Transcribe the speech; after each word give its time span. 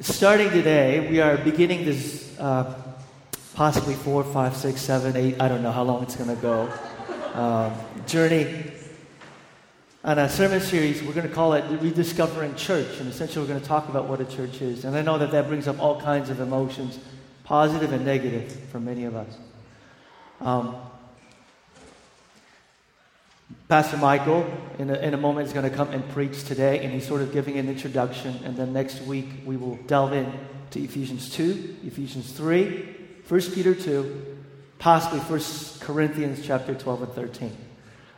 starting 0.00 0.50
today, 0.50 1.08
we 1.10 1.20
are 1.20 1.36
beginning 1.36 1.84
this 1.84 2.38
uh, 2.38 2.72
possibly 3.54 3.94
four, 3.94 4.22
five, 4.22 4.56
six, 4.56 4.80
seven, 4.80 5.16
eight, 5.16 5.40
I 5.40 5.48
don't 5.48 5.62
know 5.62 5.72
how 5.72 5.82
long 5.82 6.04
it's 6.04 6.14
going 6.14 6.34
to 6.34 6.40
go, 6.40 6.72
um, 7.34 7.74
journey 8.06 8.72
on 10.04 10.20
a 10.20 10.28
sermon 10.28 10.60
series. 10.60 11.02
We're 11.02 11.14
going 11.14 11.28
to 11.28 11.34
call 11.34 11.54
it 11.54 11.64
Rediscovering 11.80 12.54
Church. 12.54 13.00
And 13.00 13.08
essentially, 13.08 13.44
we're 13.44 13.48
going 13.48 13.60
to 13.60 13.66
talk 13.66 13.88
about 13.88 14.06
what 14.06 14.20
a 14.20 14.24
church 14.24 14.62
is. 14.62 14.84
And 14.84 14.96
I 14.96 15.02
know 15.02 15.18
that 15.18 15.32
that 15.32 15.48
brings 15.48 15.66
up 15.66 15.80
all 15.80 16.00
kinds 16.00 16.30
of 16.30 16.38
emotions, 16.38 17.00
positive 17.42 17.92
and 17.92 18.04
negative, 18.04 18.52
for 18.70 18.78
many 18.78 19.04
of 19.04 19.16
us. 19.16 19.36
Um, 20.40 20.76
Pastor 23.68 23.98
Michael, 23.98 24.46
in 24.78 24.90
a, 24.90 24.94
in 24.94 25.14
a 25.14 25.18
moment, 25.18 25.46
is 25.46 25.52
going 25.52 25.68
to 25.68 25.74
come 25.74 25.90
and 25.90 26.06
preach 26.10 26.44
today, 26.44 26.82
and 26.82 26.92
he's 26.92 27.06
sort 27.06 27.20
of 27.20 27.32
giving 27.32 27.58
an 27.58 27.68
introduction. 27.68 28.40
And 28.44 28.56
then 28.56 28.72
next 28.72 29.02
week, 29.02 29.26
we 29.44 29.56
will 29.56 29.76
delve 29.86 30.12
in 30.12 30.32
to 30.70 30.80
Ephesians 30.80 31.30
2, 31.34 31.76
Ephesians 31.84 32.32
3, 32.32 32.96
1 33.28 33.40
Peter 33.52 33.74
2, 33.74 34.36
possibly 34.78 35.20
1 35.20 35.40
Corinthians 35.80 36.46
chapter 36.46 36.74
12 36.74 37.02
and 37.02 37.12
13. 37.12 37.56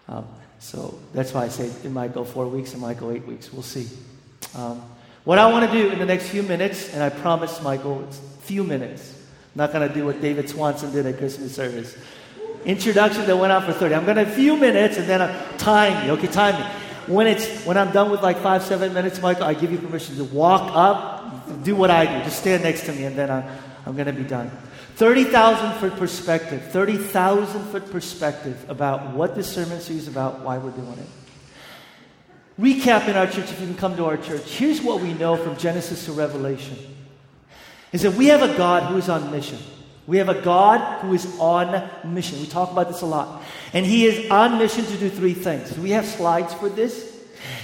Um, 0.09 0.27
so 0.59 0.99
that's 1.13 1.33
why 1.33 1.45
I 1.45 1.49
say 1.49 1.67
it 1.67 1.91
might 1.91 2.13
go 2.13 2.23
four 2.23 2.47
weeks, 2.47 2.75
it 2.75 2.79
might 2.79 2.99
go 2.99 3.11
eight 3.11 3.27
weeks. 3.27 3.53
We'll 3.53 3.63
see. 3.63 3.89
Um, 4.55 4.83
what 5.25 5.39
I 5.39 5.51
want 5.51 5.71
to 5.71 5.77
do 5.77 5.91
in 5.91 5.99
the 5.99 6.07
next 6.07 6.29
few 6.29 6.43
minutes, 6.43 6.93
and 6.93 7.03
I 7.03 7.09
promise, 7.09 7.63
Michael, 7.63 8.05
it's 8.05 8.21
few 8.43 8.63
minutes. 8.63 9.15
I'm 9.55 9.59
not 9.59 9.73
going 9.73 9.89
to 9.89 9.93
do 9.93 10.07
what 10.07 10.21
David 10.21 10.49
Swanson 10.49 10.93
did 10.93 11.07
at 11.07 11.19
Christmas 11.19 11.55
service 11.55 11.97
introduction 12.65 13.27
that 13.27 13.37
went 13.37 13.53
on 13.53 13.65
for 13.65 13.73
30. 13.73 13.95
I'm 13.95 14.05
going 14.05 14.17
to 14.17 14.23
a 14.23 14.27
few 14.27 14.57
minutes 14.57 14.97
and 14.97 15.09
then 15.09 15.23
I 15.23 15.57
time 15.57 16.07
you. 16.07 16.13
Okay, 16.13 16.27
time 16.27 16.61
me. 16.61 16.67
When 17.07 17.27
it's 17.27 17.65
when 17.65 17.77
I'm 17.77 17.93
done 17.93 18.11
with 18.11 18.23
like 18.23 18.39
five, 18.39 18.63
seven 18.63 18.95
minutes, 18.95 19.21
Michael, 19.21 19.45
I 19.45 19.55
give 19.55 19.73
you 19.73 19.79
permission 19.79 20.17
to 20.17 20.25
walk 20.25 20.71
up, 20.75 21.65
do 21.65 21.75
what 21.75 21.91
I 21.91 22.07
do. 22.07 22.25
Just 22.25 22.41
stand 22.41 22.63
next 22.63 22.85
to 22.87 22.93
me 22.93 23.05
and 23.05 23.17
then 23.17 23.31
uh, 23.31 23.37
I'm, 23.85 23.89
I'm 23.89 23.95
going 23.95 24.15
to 24.15 24.23
be 24.23 24.29
done. 24.29 24.51
30,000 24.97 25.81
foot 25.81 25.99
perspective, 25.99 26.63
30,000 26.71 27.65
foot 27.71 27.91
perspective 27.91 28.69
about 28.69 29.15
what 29.15 29.35
this 29.35 29.51
sermon 29.51 29.81
series 29.81 30.03
is 30.03 30.09
about, 30.09 30.41
why 30.41 30.59
we're 30.59 30.71
doing 30.73 30.99
it. 30.99 31.09
Recap 32.61 33.09
in 33.09 33.17
our 33.17 33.27
church, 33.27 33.51
if 33.51 33.59
you 33.61 33.67
can 33.67 33.77
come 33.77 33.97
to 33.97 34.05
our 34.05 34.19
church, 34.19 34.43
here's 34.43 34.83
what 34.83 35.01
we 35.01 35.15
know 35.15 35.37
from 35.37 35.57
Genesis 35.57 36.05
to 36.05 36.13
Revelation 36.13 36.77
is 37.93 38.03
that 38.03 38.13
we 38.13 38.27
have 38.27 38.43
a 38.43 38.57
God 38.57 38.85
who 38.85 38.99
is 38.99 39.09
on 39.09 39.31
mission. 39.31 39.59
We 40.11 40.17
have 40.17 40.29
a 40.29 40.43
God 40.43 41.03
who 41.03 41.15
is 41.15 41.39
on 41.39 41.89
mission. 42.05 42.41
We 42.41 42.49
talk 42.49 42.73
about 42.73 42.89
this 42.89 43.03
a 43.03 43.07
lot. 43.07 43.45
And 43.73 43.87
He 43.87 44.07
is 44.07 44.29
on 44.29 44.59
mission 44.59 44.85
to 44.87 44.97
do 44.97 45.09
three 45.09 45.35
things. 45.35 45.79
We 45.79 45.91
have 45.91 46.05
slides 46.05 46.53
for 46.53 46.69
this? 46.69 47.17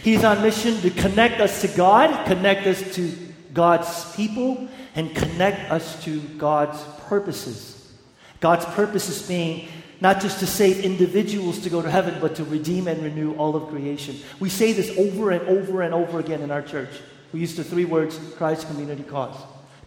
He's 0.04 0.22
on 0.22 0.40
mission 0.42 0.80
to 0.82 0.90
connect 0.90 1.40
us 1.40 1.60
to 1.62 1.68
God, 1.76 2.24
connect 2.24 2.68
us 2.68 2.94
to 2.94 3.12
God's 3.52 4.14
people, 4.14 4.68
and 4.94 5.12
connect 5.16 5.72
us 5.72 6.04
to 6.04 6.20
God's 6.38 6.80
purposes. 7.08 7.92
God's 8.38 8.64
purposes 8.66 9.26
being 9.26 9.66
not 10.00 10.20
just 10.20 10.38
to 10.38 10.46
save 10.46 10.84
individuals 10.84 11.58
to 11.64 11.68
go 11.68 11.82
to 11.82 11.90
heaven, 11.90 12.16
but 12.20 12.36
to 12.36 12.44
redeem 12.44 12.86
and 12.86 13.02
renew 13.02 13.34
all 13.34 13.56
of 13.56 13.70
creation. 13.70 14.20
We 14.38 14.50
say 14.50 14.72
this 14.72 14.96
over 14.96 15.32
and 15.32 15.42
over 15.48 15.82
and 15.82 15.92
over 15.92 16.20
again 16.20 16.42
in 16.42 16.52
our 16.52 16.62
church. 16.62 16.90
We 17.32 17.40
use 17.40 17.56
the 17.56 17.64
three 17.64 17.86
words 17.86 18.20
Christ, 18.36 18.68
community, 18.68 19.02
cause. 19.02 19.34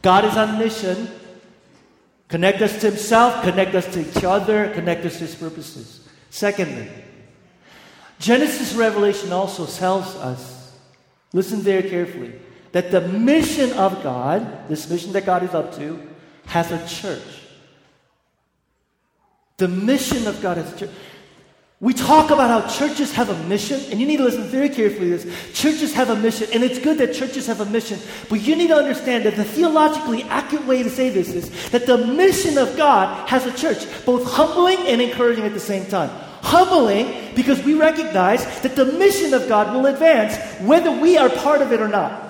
God 0.02 0.26
is 0.26 0.36
on 0.36 0.60
mission 0.60 1.08
Connect 2.30 2.62
us 2.62 2.80
to 2.82 2.92
Himself, 2.92 3.44
connect 3.44 3.76
us 3.76 3.92
to 3.94 4.08
each 4.08 4.24
other, 4.24 4.70
connect 4.70 5.04
us 5.06 5.14
to 5.14 5.26
His 5.26 5.36
purposes. 5.36 6.08
Secondly, 6.30 6.88
Genesis 8.20 8.74
Revelation 8.74 9.34
also 9.34 9.66
tells 9.66 10.16
us, 10.16 10.78
listen 11.34 11.60
very 11.60 11.90
carefully, 11.90 12.34
that 12.72 12.92
the 12.92 13.02
mission 13.02 13.74
of 13.74 14.04
God, 14.04 14.70
this 14.70 14.88
mission 14.90 15.12
that 15.14 15.26
God 15.26 15.42
is 15.42 15.56
up 15.56 15.76
to, 15.78 16.08
has 16.46 16.72
a 16.72 16.88
church. 16.88 17.42
The 19.58 19.68
mission 19.68 20.28
of 20.28 20.40
God 20.42 20.58
has 20.58 20.72
a 20.74 20.78
church. 20.78 20.92
We 21.82 21.94
talk 21.94 22.30
about 22.30 22.50
how 22.50 22.70
churches 22.70 23.14
have 23.14 23.30
a 23.30 23.44
mission, 23.48 23.80
and 23.90 24.02
you 24.02 24.06
need 24.06 24.18
to 24.18 24.26
listen 24.26 24.44
very 24.44 24.68
carefully 24.68 25.12
to 25.12 25.18
this. 25.18 25.54
Churches 25.54 25.94
have 25.94 26.10
a 26.10 26.16
mission, 26.16 26.50
and 26.54 26.62
it's 26.62 26.78
good 26.78 26.98
that 26.98 27.14
churches 27.14 27.48
have 27.48 27.62
a 27.62 27.66
mission, 27.66 27.98
but 28.30 28.42
you 28.42 28.58
need 28.58 28.68
to 28.68 28.76
understand 28.76 29.24
that 29.24 29.38
the 29.38 29.46
theologically 29.46 30.24
accurate 30.24 30.66
way 30.68 30.84
to 30.84 30.90
say 30.90 31.10
this 31.10 31.30
is 31.30 31.70
that 31.70 31.86
the 31.86 31.98
mission 31.98 32.58
of 32.58 32.76
God 32.76 33.30
has 33.30 33.46
a 33.46 33.54
church, 33.54 33.86
both 34.06 34.30
humbling 34.30 34.78
and 34.80 35.02
encouraging 35.02 35.46
at 35.46 35.54
the 35.54 35.60
same 35.60 35.86
time. 35.86 36.10
Humbling 36.42 37.34
because 37.34 37.64
we 37.64 37.76
recognize 37.76 38.44
that 38.60 38.76
the 38.76 38.86
mission 38.86 39.34
of 39.34 39.48
God 39.48 39.74
will 39.74 39.86
advance 39.86 40.38
whether 40.62 40.92
we 40.92 41.18
are 41.18 41.30
part 41.30 41.62
of 41.62 41.72
it 41.72 41.80
or 41.80 41.88
not. 41.88 42.26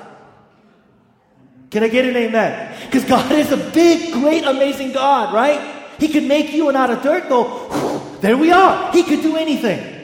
Can 1.72 1.84
I 1.84 1.88
get 1.88 2.06
an 2.06 2.16
amen? 2.16 2.76
Because 2.86 3.04
God 3.06 3.32
is 3.32 3.52
a 3.52 3.58
big, 3.72 4.14
great, 4.14 4.44
amazing 4.44 4.92
God, 4.92 5.34
right? 5.34 5.76
He 6.00 6.08
can 6.08 6.28
make 6.28 6.54
you 6.54 6.68
and 6.68 6.78
out 6.78 6.92
of 6.92 7.02
dirt 7.02 7.30
go, 7.30 7.99
there 8.22 8.38
we 8.38 8.52
are. 8.52 8.92
He 8.92 9.04
could 9.04 9.22
do 9.22 9.36
anything. 9.38 9.98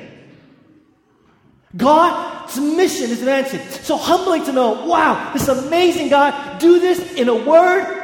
God's 1.76 2.58
mission 2.58 3.12
is 3.12 3.20
advancing. 3.20 3.60
So 3.84 3.98
humbling 3.98 4.46
to 4.46 4.54
know, 4.54 4.86
wow, 4.86 5.34
this 5.34 5.48
amazing 5.48 6.10
God, 6.10 6.60
do 6.60 6.80
this 6.80 7.14
in 7.14 7.28
a 7.28 7.36
word. 7.36 8.04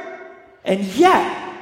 And 0.66 0.84
yet, 0.84 1.56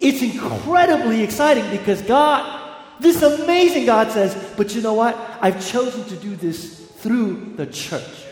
it's 0.00 0.22
incredibly 0.22 1.22
exciting 1.22 1.70
because 1.70 2.02
God, 2.02 2.74
this 3.00 3.22
amazing 3.22 3.86
God 3.86 4.10
says, 4.10 4.36
but 4.56 4.74
you 4.74 4.82
know 4.82 4.94
what? 4.94 5.16
I've 5.40 5.64
chosen 5.64 6.04
to 6.04 6.16
do 6.16 6.36
this 6.36 6.80
through 6.96 7.54
the 7.56 7.66
church. 7.66 8.25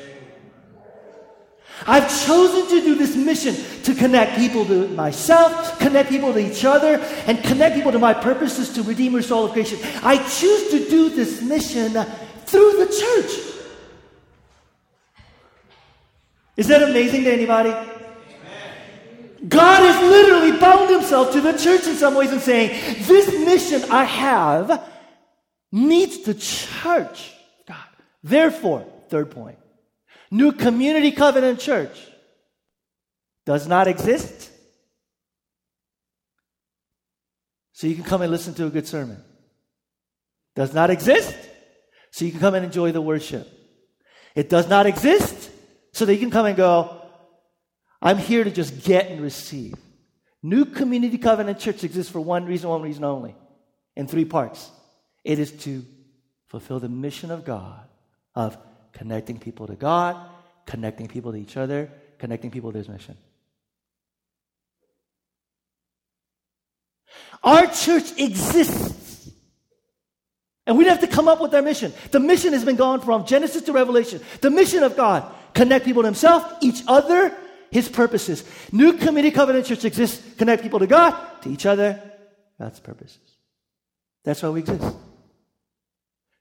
I've 1.87 2.09
chosen 2.27 2.69
to 2.69 2.81
do 2.85 2.95
this 2.95 3.17
mission 3.17 3.55
to 3.83 3.95
connect 3.95 4.39
people 4.39 4.65
to 4.67 4.89
myself, 4.89 5.79
connect 5.79 6.09
people 6.09 6.33
to 6.33 6.39
each 6.39 6.65
other, 6.65 6.99
and 7.27 7.43
connect 7.45 7.77
people 7.77 7.93
to 7.93 7.99
my 7.99 8.15
purposes 8.15 8.73
to 8.75 8.83
redeem 8.83 9.13
your 9.13 9.23
soul 9.23 9.47
of 9.47 9.53
creation. 9.53 9.79
I 10.03 10.17
choose 10.17 10.71
to 10.71 10.89
do 10.89 11.11
this 11.11 11.43
mission 11.43 11.93
through 12.47 12.85
the 12.85 12.87
church. 12.87 13.55
Is 16.57 16.69
that 16.69 16.83
amazing 16.83 17.25
to 17.25 17.33
anybody? 17.33 17.71
God 19.49 19.81
has 19.81 20.11
literally 20.11 20.59
bound 20.59 20.89
himself 20.89 21.33
to 21.33 21.41
the 21.41 21.53
church 21.53 21.87
in 21.87 21.97
some 21.97 22.15
ways 22.15 22.33
and 22.33 22.41
saying, 22.41 23.05
This 23.05 23.29
mission 23.45 23.91
I 23.91 24.05
have 24.05 24.89
needs 25.71 26.23
the 26.23 26.35
church. 26.35 27.35
God. 27.67 27.77
Therefore, 28.23 28.87
third 29.09 29.31
point, 29.33 29.59
New 30.35 30.51
Community 30.51 31.13
Covenant 31.13 31.61
Church 31.61 31.97
does 33.47 33.69
not 33.69 33.87
exist. 33.87 34.51
So 37.73 37.87
you 37.87 37.95
can 37.95 38.03
come 38.03 38.21
and 38.21 38.33
listen 38.33 38.53
to 38.55 38.67
a 38.67 38.71
good 38.71 38.89
sermon. 38.89 39.23
Does 40.57 40.75
not 40.75 40.91
exist. 40.91 41.37
So 42.11 42.25
you 42.25 42.33
can 42.33 42.41
come 42.41 42.57
and 42.57 42.65
enjoy 42.65 42.91
the 42.91 43.01
worship. 43.01 43.47
It 44.35 44.49
does 44.49 44.69
not 44.69 44.87
exist. 44.87 45.53
So 45.93 46.05
that 46.05 46.13
you 46.13 46.19
can 46.19 46.33
come 46.33 46.47
and 46.47 46.57
go, 46.57 47.01
I'm 48.03 48.19
here 48.19 48.43
to 48.43 48.51
just 48.51 48.83
get 48.83 49.13
and 49.13 49.21
receive. 49.21 49.77
New 50.43 50.65
Community 50.65 51.17
Covenant 51.17 51.61
Church 51.61 51.85
exists 51.85 52.11
for 52.11 52.19
one 52.19 52.45
reason, 52.45 52.69
one 52.69 52.83
reason 52.83 53.05
only, 53.05 53.37
in 53.95 54.09
three 54.09 54.25
parts. 54.25 54.69
It 55.23 55.39
is 55.39 55.53
to 55.63 55.85
fulfill 56.49 56.81
the 56.81 56.89
mission 56.89 57.31
of 57.31 57.45
God 57.45 57.87
of 58.35 58.59
connecting 58.95 59.39
people 59.39 59.67
to 59.67 59.75
God, 59.75 60.17
connecting 60.67 61.09
people 61.09 61.33
to 61.33 61.39
each 61.39 61.57
other, 61.57 61.91
connecting 62.19 62.51
people 62.51 62.73
to 62.73 62.79
His 62.79 62.89
mission. 62.89 63.17
Our 67.43 67.67
church 67.67 68.19
exists. 68.19 69.31
And 70.67 70.79
we 70.79 70.87
have 70.87 71.01
to 71.01 71.07
come 71.07 71.29
up 71.29 71.43
with 71.43 71.55
our 71.55 71.61
mission. 71.61 71.93
The 72.11 72.21
mission 72.21 72.55
has 72.55 72.65
been 72.65 72.77
gone 72.77 73.01
from 73.03 73.27
Genesis 73.27 73.63
to 73.63 73.73
Revelation. 73.73 74.23
The 74.41 74.49
mission 74.49 74.83
of 74.83 74.97
God 74.97 75.31
connect 75.53 75.85
people 75.85 76.03
to 76.03 76.09
Himself, 76.09 76.51
each 76.63 76.83
other, 76.87 77.37
His 77.71 77.89
purposes. 77.89 78.45
New 78.73 78.95
Community 78.95 79.31
Covenant 79.31 79.67
Church 79.67 79.85
exists, 79.85 80.37
connect 80.37 80.63
people 80.63 80.79
to 80.79 80.87
God, 80.87 81.15
to 81.43 81.51
each 81.51 81.67
other, 81.67 82.01
God's 82.59 82.81
purposes. 82.81 83.19
That's 84.25 84.43
why 84.43 84.49
we 84.51 84.61
exist. 84.61 84.97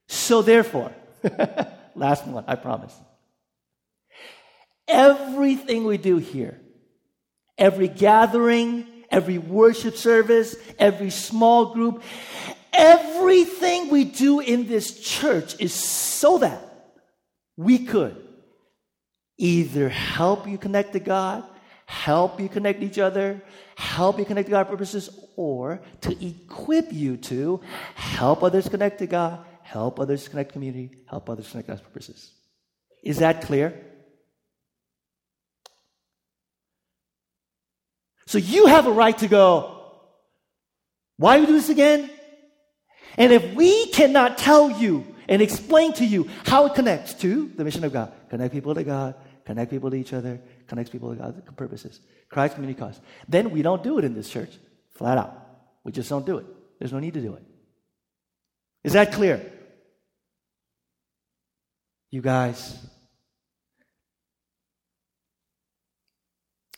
So, 0.07 0.42
therefore, 0.42 0.94
Last 1.95 2.25
one, 2.28 2.44
I 2.48 2.56
promise. 2.56 2.94
Everything 4.88 5.86
we 5.86 5.98
do 5.98 6.18
here, 6.18 6.60
every 7.57 7.88
gathering, 7.88 8.86
every 9.10 9.38
worship 9.38 9.95
service, 9.95 10.56
every 10.80 11.10
small 11.10 11.74
group, 11.74 12.04
everything 12.74 13.90
we 13.90 14.04
do 14.04 14.40
in 14.40 14.68
this 14.68 15.00
church 15.00 15.56
is 15.60 15.74
so 15.74 16.40
that 16.40 16.62
we 17.56 17.80
could 17.80 18.18
either 19.38 19.89
help 19.89 20.48
you 20.48 20.57
connect 20.57 20.94
to 20.94 21.00
God, 21.00 21.44
help 21.86 22.39
you 22.39 22.50
connect 22.50 22.81
each 22.81 22.98
other, 22.98 23.42
help 23.75 24.18
you 24.18 24.25
connect 24.25 24.48
to 24.48 24.51
God 24.51 24.68
purposes, 24.68 25.10
or 25.36 25.81
to 26.01 26.25
equip 26.25 26.92
you 26.92 27.18
to 27.18 27.62
help 27.96 28.44
others 28.44 28.68
connect 28.68 29.00
to 29.00 29.07
God, 29.07 29.46
help 29.74 30.00
others 30.00 30.28
connect 30.28 30.54
community, 30.54 30.92
help 31.08 31.28
others 31.30 31.50
connect 31.50 31.68
God's 31.68 31.81
purposes. 31.81 32.31
Is 33.04 33.18
that 33.18 33.42
clear? 33.42 33.74
So 38.28 38.38
you 38.38 38.68
have 38.68 38.86
a 38.86 38.92
right 38.92 39.18
to 39.18 39.28
go, 39.28 39.81
why 41.18 41.38
do 41.38 41.42
we 41.42 41.48
do 41.48 41.54
this 41.54 41.70
again? 41.70 42.10
And 43.18 43.31
if 43.31 43.54
we 43.56 43.88
cannot 43.88 44.38
tell 44.38 44.70
you 44.70 45.06
and 45.28 45.42
explain 45.42 45.94
to 45.94 46.06
you 46.06 46.30
how 46.46 46.68
it 46.68 46.75
connects 46.75 47.16
to 47.16 47.52
the 47.56 47.64
mission 47.64 47.84
of 47.84 47.94
God, 47.94 48.12
connect 48.30 48.54
people 48.54 48.75
to 48.75 48.84
God, 48.84 49.16
connect 49.46 49.72
people 49.72 49.90
to 49.90 49.96
each 49.96 50.14
other, 50.14 50.40
connect 50.68 50.92
people 50.92 51.10
to 51.10 51.16
God's 51.16 51.42
purposes, 51.56 52.00
Christ 52.30 52.56
community 52.56 52.80
cause, 52.80 53.00
then 53.28 53.50
we 53.50 53.64
don't 53.64 53.84
do 53.84 53.98
it 53.98 54.06
in 54.06 54.14
this 54.14 54.30
church. 54.30 54.52
Flat 54.92 55.18
out. 55.18 55.36
We 55.84 55.92
just 55.92 56.10
don't 56.10 56.25
do 56.25 56.38
it. 56.38 56.46
There's 56.80 56.94
no 56.94 57.00
need 57.00 57.16
to 57.16 57.22
do 57.22 57.34
it. 57.34 57.44
Is 58.84 58.94
that 58.94 59.12
clear? 59.14 59.52
You 62.13 62.21
guys, 62.21 62.77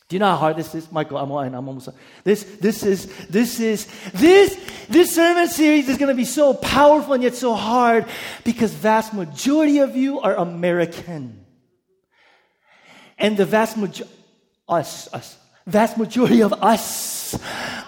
Do 0.08 0.16
you 0.16 0.20
know 0.20 0.30
how 0.30 0.36
hard 0.36 0.56
this 0.56 0.74
is, 0.74 0.90
Michael? 0.90 1.18
I'm, 1.18 1.30
I'm 1.30 1.68
almost. 1.68 1.90
This, 2.24 2.44
this 2.60 2.84
is, 2.84 3.06
this 3.26 3.60
is, 3.60 3.86
this, 4.14 4.58
this 4.88 5.14
sermon 5.14 5.48
series 5.48 5.90
is 5.90 5.98
going 5.98 6.08
to 6.08 6.14
be 6.14 6.24
so 6.24 6.54
powerful 6.54 7.12
and 7.12 7.22
yet 7.22 7.34
so 7.34 7.54
hard 7.54 8.06
because 8.44 8.72
vast 8.72 9.12
majority 9.12 9.80
of 9.80 9.94
you 9.94 10.20
are 10.20 10.36
American, 10.36 11.44
and 13.18 13.36
the 13.36 13.44
vast 13.44 13.76
majority, 13.76 14.14
us, 14.66 15.12
us, 15.12 15.36
vast 15.66 15.98
majority 15.98 16.42
of 16.42 16.54
us 16.54 17.38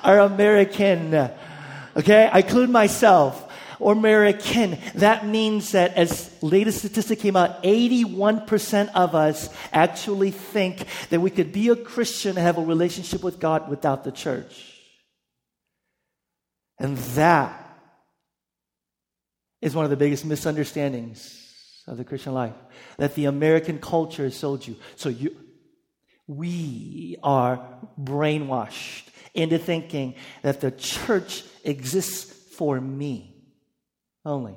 are 0.02 0.18
American. 0.18 1.14
Okay, 1.96 2.28
I 2.30 2.40
include 2.40 2.68
myself 2.68 3.47
or 3.80 3.92
American. 3.92 4.78
That 4.94 5.26
means 5.26 5.72
that 5.72 5.94
as 5.94 6.30
latest 6.42 6.78
statistic 6.78 7.20
came 7.20 7.36
out, 7.36 7.62
81% 7.62 8.90
of 8.94 9.14
us 9.14 9.48
actually 9.72 10.30
think 10.30 10.84
that 11.10 11.20
we 11.20 11.30
could 11.30 11.52
be 11.52 11.68
a 11.68 11.76
Christian 11.76 12.30
and 12.30 12.38
have 12.38 12.58
a 12.58 12.62
relationship 12.62 13.22
with 13.22 13.38
God 13.40 13.68
without 13.68 14.04
the 14.04 14.12
church. 14.12 14.74
And 16.78 16.96
that 16.96 17.64
is 19.60 19.74
one 19.74 19.84
of 19.84 19.90
the 19.90 19.96
biggest 19.96 20.24
misunderstandings 20.24 21.82
of 21.86 21.96
the 21.96 22.04
Christian 22.04 22.34
life 22.34 22.54
that 22.98 23.14
the 23.14 23.24
American 23.24 23.78
culture 23.78 24.24
has 24.24 24.36
sold 24.36 24.66
you. 24.66 24.76
So 24.96 25.08
you, 25.08 25.34
we 26.26 27.16
are 27.22 27.66
brainwashed 28.00 29.04
into 29.34 29.58
thinking 29.58 30.14
that 30.42 30.60
the 30.60 30.70
church 30.70 31.44
exists 31.64 32.54
for 32.54 32.80
me 32.80 33.37
only. 34.28 34.56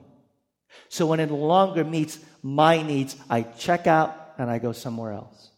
So 0.89 1.06
when 1.06 1.19
it 1.19 1.29
no 1.29 1.35
longer 1.35 1.83
meets 1.83 2.19
my 2.44 2.81
needs, 2.81 3.15
I 3.29 3.41
check 3.41 3.88
out 3.88 4.33
and 4.38 4.50
I 4.50 4.59
go 4.59 4.71
somewhere 4.71 5.12
else. 5.12 5.50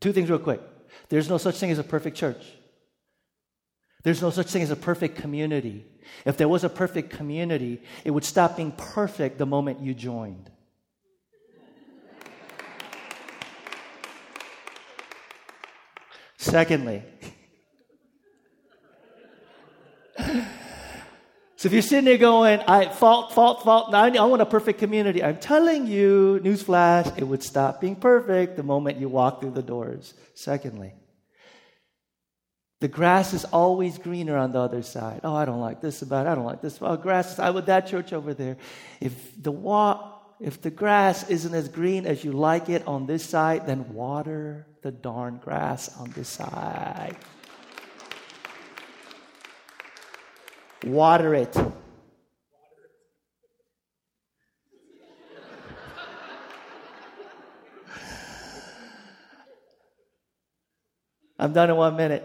Two 0.00 0.12
things, 0.12 0.30
real 0.30 0.38
quick. 0.38 0.60
There's 1.08 1.28
no 1.28 1.38
such 1.38 1.56
thing 1.56 1.70
as 1.70 1.78
a 1.78 1.84
perfect 1.84 2.16
church. 2.16 2.44
There's 4.02 4.22
no 4.22 4.30
such 4.30 4.46
thing 4.46 4.62
as 4.62 4.70
a 4.70 4.76
perfect 4.76 5.16
community. 5.16 5.84
If 6.24 6.36
there 6.36 6.48
was 6.48 6.64
a 6.64 6.68
perfect 6.68 7.10
community, 7.10 7.82
it 8.04 8.10
would 8.12 8.24
stop 8.24 8.56
being 8.56 8.72
perfect 8.72 9.38
the 9.38 9.46
moment 9.46 9.80
you 9.80 9.94
joined. 9.94 10.50
Secondly, 16.38 17.02
So 21.66 21.68
if 21.68 21.72
you're 21.72 21.82
sitting 21.82 22.04
there 22.04 22.16
going, 22.16 22.60
I 22.68 22.90
fault, 22.90 23.32
fault, 23.32 23.64
fault, 23.64 23.92
I, 23.92 24.16
I 24.16 24.24
want 24.26 24.40
a 24.40 24.46
perfect 24.46 24.78
community, 24.78 25.20
I'm 25.20 25.38
telling 25.38 25.88
you, 25.88 26.40
newsflash, 26.44 27.18
it 27.18 27.24
would 27.24 27.42
stop 27.42 27.80
being 27.80 27.96
perfect 27.96 28.56
the 28.56 28.62
moment 28.62 29.00
you 29.00 29.08
walk 29.08 29.40
through 29.40 29.50
the 29.50 29.64
doors. 29.64 30.14
Secondly, 30.34 30.94
the 32.78 32.86
grass 32.86 33.34
is 33.34 33.44
always 33.46 33.98
greener 33.98 34.36
on 34.36 34.52
the 34.52 34.60
other 34.60 34.84
side. 34.84 35.22
Oh, 35.24 35.34
I 35.34 35.44
don't 35.44 35.58
like 35.58 35.80
this 35.80 36.02
about 36.02 36.26
it. 36.26 36.28
I 36.28 36.36
don't 36.36 36.44
like 36.44 36.62
this. 36.62 36.78
Oh, 36.80 36.96
grass, 36.96 37.40
I 37.40 37.50
would 37.50 37.66
that 37.66 37.88
church 37.88 38.12
over 38.12 38.32
there. 38.32 38.58
If 39.00 39.42
the 39.42 39.50
wa- 39.50 40.12
if 40.38 40.62
the 40.62 40.70
grass 40.70 41.28
isn't 41.28 41.52
as 41.52 41.68
green 41.68 42.06
as 42.06 42.22
you 42.22 42.30
like 42.30 42.68
it 42.68 42.86
on 42.86 43.06
this 43.06 43.24
side, 43.24 43.66
then 43.66 43.92
water 43.92 44.68
the 44.82 44.92
darn 44.92 45.40
grass 45.42 45.90
on 45.98 46.12
this 46.12 46.28
side. 46.28 47.16
Water 50.86 51.34
it. 51.34 51.56
I'm 61.40 61.52
done 61.52 61.70
in 61.70 61.76
one 61.76 61.96
minute. 61.96 62.24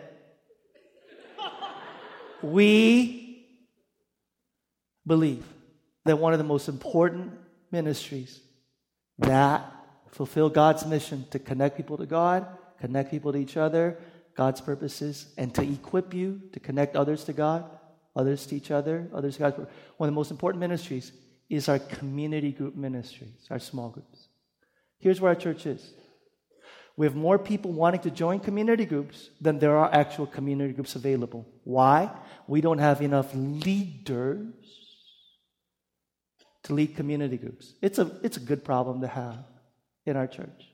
We 2.44 3.48
believe 5.08 5.44
that 6.06 6.20
one 6.20 6.34
of 6.34 6.38
the 6.38 6.44
most 6.44 6.70
important 6.70 7.32
ministries 7.72 8.42
that 9.18 9.74
fulfill 10.12 10.52
God's 10.52 10.86
mission 10.86 11.26
to 11.32 11.40
connect 11.40 11.78
people 11.78 11.98
to 11.98 12.06
God, 12.06 12.46
connect 12.80 13.10
people 13.10 13.32
to 13.32 13.40
each 13.40 13.58
other, 13.58 13.98
God's 14.36 14.62
purposes, 14.62 15.34
and 15.36 15.52
to 15.56 15.64
equip 15.64 16.14
you 16.14 16.44
to 16.54 16.60
connect 16.60 16.96
others 16.96 17.24
to 17.24 17.34
God 17.34 17.66
others 18.16 18.46
to 18.48 18.56
each 18.56 18.72
other, 18.72 19.10
others 19.14 19.36
to 19.38 19.40
God. 19.42 19.68
One 19.98 20.10
of 20.10 20.14
the 20.14 20.20
most 20.20 20.32
important 20.32 20.60
ministries 20.60 21.12
is 21.50 21.68
our 21.70 21.80
community 21.80 22.52
group 22.52 22.76
ministries, 22.76 23.48
our 23.50 23.60
small 23.60 23.90
groups. 23.90 24.28
Here's 25.00 25.20
where 25.20 25.30
our 25.30 25.36
church 25.36 25.66
is. 25.66 25.94
We 26.98 27.06
have 27.06 27.16
more 27.16 27.40
people 27.40 27.72
wanting 27.72 28.02
to 28.02 28.12
join 28.12 28.40
community 28.40 28.86
groups 28.86 29.30
than 29.40 29.60
there 29.60 29.76
are 29.78 29.92
actual 29.92 30.28
community 30.28 30.74
groups 30.74 30.96
available. 30.96 31.48
Why? 31.64 32.12
We 32.48 32.62
don't 32.62 32.78
have 32.78 33.02
enough 33.02 33.32
leaders 33.34 34.54
to 36.64 36.74
lead 36.74 36.96
community 36.96 37.38
groups. 37.38 37.74
It's 37.82 37.98
a, 37.98 38.12
it's 38.24 38.38
a 38.38 38.42
good 38.42 38.64
problem 38.64 39.02
to 39.02 39.08
have 39.08 39.44
in 40.06 40.16
our 40.16 40.28
church. 40.28 40.74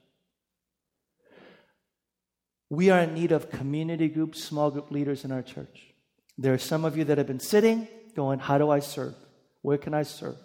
We 2.69 2.89
are 2.89 2.99
in 2.99 3.13
need 3.13 3.31
of 3.31 3.49
community 3.49 4.09
groups, 4.09 4.43
small 4.43 4.69
group 4.71 4.91
leaders 4.91 5.23
in 5.23 5.31
our 5.31 5.41
church. 5.41 5.93
There 6.37 6.53
are 6.53 6.59
some 6.59 6.85
of 6.85 6.97
you 6.97 7.03
that 7.05 7.17
have 7.17 7.27
been 7.27 7.39
sitting 7.39 7.87
going, 8.15 8.39
How 8.39 8.57
do 8.57 8.69
I 8.69 8.79
serve? 8.79 9.15
Where 9.61 9.77
can 9.77 9.93
I 9.93 10.03
serve? 10.03 10.35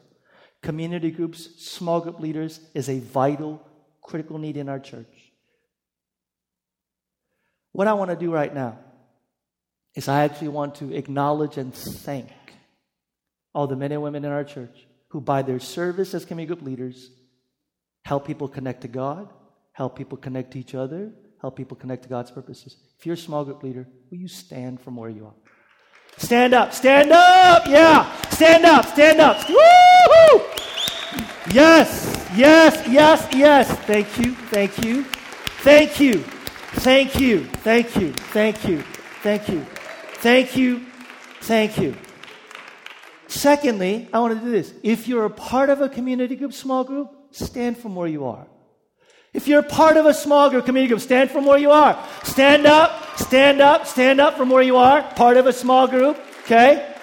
Community 0.62 1.10
groups, 1.10 1.48
small 1.58 2.00
group 2.00 2.20
leaders 2.20 2.60
is 2.74 2.88
a 2.88 3.00
vital, 3.00 3.66
critical 4.00 4.38
need 4.38 4.56
in 4.56 4.68
our 4.68 4.78
church. 4.78 5.32
What 7.72 7.88
I 7.88 7.94
want 7.94 8.10
to 8.10 8.16
do 8.16 8.32
right 8.32 8.54
now 8.54 8.78
is 9.94 10.08
I 10.08 10.24
actually 10.24 10.48
want 10.48 10.76
to 10.76 10.94
acknowledge 10.94 11.56
and 11.56 11.74
thank 11.74 12.30
all 13.54 13.66
the 13.66 13.76
men 13.76 13.92
and 13.92 14.02
women 14.02 14.24
in 14.24 14.30
our 14.30 14.44
church 14.44 14.86
who, 15.08 15.20
by 15.20 15.42
their 15.42 15.58
service 15.58 16.14
as 16.14 16.24
community 16.24 16.54
group 16.54 16.66
leaders, 16.66 17.10
help 18.04 18.26
people 18.26 18.48
connect 18.48 18.82
to 18.82 18.88
God, 18.88 19.28
help 19.72 19.96
people 19.96 20.16
connect 20.16 20.52
to 20.52 20.58
each 20.58 20.74
other, 20.74 21.12
help 21.40 21.56
people 21.56 21.76
connect 21.76 22.04
to 22.04 22.08
God's 22.08 22.30
purposes. 22.30 22.76
If 22.98 23.04
you're 23.04 23.14
a 23.14 23.18
small 23.18 23.44
group 23.44 23.62
leader, 23.62 23.86
will 24.10 24.18
you 24.18 24.28
stand 24.28 24.80
from 24.80 24.96
where 24.96 25.10
you 25.10 25.26
are? 25.26 25.34
Stand 26.16 26.54
up, 26.54 26.72
stand 26.72 27.12
up, 27.12 27.66
yeah. 27.66 28.10
Stand 28.30 28.64
up, 28.64 28.86
stand 28.86 29.20
up. 29.20 29.48
Woo-hoo! 29.48 30.40
Yes, 31.52 32.28
yes, 32.36 32.88
yes, 32.88 33.28
yes. 33.34 33.70
Thank 33.80 34.18
you, 34.18 34.34
thank 34.34 34.84
you, 34.84 35.04
thank 35.62 36.00
you, 36.00 36.18
thank 36.72 37.20
you, 37.20 37.44
thank 37.44 37.96
you, 37.96 38.12
thank 38.12 38.68
you, 38.68 38.82
thank 39.22 39.48
you, 39.48 39.66
thank 40.20 40.56
you, 40.56 40.86
thank 41.40 41.78
you. 41.78 41.96
Secondly, 43.26 44.08
I 44.12 44.20
want 44.20 44.38
to 44.38 44.44
do 44.44 44.50
this. 44.50 44.74
If 44.82 45.08
you're 45.08 45.24
a 45.24 45.30
part 45.30 45.70
of 45.70 45.80
a 45.80 45.88
community 45.88 46.36
group, 46.36 46.52
small 46.52 46.84
group, 46.84 47.10
stand 47.30 47.78
from 47.78 47.94
where 47.94 48.08
you 48.08 48.26
are. 48.26 48.46
If 49.32 49.48
you're 49.48 49.62
part 49.62 49.96
of 49.96 50.04
a 50.04 50.12
small 50.12 50.50
group, 50.50 50.66
community 50.66 50.88
group, 50.88 51.00
stand 51.00 51.30
from 51.30 51.46
where 51.46 51.58
you 51.58 51.70
are. 51.70 51.98
Stand 52.22 52.66
up, 52.66 53.18
stand 53.18 53.62
up, 53.62 53.86
stand 53.86 54.20
up 54.20 54.36
from 54.36 54.50
where 54.50 54.62
you 54.62 54.76
are. 54.76 55.02
Part 55.14 55.38
of 55.38 55.46
a 55.46 55.52
small 55.52 55.88
group, 55.88 56.18
okay? 56.44 56.94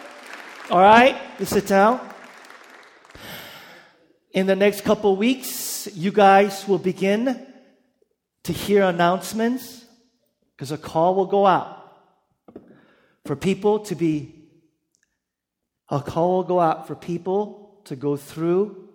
All 0.69 0.79
right, 0.79 1.19
you 1.39 1.45
sit 1.45 1.65
down. 1.65 1.99
In 4.31 4.45
the 4.45 4.55
next 4.55 4.81
couple 4.81 5.15
weeks, 5.15 5.87
you 5.95 6.11
guys 6.11 6.67
will 6.67 6.77
begin 6.77 7.47
to 8.43 8.53
hear 8.53 8.83
announcements 8.83 9.83
because 10.55 10.71
a 10.71 10.77
call 10.77 11.15
will 11.15 11.25
go 11.25 11.47
out 11.47 11.79
for 13.25 13.35
people 13.35 13.79
to 13.79 13.95
be, 13.95 14.35
a 15.89 15.99
call 15.99 16.37
will 16.37 16.43
go 16.43 16.59
out 16.59 16.85
for 16.85 16.93
people 16.93 17.81
to 17.85 17.95
go 17.95 18.15
through 18.15 18.89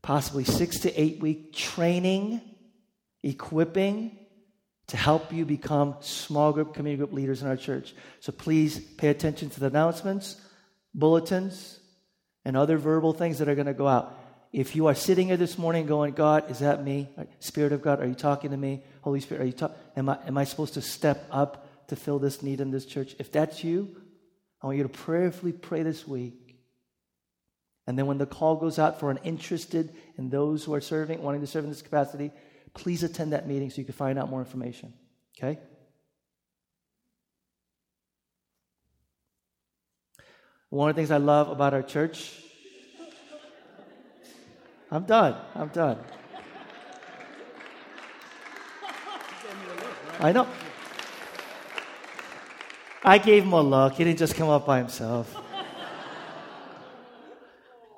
possibly 0.00 0.44
six 0.44 0.78
to 0.80 1.00
eight 1.00 1.20
week 1.20 1.52
training 1.52 2.40
equipping 3.22 4.16
to 4.88 4.96
help 4.96 5.32
you 5.32 5.44
become 5.44 5.96
small 6.00 6.52
group, 6.52 6.74
community 6.74 6.98
group 6.98 7.12
leaders 7.12 7.42
in 7.42 7.48
our 7.48 7.56
church. 7.56 7.94
So 8.20 8.32
please 8.32 8.78
pay 8.78 9.08
attention 9.08 9.50
to 9.50 9.60
the 9.60 9.66
announcements, 9.66 10.40
bulletins, 10.94 11.78
and 12.44 12.56
other 12.56 12.78
verbal 12.78 13.12
things 13.12 13.38
that 13.38 13.48
are 13.48 13.54
going 13.54 13.66
to 13.66 13.74
go 13.74 13.86
out. 13.86 14.18
If 14.50 14.74
you 14.74 14.86
are 14.86 14.94
sitting 14.94 15.26
here 15.26 15.36
this 15.36 15.58
morning 15.58 15.86
going, 15.86 16.14
God, 16.14 16.50
is 16.50 16.60
that 16.60 16.82
me? 16.82 17.10
Spirit 17.38 17.72
of 17.72 17.82
God, 17.82 18.00
are 18.00 18.06
you 18.06 18.14
talking 18.14 18.50
to 18.52 18.56
me? 18.56 18.82
Holy 19.02 19.20
Spirit, 19.20 19.42
are 19.42 19.46
you 19.46 19.52
talking? 19.52 19.76
Am 19.94 20.08
I, 20.08 20.18
am 20.26 20.38
I 20.38 20.44
supposed 20.44 20.74
to 20.74 20.80
step 20.80 21.26
up 21.30 21.68
to 21.88 21.96
fill 21.96 22.18
this 22.18 22.42
need 22.42 22.60
in 22.60 22.70
this 22.70 22.86
church. 22.86 23.16
If 23.18 23.32
that's 23.32 23.64
you, 23.64 23.96
I 24.62 24.66
want 24.66 24.78
you 24.78 24.84
to 24.84 24.88
prayerfully 24.88 25.52
pray 25.52 25.82
this 25.82 26.06
week. 26.06 26.56
And 27.86 27.98
then 27.98 28.06
when 28.06 28.18
the 28.18 28.26
call 28.26 28.56
goes 28.56 28.78
out 28.78 29.00
for 29.00 29.10
an 29.10 29.18
interested 29.24 29.94
in 30.18 30.28
those 30.28 30.64
who 30.64 30.74
are 30.74 30.80
serving, 30.80 31.22
wanting 31.22 31.40
to 31.40 31.46
serve 31.46 31.64
in 31.64 31.70
this 31.70 31.82
capacity, 31.82 32.30
please 32.74 33.02
attend 33.02 33.32
that 33.32 33.46
meeting 33.46 33.70
so 33.70 33.78
you 33.78 33.84
can 33.84 33.94
find 33.94 34.18
out 34.18 34.28
more 34.28 34.40
information. 34.40 34.92
Okay? 35.38 35.58
One 40.70 40.90
of 40.90 40.96
the 40.96 41.00
things 41.00 41.10
I 41.10 41.16
love 41.16 41.48
about 41.48 41.72
our 41.72 41.82
church, 41.82 42.32
I'm 44.90 45.04
done. 45.04 45.36
I'm 45.54 45.68
done. 45.68 45.98
I 50.20 50.32
know. 50.32 50.48
I 53.04 53.18
gave 53.18 53.44
him 53.44 53.52
a 53.52 53.62
look. 53.62 53.94
He 53.94 54.04
didn't 54.04 54.18
just 54.18 54.34
come 54.34 54.48
up 54.48 54.66
by 54.66 54.78
himself. 54.78 55.34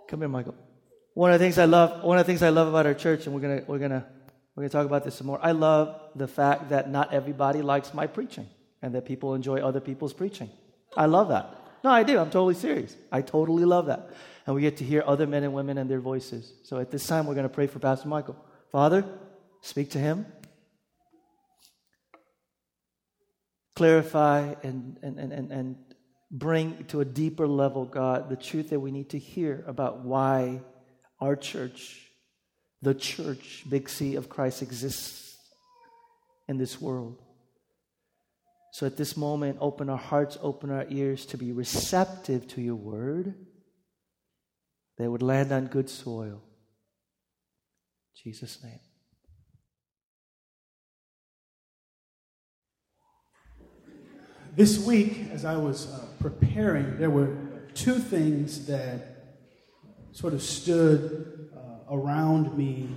come 0.07 0.21
here, 0.21 0.29
Michael. 0.29 0.55
One 1.15 1.33
of 1.33 1.39
the 1.39 1.45
things 1.45 1.59
I 1.59 1.65
love, 1.65 2.05
one 2.05 2.19
of 2.19 2.27
the 2.27 2.31
things 2.31 2.43
I 2.43 2.51
love 2.51 2.69
about 2.69 2.87
our 2.87 2.95
church, 2.95 3.27
and 3.27 3.35
we're 3.35 3.41
gonna 3.41 3.63
we're 3.67 3.79
gonna 3.79 4.07
we're 4.61 4.69
gonna 4.69 4.83
talk 4.83 4.87
about 4.87 5.05
this 5.05 5.15
some 5.15 5.27
more. 5.27 5.39
I 5.43 5.53
love 5.53 5.99
the 6.15 6.29
fact 6.29 6.69
that 6.69 6.91
not 6.91 7.15
everybody 7.15 7.63
likes 7.63 7.95
my 7.95 8.07
preaching, 8.07 8.47
and 8.83 8.95
that 8.95 9.07
people 9.07 9.35
enjoy 9.35 9.61
other 9.61 9.81
people's 9.81 10.13
preaching. 10.13 10.51
I 10.97 11.07
love 11.07 11.29
that. 11.29 11.57
No, 11.83 11.91
I 11.91 12.03
do. 12.03 12.19
I'm 12.19 12.31
totally 12.31 12.55
serious. 12.55 12.95
I 13.11 13.23
totally 13.23 13.65
love 13.65 13.87
that. 13.87 14.11
And 14.47 14.55
we 14.55 14.61
get 14.61 14.79
to 14.79 14.85
hear 14.85 15.03
other 15.07 15.27
men 15.27 15.45
and 15.45 15.55
women 15.55 15.79
and 15.79 15.89
their 15.89 16.01
voices. 16.01 16.53
So 16.65 16.79
at 16.79 16.91
this 16.91 17.07
time, 17.07 17.27
we're 17.27 17.35
going 17.35 17.49
to 17.49 17.55
pray 17.55 17.69
for 17.69 17.79
Pastor 17.79 18.09
Michael. 18.09 18.37
Father, 18.71 19.05
speak 19.63 19.91
to 19.93 19.99
him. 19.99 20.27
clarify 23.81 24.55
and, 24.63 24.99
and, 25.01 25.19
and, 25.19 25.51
and 25.51 25.77
bring 26.31 26.85
to 26.85 27.01
a 27.01 27.05
deeper 27.05 27.49
level, 27.49 27.87
God, 27.87 28.29
the 28.29 28.37
truth 28.37 28.69
that 28.69 28.81
we 28.81 28.91
need 28.91 29.09
to 29.09 29.19
hear 29.19 29.65
about 29.67 30.01
why 30.01 30.61
our 31.19 31.35
church, 31.35 32.10
the 32.83 32.95
church, 32.95 33.65
Big 33.69 33.89
C 33.89 34.15
of 34.15 34.29
Christ, 34.29 34.63
exists 34.63 35.37
in 36.49 36.59
this 36.59 36.81
world. 36.81 37.23
So 38.73 38.87
at 38.87 38.97
this 38.97 39.17
moment, 39.17 39.59
open 39.61 39.91
our 39.91 39.99
hearts, 39.99 40.39
open 40.41 40.71
our 40.71 40.87
ears 40.89 41.27
to 41.27 41.37
be 41.37 41.53
receptive 41.53 42.47
to 42.49 42.61
your 42.61 42.77
word 42.77 43.35
that 44.97 45.11
would 45.11 45.23
land 45.23 45.51
on 45.51 45.67
good 45.67 45.91
soil. 45.91 46.43
In 48.15 48.33
Jesus' 48.33 48.63
name. 48.63 48.81
This 54.57 54.85
week, 54.85 55.29
as 55.33 55.45
I 55.45 55.57
was 55.57 55.93
uh, 55.93 56.07
preparing, 56.21 56.99
there 56.99 57.11
were 57.11 57.37
two 57.75 57.99
things 57.99 58.67
that 58.67 59.20
sort 60.13 60.35
of 60.35 60.43
stood 60.43 61.51
uh, 61.57 61.95
around 61.95 62.57
me. 62.57 62.89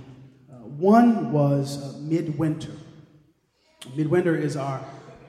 Uh, 0.50 0.56
one 0.56 1.32
was 1.32 1.82
uh, 1.82 1.98
midwinter. 1.98 2.72
Midwinter 3.94 4.36
is 4.36 4.56
our 4.56 4.80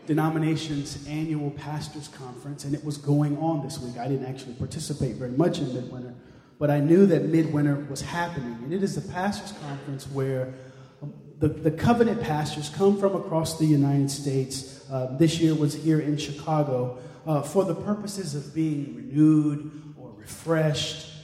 denomination's 0.08 1.06
annual 1.08 1.52
pastors' 1.52 2.08
conference, 2.10 2.64
and 2.64 2.74
it 2.74 2.84
was 2.84 2.98
going 2.98 3.38
on 3.38 3.64
this 3.64 3.80
week. 3.80 3.98
I 3.98 4.08
didn't 4.08 4.28
actually 4.28 4.54
participate 4.54 5.16
very 5.16 5.32
much 5.32 5.60
in 5.60 5.74
midwinter, 5.74 6.14
but 6.60 6.70
I 6.70 6.80
knew 6.80 7.06
that 7.08 7.26
midwinter 7.26 7.76
was 7.90 8.02
happening. 8.02 8.54
And 8.64 8.74
it 8.74 8.84
is 8.84 8.96
the 8.96 9.14
pastors' 9.14 9.58
conference 9.60 10.08
where 10.08 10.54
um, 11.02 11.14
the, 11.40 11.48
the 11.50 11.72
covenant 11.72 12.22
pastors 12.22 12.70
come 12.70 13.00
from 13.00 13.16
across 13.16 13.58
the 13.58 13.66
United 13.66 14.12
States 14.12 14.86
uh, 14.92 15.16
this 15.18 15.40
year 15.40 15.56
was 15.56 15.74
here 15.74 16.00
in 16.00 16.18
Chicago 16.18 17.00
uh, 17.26 17.42
for 17.42 17.66
the 17.66 17.76
purposes 17.76 18.36
of 18.36 18.54
being 18.54 18.96
renewed 18.96 19.94
or 19.98 20.12
refreshed, 20.12 21.15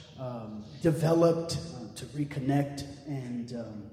developed 0.82 1.56
uh, 1.56 1.94
to 1.96 2.04
reconnect. 2.06 2.84
And 3.06 3.52
um, 3.54 3.90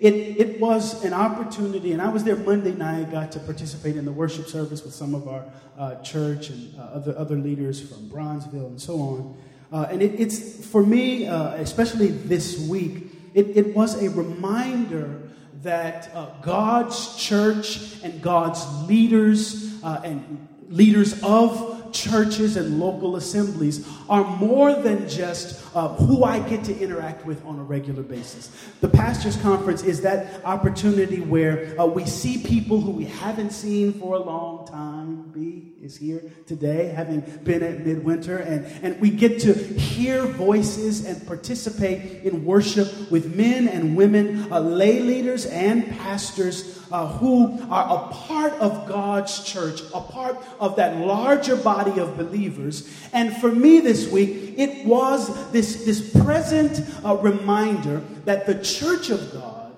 it, 0.00 0.14
it 0.14 0.60
was 0.60 1.04
an 1.04 1.12
opportunity, 1.12 1.92
and 1.92 2.00
I 2.00 2.08
was 2.08 2.24
there 2.24 2.36
Monday 2.36 2.72
night, 2.72 3.12
got 3.12 3.32
to 3.32 3.38
participate 3.40 3.96
in 3.96 4.04
the 4.04 4.12
worship 4.12 4.46
service 4.46 4.82
with 4.82 4.94
some 4.94 5.14
of 5.14 5.28
our 5.28 5.44
uh, 5.78 6.02
church 6.02 6.50
and 6.50 6.74
uh, 6.78 6.82
other, 6.82 7.14
other 7.18 7.36
leaders 7.36 7.80
from 7.80 8.08
Bronzeville 8.08 8.66
and 8.66 8.80
so 8.80 8.94
on. 8.94 9.36
Uh, 9.72 9.86
and 9.90 10.02
it, 10.02 10.18
it's, 10.18 10.66
for 10.66 10.84
me, 10.84 11.24
especially 11.24 12.08
this 12.08 12.58
week, 12.68 13.12
it, 13.34 13.56
it 13.56 13.74
was 13.74 14.02
a 14.02 14.10
reminder 14.10 15.22
that 15.62 16.10
uh, 16.14 16.26
God's 16.42 17.16
church 17.16 18.02
and 18.02 18.20
God's 18.20 18.64
leaders 18.88 19.82
uh, 19.82 20.00
and 20.04 20.48
leaders 20.68 21.22
of 21.22 21.92
churches 21.92 22.56
and 22.56 22.80
local 22.80 23.16
assemblies 23.16 23.86
are 24.08 24.24
more 24.36 24.74
than 24.74 25.08
just 25.08 25.61
uh, 25.74 25.88
who 25.88 26.24
I 26.24 26.38
get 26.40 26.64
to 26.64 26.78
interact 26.78 27.24
with 27.24 27.44
on 27.44 27.58
a 27.58 27.62
regular 27.62 28.02
basis. 28.02 28.50
The 28.80 28.88
Pastors 28.88 29.36
Conference 29.36 29.82
is 29.82 30.00
that 30.02 30.44
opportunity 30.44 31.20
where 31.20 31.78
uh, 31.80 31.86
we 31.86 32.04
see 32.04 32.38
people 32.38 32.80
who 32.80 32.90
we 32.90 33.04
haven't 33.04 33.50
seen 33.50 33.92
for 33.94 34.16
a 34.16 34.20
long 34.20 34.66
time. 34.66 35.30
B 35.32 35.72
is 35.82 35.96
here 35.96 36.22
today, 36.46 36.88
having 36.88 37.20
been 37.42 37.62
at 37.62 37.84
Midwinter, 37.84 38.38
and, 38.38 38.66
and 38.84 39.00
we 39.00 39.10
get 39.10 39.40
to 39.40 39.52
hear 39.52 40.22
voices 40.24 41.04
and 41.04 41.26
participate 41.26 42.22
in 42.22 42.44
worship 42.44 43.10
with 43.10 43.34
men 43.34 43.66
and 43.66 43.96
women, 43.96 44.50
uh, 44.52 44.60
lay 44.60 45.00
leaders 45.00 45.46
and 45.46 45.90
pastors 45.98 46.82
uh, 46.92 47.08
who 47.08 47.58
are 47.70 48.04
a 48.04 48.12
part 48.12 48.52
of 48.54 48.86
God's 48.86 49.42
church, 49.42 49.80
a 49.94 50.00
part 50.00 50.36
of 50.60 50.76
that 50.76 50.98
larger 50.98 51.56
body 51.56 51.98
of 51.98 52.16
believers. 52.16 52.88
And 53.12 53.36
for 53.38 53.50
me 53.50 53.80
this 53.80 54.08
week, 54.08 54.54
it 54.56 54.84
was 54.84 55.50
this 55.62 56.22
present 56.22 56.80
uh, 57.04 57.16
reminder 57.16 58.02
that 58.24 58.46
the 58.46 58.62
church 58.62 59.10
of 59.10 59.32
God 59.32 59.76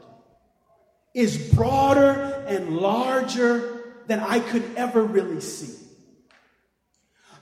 is 1.14 1.52
broader 1.54 2.44
and 2.48 2.76
larger 2.76 3.94
than 4.06 4.20
I 4.20 4.40
could 4.40 4.64
ever 4.76 5.02
really 5.02 5.40
see. 5.40 5.80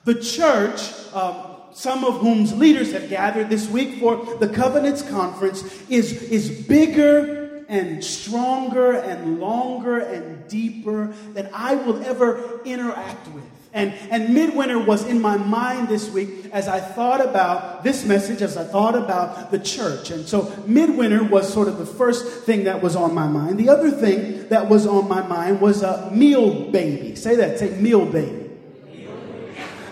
The 0.05 0.15
church, 0.17 0.83
um, 1.15 1.57
some 1.73 2.05
of 2.05 2.21
whom's 2.21 2.53
leaders 2.55 2.93
have 2.93 3.09
gathered 3.09 3.49
this 3.49 3.69
week 3.69 3.99
for 3.99 4.37
the 4.37 4.49
Covenants 4.49 5.03
Conference, 5.03 5.63
is, 5.89 6.23
is 6.25 6.51
bigger 6.67 7.65
and 7.69 8.05
stronger 8.05 8.93
and 8.93 9.41
longer 9.41 10.01
and 10.01 10.47
deeper 10.49 11.07
than 11.33 11.49
I 11.55 11.77
will 11.77 12.05
ever 12.05 12.61
interact 12.65 13.29
with. 13.29 13.45
And, 13.75 13.95
and 14.11 14.35
midwinter 14.35 14.79
was 14.79 15.07
in 15.07 15.21
my 15.21 15.39
mind 15.39 15.89
this 15.89 16.11
week 16.11 16.51
as 16.53 16.69
I 16.69 16.79
thought 16.79 17.25
about 17.25 17.83
this 17.83 18.05
message, 18.05 18.43
as 18.43 18.59
I 18.59 18.65
thought 18.65 18.95
about 18.95 19.51
the 19.51 19.59
church. 19.59 20.11
And 20.11 20.29
so 20.29 20.55
midwinter 20.67 21.25
was 21.25 21.51
sort 21.51 21.69
of 21.69 21.79
the 21.79 21.87
first 21.87 22.45
thing 22.45 22.65
that 22.65 22.83
was 22.83 22.97
on 22.97 23.15
my 23.15 23.27
mind. 23.27 23.59
The 23.59 23.71
other 23.71 23.91
thing 23.91 24.49
that 24.49 24.69
was 24.69 24.87
on 24.87 25.09
my 25.09 25.23
mind 25.27 25.63
was 25.63 25.83
a 25.83 26.11
meal 26.11 26.71
baby. 26.71 27.17
Say 27.17 27.37
that, 27.37 27.59
say 27.59 27.75
meal 27.81 28.05
baby. 28.05 28.51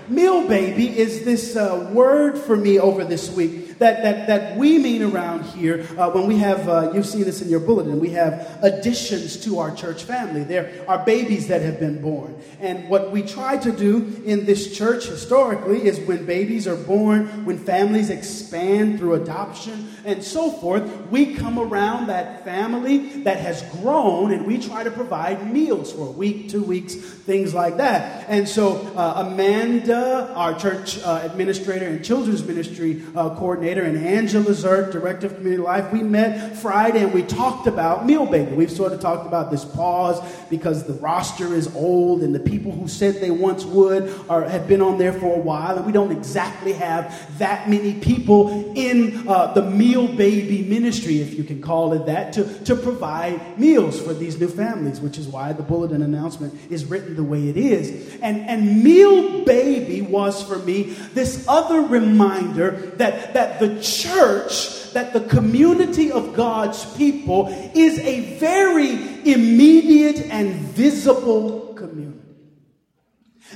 Meal 0.09 0.47
baby 0.47 0.99
is 0.99 1.25
this 1.25 1.57
uh, 1.57 1.89
word 1.95 2.37
for 2.37 2.57
me 2.57 2.79
over 2.79 3.05
this 3.05 3.31
week 3.31 3.70
that, 3.81 4.03
that, 4.03 4.27
that 4.27 4.57
we 4.57 4.79
mean 4.79 5.03
around 5.03 5.43
here 5.45 5.87
uh, 5.99 6.11
when 6.11 6.27
we 6.27 6.37
have, 6.37 6.69
uh, 6.69 6.93
you 6.93 7.03
see 7.03 7.23
this 7.23 7.41
in 7.41 7.49
your 7.49 7.61
bulletin, 7.61 7.99
we 7.99 8.11
have 8.11 8.59
additions 8.63 9.39
to 9.45 9.59
our 9.59 9.75
church 9.75 10.05
family. 10.05 10.45
There 10.45 10.85
are 10.87 11.05
babies 11.05 11.49
that 11.49 11.63
have 11.63 11.81
been 11.81 12.01
born. 12.01 12.41
And 12.61 12.91
what 12.91 13.11
we 13.11 13.23
try 13.23 13.57
to 13.57 13.73
do 13.73 14.23
in 14.27 14.45
this 14.45 14.77
church 14.77 15.07
historically 15.07 15.87
is 15.87 15.99
when 16.01 16.27
babies 16.27 16.69
are 16.69 16.77
born, 16.77 17.47
when 17.47 17.59
families 17.59 18.11
expand 18.11 18.99
through 18.99 19.15
adoption 19.15 19.89
and 20.05 20.23
so 20.23 20.51
forth, 20.51 20.83
we 21.11 21.35
come 21.35 21.59
around 21.59 22.09
that 22.09 22.45
family 22.45 23.23
that 23.23 23.39
has 23.39 23.63
grown 23.81 24.33
and 24.33 24.47
we 24.47 24.59
try 24.59 24.85
to 24.85 24.91
provide 24.91 25.51
meals 25.51 25.93
for 25.93 26.09
a 26.09 26.11
week, 26.11 26.51
two 26.51 26.63
weeks, 26.63 26.95
things 26.95 27.55
like 27.55 27.79
that. 27.79 28.27
And 28.29 28.47
so 28.47 28.77
uh, 28.95 29.25
Amanda, 29.27 30.35
our 30.35 30.59
church 30.59 30.99
uh, 31.03 31.23
administrator 31.25 31.87
and 31.87 32.05
children's 32.05 32.45
ministry 32.45 33.03
uh, 33.15 33.35
coordinator, 33.37 33.70
coordinator, 33.71 33.99
and 33.99 34.07
Angela 34.07 34.51
Zerk, 34.51 34.93
director 34.93 35.27
of 35.27 35.37
community 35.37 35.63
life. 35.63 35.93
We 35.93 36.03
met 36.03 36.57
Friday 36.57 37.03
and 37.05 37.13
we 37.13 37.23
talked 37.23 37.67
about 37.67 38.05
meal 38.05 38.27
baby. 38.27 38.55
We've 38.55 38.71
sort 38.71 38.93
of 38.93 39.01
talked 39.01 39.27
about 39.27 39.51
this 39.51 39.65
pause 39.65 40.21
because 40.49 40.85
the 40.85 40.95
roster 40.95 41.55
is 41.55 41.75
old 41.77 42.23
and 42.23 42.35
the 42.35 42.41
people 42.41 42.73
who 42.73 42.89
said 42.89 43.17
they 43.17 43.31
once 43.31 43.65
would 43.65 44.13
are, 44.29 44.43
have 44.49 44.67
been 44.67 44.81
on 44.81 44.99
there 44.99 45.13
for 45.13 45.37
a 45.37 45.39
while, 45.39 45.77
and 45.77 45.87
we 45.87 45.93
don't 45.93 46.11
exactly 46.13 46.73
have 46.73 47.39
that 47.39 47.69
many 47.69 47.95
people 47.95 48.73
in 48.75 49.29
uh, 49.29 49.53
the 49.53 49.63
meal 49.63 50.09
baby 50.09 50.63
ministry, 50.63 51.21
if 51.21 51.35
you 51.35 51.45
can 51.45 51.63
call 51.63 51.93
it 51.93 52.07
that, 52.07 52.33
to, 52.33 52.45
to 52.65 52.75
provide 52.75 53.59
meals 53.59 54.01
for 54.01 54.13
these 54.13 54.39
new 54.41 54.49
families, 54.49 55.01
which 55.01 55.19
is 55.19 55.29
why 55.29 55.53
the 55.53 55.63
bulletin 55.63 56.03
announcement 56.03 56.53
is 56.71 56.85
written 56.85 57.15
the 57.15 57.23
way 57.23 57.49
it 57.49 57.57
is. 57.57 58.19
And, 58.23 58.41
and 58.49 58.83
meal 58.83 59.45
baby 59.45 60.03
was 60.03 60.43
for 60.43 60.59
me 60.59 60.83
this 61.15 61.45
other 61.47 61.83
reminder 61.83 62.71
that, 62.97 63.35
that 63.35 63.60
the 63.61 63.81
church, 63.81 64.93
that 64.93 65.13
the 65.13 65.21
community 65.21 66.11
of 66.11 66.35
God's 66.35 66.85
people 66.97 67.49
is 67.75 67.99
a 68.01 68.37
very 68.39 68.91
immediate 69.25 70.23
and 70.31 70.53
visible 70.55 71.75
community. 71.75 72.30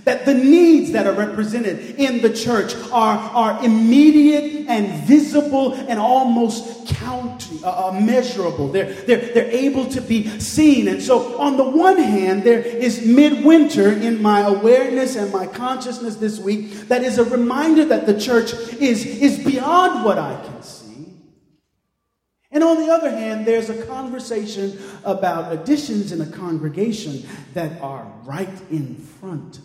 That 0.03 0.27
the 0.27 0.35
needs 0.35 0.91
that 0.93 1.07
are 1.07 1.13
represented 1.13 1.97
in 2.01 2.21
the 2.21 2.33
church 2.33 2.75
are, 2.93 3.17
are 3.17 3.65
immediate 3.65 4.67
and 4.69 5.05
visible 5.07 5.75
and 5.75 5.99
almost 5.99 6.89
count, 6.89 7.49
uh, 7.63 7.89
uh, 7.89 8.01
measurable. 8.01 8.69
They're, 8.69 8.93
they're, 8.93 9.33
they're 9.33 9.51
able 9.51 9.87
to 9.91 10.01
be 10.01 10.29
seen. 10.41 10.89
And 10.89 11.01
so, 11.01 11.39
on 11.39 11.57
the 11.57 11.65
one 11.65 11.99
hand, 11.99 12.43
there 12.43 12.61
is 12.61 13.07
midwinter 13.07 13.93
in 13.93 14.21
my 14.21 14.41
awareness 14.41 15.17
and 15.17 15.33
my 15.33 15.47
consciousness 15.47 16.17
this 16.17 16.39
week 16.39 16.73
that 16.89 17.03
is 17.03 17.19
a 17.19 17.25
reminder 17.25 17.85
that 17.87 18.07
the 18.07 18.19
church 18.19 18.53
is, 18.81 19.07
is 19.07 19.39
beyond 19.45 20.05
what 20.05 20.19
I 20.19 20.43
can 20.45 20.63
see. 20.63 20.85
And 22.55 22.63
on 22.63 22.77
the 22.77 22.93
other 22.93 23.11
hand, 23.11 23.47
there's 23.47 23.69
a 23.69 23.85
conversation 23.87 24.79
about 25.05 25.53
additions 25.53 26.13
in 26.13 26.21
a 26.21 26.27
congregation 26.27 27.27
that 27.53 27.81
are 27.81 28.11
right 28.23 28.49
in 28.71 28.95
front 28.95 29.59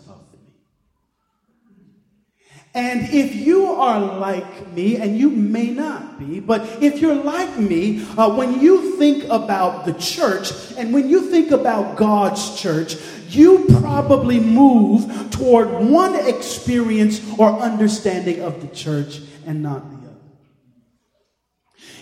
and 2.80 3.14
if 3.14 3.36
you 3.36 3.66
are 3.74 4.00
like 4.00 4.72
me, 4.72 4.96
and 4.96 5.18
you 5.18 5.30
may 5.30 5.68
not 5.68 6.18
be, 6.18 6.40
but 6.40 6.62
if 6.82 7.02
you're 7.02 7.14
like 7.14 7.58
me, 7.58 8.06
uh, 8.18 8.34
when 8.34 8.62
you 8.62 8.96
think 8.96 9.26
about 9.26 9.86
the 9.86 9.92
church 9.96 10.54
and 10.78 10.94
when 10.94 11.10
you 11.10 11.30
think 11.30 11.52
about 11.52 11.98
God's 11.98 12.58
church, 12.58 12.96
you 13.28 13.66
probably 13.82 14.40
move 14.40 15.30
toward 15.30 15.68
one 15.68 16.16
experience 16.26 17.20
or 17.38 17.52
understanding 17.60 18.42
of 18.42 18.62
the 18.62 18.74
church 18.74 19.20
and 19.46 19.62
not 19.62 19.84
the 19.92 19.99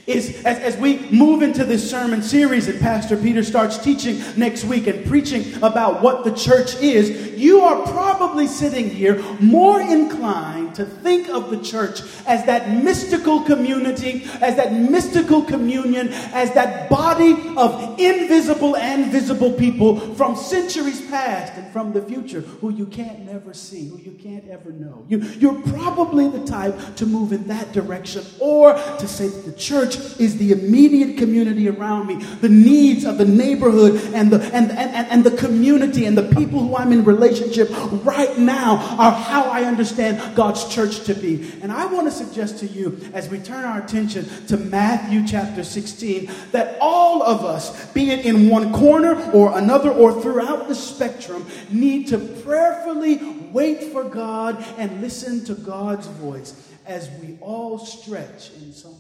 is 0.08 0.42
as, 0.46 0.58
as 0.60 0.78
we 0.78 1.00
move 1.12 1.42
into 1.42 1.66
this 1.66 1.88
sermon 1.88 2.22
series 2.24 2.70
and 2.70 2.80
Pastor 2.80 3.18
Peter 3.18 3.44
starts 3.44 3.78
teaching 3.78 4.22
next 4.38 4.64
week 4.64 4.88
and 4.88 5.06
preaching 5.06 5.54
about 5.62 6.02
what 6.02 6.24
the 6.24 6.32
church 6.32 6.76
is, 6.78 7.38
you 7.38 7.60
are 7.60 7.86
probably 7.88 8.48
sitting 8.48 8.90
here 8.90 9.22
more 9.40 9.82
inclined 9.82 10.74
to 10.76 10.86
think 10.86 11.28
of 11.30 11.50
the 11.50 11.62
church 11.62 12.02
as 12.26 12.46
that 12.46 12.70
mystical 12.84 13.42
community, 13.42 14.24
as 14.42 14.56
that 14.56 14.74
mystical 14.74 15.44
communion, 15.44 16.08
as 16.34 16.54
that 16.54 16.90
body 16.90 17.34
of 17.58 18.00
invisible 18.00 18.78
and 18.78 19.12
visible 19.12 19.52
people 19.52 20.00
from 20.16 20.36
centuries 20.36 21.02
past 21.10 21.54
and 21.54 21.72
from 21.74 21.92
the 21.92 22.02
future 22.02 22.42
who 22.42 22.70
you 22.70 22.86
can't 22.86 23.20
never 23.26 23.54
see, 23.54 23.90
who 23.90 23.98
you 23.98 24.12
can't 24.12 24.48
ever 24.48 24.72
know. 24.72 25.06
You, 25.10 25.20
you're 25.40 25.62
probably 25.64 26.30
the 26.30 26.46
type 26.46 26.96
to 26.96 27.06
move 27.06 27.34
in 27.34 27.48
that 27.48 27.74
direction 27.74 28.24
or 28.40 28.74
to 28.74 29.08
say 29.08 29.28
that 29.28 29.46
the 29.46 29.54
church 29.54 29.97
is 30.20 30.38
the 30.38 30.52
immediate 30.52 31.18
community 31.18 31.70
around 31.70 32.08
me, 32.08 32.16
the 32.42 32.50
needs 32.50 33.04
of 33.06 33.18
the 33.18 33.26
neighborhood 33.26 34.02
and 34.14 34.32
the, 34.32 34.44
and, 34.54 34.72
and, 34.72 35.08
and 35.08 35.24
the 35.24 35.36
community 35.38 36.06
and 36.06 36.18
the 36.18 36.36
people 36.36 36.60
who 36.60 36.76
I'm 36.76 36.92
in 36.92 37.04
relationship 37.04 37.70
right 38.06 38.38
now 38.38 38.76
are 38.98 39.12
how 39.12 39.44
I 39.44 39.64
understand 39.64 40.36
God's 40.36 40.68
church 40.68 41.04
to 41.06 41.14
be. 41.14 41.54
And 41.62 41.72
I 41.72 41.86
want 41.86 42.08
to 42.08 42.12
suggest 42.12 42.60
to 42.60 42.68
you, 42.68 43.00
as 43.14 43.30
we 43.30 43.40
turn 43.40 43.66
our 43.66 43.82
attention 43.82 44.26
to 44.48 44.58
Matthew 44.58 45.26
chapter 45.28 45.64
16, 45.64 46.32
that 46.52 46.78
all 46.80 47.24
of 47.24 47.44
us, 47.44 47.92
be 47.92 48.12
it 48.12 48.26
in 48.26 48.50
one 48.50 48.74
corner 48.74 49.32
or 49.32 49.58
another 49.58 49.92
or 49.92 50.22
throughout 50.22 50.68
the 50.68 50.76
spectrum, 50.76 51.46
need 51.70 52.08
to 52.08 52.18
prayerfully 52.18 53.18
wait 53.52 53.84
for 53.86 54.04
God 54.04 54.64
and 54.78 55.02
listen 55.02 55.44
to 55.46 55.56
God's 55.56 56.08
voice 56.08 56.68
as 56.86 57.10
we 57.22 57.38
all 57.42 57.78
stretch 57.78 58.52
in 58.62 58.72
some 58.72 58.96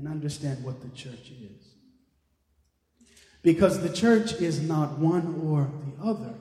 and 0.00 0.08
understand 0.08 0.64
what 0.64 0.80
the 0.80 0.88
church 0.96 1.30
is. 1.30 1.74
Because 3.42 3.82
the 3.82 3.94
church 3.94 4.32
is 4.32 4.60
not 4.62 4.98
one 4.98 5.42
or 5.42 5.70
the 5.84 6.02
other. 6.02 6.34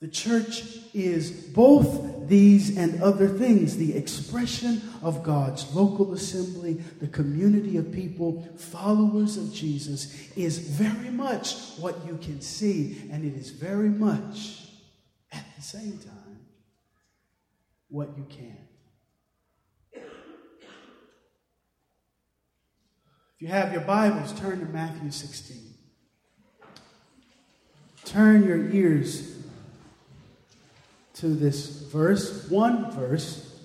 The 0.00 0.08
church 0.08 0.62
is 0.94 1.30
both 1.30 2.26
these 2.26 2.78
and 2.78 3.02
other 3.02 3.28
things 3.28 3.76
the 3.76 3.94
expression 3.94 4.80
of 5.02 5.22
God's 5.22 5.74
local 5.74 6.14
assembly, 6.14 6.74
the 7.00 7.08
community 7.08 7.76
of 7.76 7.92
people, 7.92 8.48
followers 8.56 9.36
of 9.36 9.52
Jesus, 9.52 10.30
is 10.36 10.56
very 10.58 11.10
much 11.10 11.54
what 11.78 12.06
you 12.06 12.16
can 12.16 12.40
see, 12.40 13.02
and 13.12 13.26
it 13.26 13.38
is 13.38 13.50
very 13.50 13.90
much 13.90 14.70
at 15.32 15.44
the 15.54 15.62
same 15.62 15.98
time 15.98 16.46
what 17.90 18.16
you 18.16 18.24
can't. 18.30 18.69
If 23.40 23.48
you 23.48 23.54
have 23.54 23.72
your 23.72 23.80
Bibles, 23.80 24.38
turn 24.38 24.60
to 24.60 24.66
Matthew 24.66 25.10
16. 25.10 25.56
Turn 28.04 28.44
your 28.44 28.68
ears 28.68 29.34
to 31.14 31.28
this 31.28 31.84
verse, 31.84 32.50
one 32.50 32.90
verse, 32.90 33.58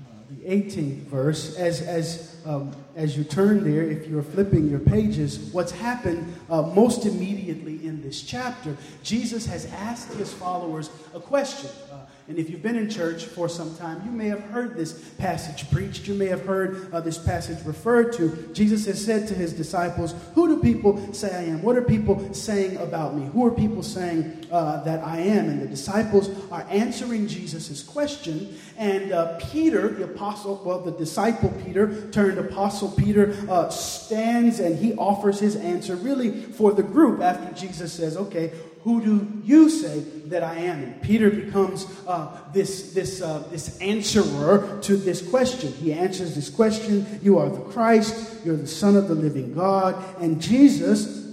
uh, 0.00 0.12
the 0.30 0.48
18th 0.48 1.02
verse. 1.08 1.58
As, 1.58 1.82
as, 1.82 2.40
um, 2.46 2.74
as 2.94 3.18
you 3.18 3.24
turn 3.24 3.70
there, 3.70 3.82
if 3.82 4.08
you're 4.08 4.22
flipping 4.22 4.66
your 4.70 4.80
pages, 4.80 5.50
what's 5.52 5.72
happened 5.72 6.34
uh, 6.48 6.62
most 6.62 7.04
immediately 7.04 7.86
in 7.86 8.00
this 8.00 8.22
chapter, 8.22 8.74
Jesus 9.02 9.44
has 9.44 9.70
asked 9.74 10.14
his 10.14 10.32
followers 10.32 10.88
a 11.12 11.20
question. 11.20 11.68
Uh, 11.92 11.98
and 12.28 12.38
if 12.38 12.50
you've 12.50 12.62
been 12.62 12.76
in 12.76 12.90
church 12.90 13.24
for 13.24 13.48
some 13.48 13.76
time, 13.76 14.02
you 14.04 14.10
may 14.10 14.26
have 14.26 14.42
heard 14.42 14.74
this 14.74 14.92
passage 15.16 15.70
preached. 15.70 16.08
You 16.08 16.14
may 16.14 16.26
have 16.26 16.44
heard 16.44 16.92
uh, 16.92 17.00
this 17.00 17.18
passage 17.18 17.64
referred 17.64 18.12
to. 18.14 18.50
Jesus 18.52 18.84
has 18.86 19.04
said 19.04 19.28
to 19.28 19.34
his 19.34 19.52
disciples, 19.52 20.12
Who 20.34 20.48
do 20.48 20.60
people 20.60 21.14
say 21.14 21.32
I 21.32 21.42
am? 21.44 21.62
What 21.62 21.76
are 21.76 21.82
people 21.82 22.34
saying 22.34 22.78
about 22.78 23.14
me? 23.14 23.26
Who 23.26 23.46
are 23.46 23.52
people 23.52 23.84
saying 23.84 24.45
uh, 24.50 24.82
that 24.84 25.04
I 25.04 25.20
am? 25.20 25.48
And 25.48 25.62
the 25.62 25.66
disciples 25.66 26.30
are 26.50 26.66
answering 26.70 27.26
Jesus' 27.28 27.82
question. 27.82 28.58
And 28.76 29.12
uh, 29.12 29.38
Peter, 29.50 29.88
the 29.88 30.04
apostle, 30.04 30.62
well, 30.64 30.80
the 30.80 30.92
disciple 30.92 31.52
Peter, 31.64 32.08
turned 32.10 32.38
apostle 32.38 32.90
Peter, 32.90 33.36
uh, 33.48 33.68
stands 33.68 34.60
and 34.60 34.78
he 34.78 34.94
offers 34.94 35.38
his 35.38 35.56
answer 35.56 35.96
really 35.96 36.42
for 36.42 36.72
the 36.72 36.82
group 36.82 37.20
after 37.20 37.52
Jesus 37.54 37.92
says, 37.92 38.16
Okay, 38.16 38.52
who 38.86 39.02
do 39.02 39.42
you 39.42 39.68
say 39.68 39.98
that 40.26 40.44
I 40.44 40.58
am? 40.58 40.80
And 40.80 41.02
Peter 41.02 41.28
becomes 41.28 41.86
uh, 42.06 42.38
this, 42.52 42.92
this, 42.92 43.20
uh, 43.20 43.42
this 43.50 43.76
answerer 43.80 44.78
to 44.82 44.96
this 44.96 45.28
question. 45.28 45.72
He 45.72 45.92
answers 45.92 46.36
this 46.36 46.48
question 46.48 47.18
You 47.20 47.38
are 47.38 47.48
the 47.48 47.62
Christ, 47.62 48.44
you're 48.44 48.56
the 48.56 48.68
Son 48.68 48.96
of 48.96 49.08
the 49.08 49.14
living 49.16 49.54
God. 49.54 49.96
And 50.22 50.40
Jesus 50.40 51.25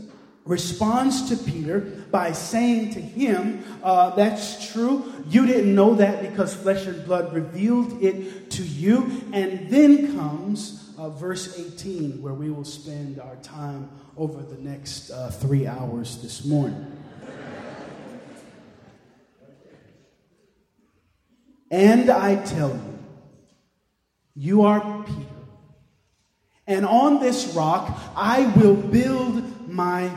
responds 0.45 1.29
to 1.29 1.37
Peter 1.37 1.79
by 2.11 2.31
saying 2.33 2.93
to 2.93 3.01
him, 3.01 3.63
uh, 3.81 4.09
That's 4.11 4.71
true. 4.71 5.11
You 5.29 5.45
didn't 5.45 5.73
know 5.73 5.95
that 5.95 6.21
because 6.21 6.53
flesh 6.53 6.85
and 6.85 7.05
blood 7.05 7.33
revealed 7.33 8.03
it 8.03 8.51
to 8.51 8.63
you. 8.63 9.23
And 9.31 9.69
then 9.69 10.15
comes 10.17 10.93
uh, 10.97 11.09
verse 11.09 11.59
18, 11.59 12.21
where 12.21 12.33
we 12.33 12.49
will 12.49 12.65
spend 12.65 13.19
our 13.19 13.35
time 13.37 13.89
over 14.17 14.41
the 14.41 14.61
next 14.61 15.09
uh, 15.11 15.31
three 15.31 15.65
hours 15.65 16.21
this 16.21 16.45
morning. 16.45 16.89
And 21.71 22.11
I 22.11 22.35
tell 22.43 22.69
you, 22.69 22.99
you 24.35 24.61
are 24.61 25.03
Peter. 25.03 25.19
And 26.67 26.85
on 26.85 27.19
this 27.19 27.53
rock 27.55 27.97
I 28.15 28.45
will 28.57 28.75
build 28.75 29.67
my. 29.67 30.11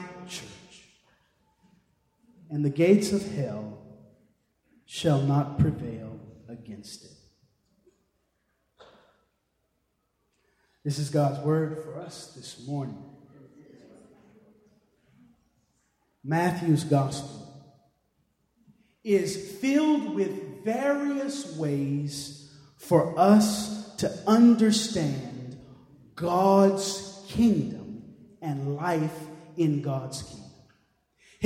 And 2.50 2.64
the 2.64 2.70
gates 2.70 3.12
of 3.12 3.34
hell 3.34 3.78
shall 4.86 5.20
not 5.20 5.58
prevail 5.58 6.18
against 6.48 7.04
it. 7.04 7.10
This 10.84 10.98
is 10.98 11.10
God's 11.10 11.40
word 11.40 11.82
for 11.82 12.00
us 12.00 12.32
this 12.36 12.64
morning. 12.66 13.02
Matthew's 16.22 16.84
gospel 16.84 17.46
is 19.02 19.58
filled 19.60 20.14
with 20.14 20.64
various 20.64 21.56
ways 21.56 22.52
for 22.76 23.18
us 23.18 23.94
to 23.96 24.12
understand 24.26 25.56
God's 26.16 27.24
kingdom 27.28 28.02
and 28.42 28.76
life 28.76 29.16
in 29.56 29.82
God's 29.82 30.22
kingdom. 30.22 30.45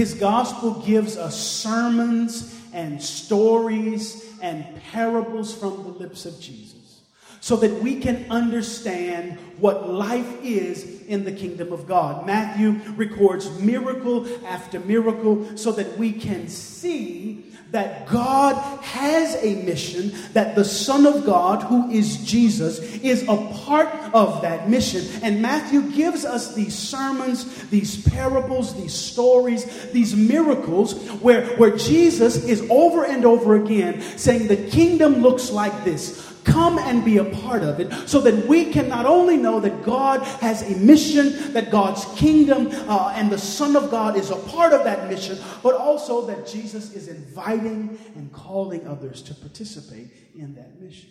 His 0.01 0.15
gospel 0.15 0.81
gives 0.81 1.19
us 1.19 1.39
sermons 1.39 2.59
and 2.73 3.03
stories 3.03 4.25
and 4.41 4.65
parables 4.85 5.55
from 5.55 5.83
the 5.83 5.91
lips 5.91 6.25
of 6.25 6.41
Jesus 6.41 7.03
so 7.41 7.55
that 7.57 7.83
we 7.83 8.01
can 8.01 8.25
understand 8.31 9.39
what 9.59 9.91
life 9.91 10.43
is 10.43 11.03
in 11.03 11.25
the 11.25 11.33
kingdom 11.33 11.71
of 11.71 11.87
God. 11.87 12.27
Matthew 12.27 12.81
records 12.97 13.51
miracle 13.61 14.27
after 14.47 14.81
miracle 14.81 15.55
so 15.59 15.71
that 15.73 15.99
we 15.99 16.15
can 16.15 16.49
see 16.49 17.50
that 17.71 18.09
God 18.09 18.57
has 18.83 19.37
a 19.43 19.63
mission, 19.63 20.13
that 20.33 20.57
the 20.57 20.65
Son 20.65 21.07
of 21.07 21.25
God, 21.25 21.63
who 21.63 21.89
is 21.91 22.25
Jesus, 22.25 22.81
is 22.81 23.23
a 23.29 23.37
part 23.65 23.89
of 24.13 24.43
that 24.43 24.69
mission. 24.69 25.07
And 25.23 25.41
Matthew 25.41 25.91
gives 25.93 26.25
us 26.25 26.55
these 26.55 26.77
sermons, 26.77 27.69
these 27.69 28.03
parables, 28.09 28.75
these 28.77 28.95
stories, 28.95 29.91
these 29.93 30.17
miracles, 30.17 30.95
where, 31.21 31.47
where 31.57 31.77
Jesus 31.77 32.45
is 32.45 32.67
over 32.71 33.05
and 33.05 33.25
over 33.25 33.55
again 33.55 34.01
saying, 34.19 34.49
The 34.49 34.69
kingdom 34.71 35.17
looks 35.17 35.51
like 35.51 35.85
this. 35.85 36.30
Come 36.45 36.79
and 36.79 37.05
be 37.05 37.19
a 37.19 37.25
part 37.25 37.63
of 37.63 37.81
it 37.81 37.93
so 38.09 38.21
that 38.23 38.47
we 38.47 38.73
can 38.73 38.89
not 38.89 39.07
only 39.07 39.37
know 39.37 39.61
that 39.61 39.83
God 39.83 40.23
has 40.41 40.63
a 40.63 40.77
mission, 40.79 41.53
that 41.53 41.71
God's 41.71 42.05
kingdom 42.19 42.69
uh, 42.89 43.13
and 43.15 43.31
the 43.31 43.39
Son 43.39 43.77
of 43.77 43.91
God 43.91 44.17
is 44.17 44.31
a 44.31 44.37
part 44.37 44.73
of 44.73 44.85
that 44.85 45.09
mission, 45.09 45.39
but 45.63 45.75
also 45.75 46.27
that 46.27 46.47
Jesus 46.47 46.95
is 46.95 47.09
inviting 47.09 47.99
and 48.15 48.33
calling 48.33 48.87
others 48.87 49.23
to 49.23 49.35
participate 49.35 50.09
in 50.35 50.55
that 50.55 50.81
mission. 50.81 51.11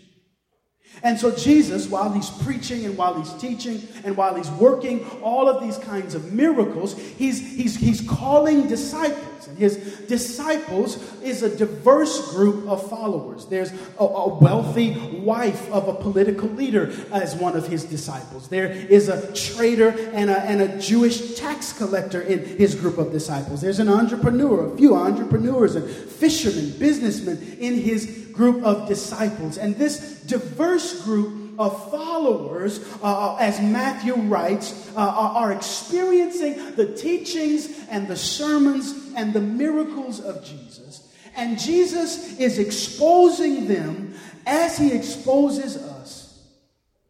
And 1.01 1.17
so, 1.17 1.33
Jesus, 1.33 1.87
while 1.87 2.11
he's 2.11 2.29
preaching 2.29 2.85
and 2.85 2.97
while 2.97 3.13
he's 3.13 3.33
teaching 3.33 3.87
and 4.03 4.17
while 4.17 4.35
he's 4.35 4.49
working 4.51 5.05
all 5.21 5.47
of 5.47 5.63
these 5.63 5.77
kinds 5.77 6.13
of 6.13 6.33
miracles, 6.33 6.97
he's, 6.97 7.39
he's, 7.39 7.77
he's 7.77 8.01
calling 8.01 8.67
disciples. 8.67 9.47
And 9.47 9.57
his 9.57 9.77
disciples 10.07 10.97
is 11.21 11.41
a 11.41 11.55
diverse 11.55 12.33
group 12.33 12.67
of 12.67 12.89
followers. 12.89 13.45
There's 13.45 13.71
a, 13.97 14.03
a 14.03 14.37
wealthy 14.39 14.91
wife 15.19 15.71
of 15.71 15.87
a 15.87 15.93
political 15.93 16.49
leader 16.49 16.91
as 17.13 17.33
one 17.35 17.55
of 17.55 17.67
his 17.67 17.85
disciples, 17.85 18.47
there 18.49 18.67
is 18.67 19.09
a 19.09 19.33
trader 19.33 19.89
and 20.13 20.29
a, 20.29 20.39
and 20.41 20.61
a 20.61 20.79
Jewish 20.79 21.35
tax 21.35 21.73
collector 21.73 22.21
in 22.21 22.43
his 22.45 22.75
group 22.75 22.97
of 22.97 23.11
disciples, 23.11 23.61
there's 23.61 23.79
an 23.79 23.89
entrepreneur, 23.89 24.73
a 24.73 24.77
few 24.77 24.95
entrepreneurs, 24.95 25.75
and 25.75 25.89
fishermen, 25.89 26.77
businessmen 26.77 27.57
in 27.59 27.75
his 27.75 28.18
group 28.33 28.63
of 28.63 28.87
disciples. 28.87 29.57
And 29.57 29.75
this 29.75 30.21
diverse 30.21 31.03
group 31.03 31.59
of 31.59 31.91
followers, 31.91 32.79
uh, 33.03 33.35
as 33.35 33.59
Matthew 33.59 34.15
writes, 34.15 34.89
uh, 34.95 34.99
are 34.99 35.51
experiencing 35.51 36.75
the 36.75 36.95
teachings 36.95 37.87
and 37.89 38.07
the 38.07 38.15
sermons 38.15 39.11
and 39.15 39.33
the 39.33 39.41
miracles 39.41 40.21
of 40.21 40.43
Jesus. 40.43 41.13
And 41.35 41.59
Jesus 41.59 42.39
is 42.39 42.59
exposing 42.59 43.67
them 43.67 44.15
as 44.45 44.77
he 44.77 44.93
exposes 44.93 45.77
us 45.77 46.47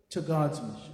to 0.09 0.21
God's 0.21 0.59
mission. 0.61 0.88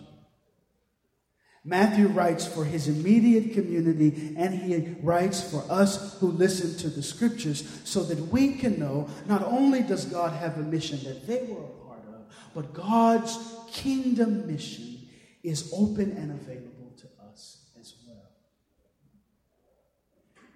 Matthew 1.68 2.08
writes 2.08 2.46
for 2.46 2.64
his 2.64 2.88
immediate 2.88 3.54
community, 3.54 4.36
and 4.38 4.54
he 4.54 4.96
writes 5.02 5.42
for 5.42 5.64
us 5.68 6.20
who 6.20 6.28
listen 6.28 6.78
to 6.78 6.90
the 6.90 7.02
scriptures 7.02 7.68
so 7.84 8.04
that 8.04 8.20
we 8.28 8.54
can 8.54 8.80
know 8.80 9.10
not 9.26 9.44
only 9.44 9.82
does 9.82 10.06
God 10.06 10.34
have 10.34 10.58
a 10.58 10.62
mission 10.62 11.04
that 11.04 11.26
they 11.26 11.42
were 11.52 11.64
a 11.64 11.88
part 11.88 12.04
of, 12.08 12.26
but 12.54 12.74
God's 12.74 13.38
kingdom 13.72 14.46
mission 14.46 15.08
is 15.42 15.72
open 15.76 16.12
and 16.12 16.40
available 16.40 16.75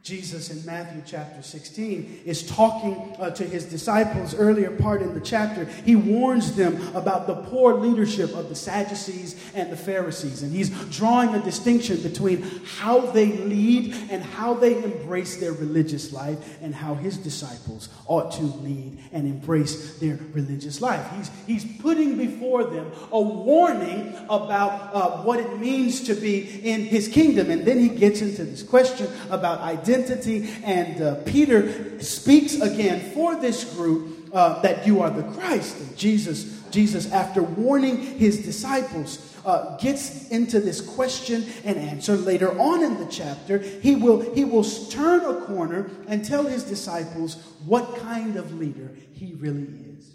Jesus 0.09 0.49
in 0.49 0.65
Matthew 0.65 1.03
chapter 1.05 1.43
16 1.43 2.23
is 2.25 2.41
talking 2.47 3.15
uh, 3.19 3.29
to 3.29 3.43
his 3.43 3.65
disciples 3.65 4.33
earlier 4.33 4.71
part 4.71 5.03
in 5.03 5.13
the 5.13 5.21
chapter. 5.21 5.65
He 5.65 5.95
warns 5.95 6.55
them 6.55 6.81
about 6.95 7.27
the 7.27 7.35
poor 7.35 7.75
leadership 7.75 8.33
of 8.33 8.49
the 8.49 8.55
Sadducees 8.55 9.39
and 9.53 9.71
the 9.71 9.77
Pharisees. 9.77 10.41
And 10.41 10.51
he's 10.51 10.71
drawing 10.89 11.35
a 11.35 11.43
distinction 11.43 12.01
between 12.01 12.41
how 12.65 13.01
they 13.01 13.33
lead 13.33 13.93
and 14.09 14.23
how 14.23 14.55
they 14.55 14.83
embrace 14.83 15.35
their 15.35 15.53
religious 15.53 16.11
life 16.11 16.57
and 16.59 16.73
how 16.73 16.95
his 16.95 17.15
disciples 17.15 17.89
ought 18.07 18.31
to 18.31 18.41
lead 18.41 18.97
and 19.11 19.27
embrace 19.27 19.99
their 19.99 20.17
religious 20.33 20.81
life. 20.81 21.07
He's, 21.17 21.31
he's 21.45 21.81
putting 21.83 22.17
before 22.17 22.63
them 22.63 22.91
a 23.11 23.21
warning 23.21 24.15
about 24.27 24.91
uh, 24.91 25.21
what 25.21 25.39
it 25.39 25.59
means 25.59 26.01
to 26.05 26.15
be 26.15 26.67
in 26.67 26.81
his 26.81 27.07
kingdom. 27.07 27.51
And 27.51 27.63
then 27.63 27.77
he 27.77 27.89
gets 27.89 28.21
into 28.21 28.43
this 28.43 28.63
question 28.63 29.07
about 29.29 29.59
identity 29.59 29.98
identity. 29.99 30.49
And 30.63 31.01
uh, 31.01 31.15
Peter 31.25 32.01
speaks 32.01 32.55
again 32.55 33.11
for 33.11 33.35
this 33.35 33.73
group 33.75 34.29
uh, 34.33 34.61
that 34.61 34.85
you 34.85 35.01
are 35.01 35.09
the 35.09 35.23
Christ. 35.33 35.79
And 35.79 35.97
Jesus, 35.97 36.61
Jesus, 36.71 37.11
after 37.11 37.41
warning 37.41 37.97
his 37.97 38.43
disciples, 38.43 39.25
uh, 39.45 39.77
gets 39.77 40.29
into 40.29 40.59
this 40.59 40.81
question 40.81 41.45
and 41.63 41.77
answer 41.77 42.15
later 42.15 42.57
on 42.59 42.83
in 42.83 42.99
the 42.99 43.07
chapter. 43.07 43.57
He 43.57 43.95
will, 43.95 44.33
he 44.33 44.43
will 44.43 44.63
turn 44.63 45.21
a 45.21 45.45
corner 45.45 45.89
and 46.07 46.23
tell 46.23 46.43
his 46.43 46.63
disciples 46.63 47.41
what 47.65 47.97
kind 47.97 48.35
of 48.35 48.53
leader 48.59 48.91
he 49.13 49.33
really 49.39 49.67
is. 49.97 50.13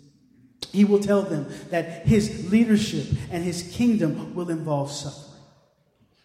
He 0.72 0.84
will 0.84 1.00
tell 1.00 1.22
them 1.22 1.46
that 1.70 2.06
his 2.06 2.50
leadership 2.50 3.06
and 3.30 3.44
his 3.44 3.62
kingdom 3.74 4.34
will 4.34 4.50
involve 4.50 4.90
suffering. 4.90 5.33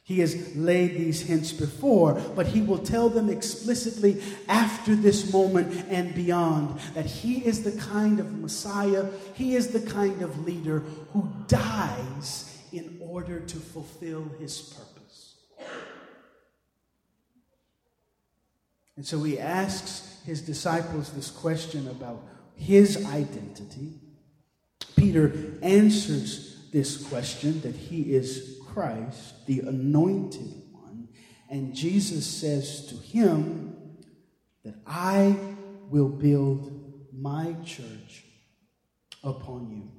He 0.09 0.21
has 0.21 0.55
laid 0.55 0.97
these 0.97 1.21
hints 1.21 1.51
before, 1.51 2.15
but 2.35 2.47
he 2.47 2.63
will 2.63 2.79
tell 2.79 3.09
them 3.09 3.29
explicitly 3.29 4.19
after 4.47 4.95
this 4.95 5.31
moment 5.31 5.85
and 5.87 6.15
beyond 6.15 6.79
that 6.95 7.05
he 7.05 7.45
is 7.45 7.61
the 7.61 7.79
kind 7.79 8.19
of 8.19 8.33
Messiah, 8.33 9.05
he 9.35 9.55
is 9.55 9.67
the 9.67 9.81
kind 9.81 10.23
of 10.23 10.47
leader 10.47 10.79
who 11.13 11.29
dies 11.45 12.57
in 12.71 12.97
order 12.99 13.39
to 13.39 13.57
fulfill 13.57 14.23
his 14.39 14.59
purpose. 14.59 15.35
And 18.97 19.05
so 19.05 19.21
he 19.21 19.37
asks 19.37 20.23
his 20.25 20.41
disciples 20.41 21.11
this 21.11 21.29
question 21.29 21.87
about 21.87 22.23
his 22.55 23.05
identity. 23.05 23.99
Peter 24.95 25.53
answers 25.61 26.65
this 26.71 27.07
question 27.09 27.61
that 27.61 27.75
he 27.75 28.15
is 28.15 28.58
Christ, 28.79 29.45
the 29.45 29.59
anointed 29.59 30.53
one, 30.71 31.09
and 31.49 31.75
Jesus 31.75 32.25
says 32.25 32.85
to 32.85 32.95
him 32.95 33.75
that 34.63 34.75
I 34.87 35.35
will 35.89 36.07
build 36.07 36.71
my 37.11 37.57
church 37.65 38.23
upon 39.21 39.69
you. 39.69 39.91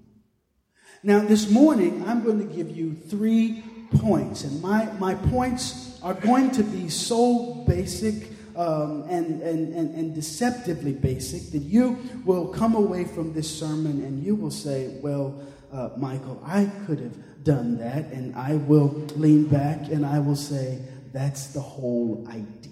Now, 1.02 1.18
this 1.18 1.50
morning, 1.50 2.08
I'm 2.08 2.24
going 2.24 2.38
to 2.38 2.54
give 2.54 2.74
you 2.74 2.94
three 2.94 3.62
points, 3.98 4.44
and 4.44 4.62
my, 4.62 4.86
my 4.92 5.14
points 5.14 6.00
are 6.02 6.14
going 6.14 6.50
to 6.52 6.62
be 6.62 6.88
so 6.88 7.62
basic 7.68 8.30
um, 8.56 9.02
and, 9.10 9.42
and, 9.42 9.74
and, 9.74 9.94
and 9.94 10.14
deceptively 10.14 10.94
basic 10.94 11.52
that 11.52 11.58
you 11.58 11.98
will 12.24 12.48
come 12.48 12.74
away 12.74 13.04
from 13.04 13.34
this 13.34 13.58
sermon 13.58 14.02
and 14.02 14.24
you 14.24 14.34
will 14.34 14.50
say, 14.50 14.96
Well, 15.02 15.42
uh, 15.72 15.90
Michael, 15.96 16.42
I 16.44 16.70
could 16.86 17.00
have 17.00 17.44
done 17.44 17.78
that, 17.78 18.06
and 18.12 18.34
I 18.36 18.56
will 18.56 18.88
lean 19.16 19.44
back 19.44 19.88
and 19.88 20.04
I 20.04 20.18
will 20.18 20.36
say, 20.36 20.80
that's 21.12 21.48
the 21.48 21.60
whole 21.60 22.26
idea. 22.28 22.70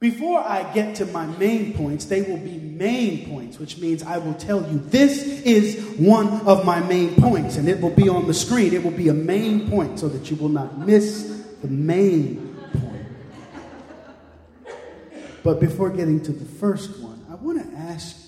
Before 0.00 0.38
I 0.38 0.70
get 0.74 0.96
to 0.96 1.06
my 1.06 1.24
main 1.24 1.72
points, 1.72 2.04
they 2.04 2.20
will 2.20 2.36
be 2.36 2.58
main 2.58 3.26
points, 3.26 3.58
which 3.58 3.78
means 3.78 4.02
I 4.02 4.18
will 4.18 4.34
tell 4.34 4.60
you 4.70 4.78
this 4.78 5.22
is 5.22 5.98
one 5.98 6.28
of 6.46 6.66
my 6.66 6.80
main 6.80 7.14
points, 7.14 7.56
and 7.56 7.68
it 7.68 7.80
will 7.80 7.94
be 7.94 8.10
on 8.10 8.26
the 8.26 8.34
screen. 8.34 8.74
It 8.74 8.84
will 8.84 8.90
be 8.90 9.08
a 9.08 9.14
main 9.14 9.70
point 9.70 9.98
so 9.98 10.08
that 10.08 10.30
you 10.30 10.36
will 10.36 10.50
not 10.50 10.78
miss 10.78 11.42
the 11.62 11.68
main 11.68 12.54
point. 12.72 13.06
But 15.42 15.58
before 15.58 15.88
getting 15.88 16.22
to 16.24 16.32
the 16.32 16.44
first 16.44 17.00
one, 17.00 17.24
I 17.30 17.36
want 17.36 17.62
to 17.62 17.78
ask 17.78 18.23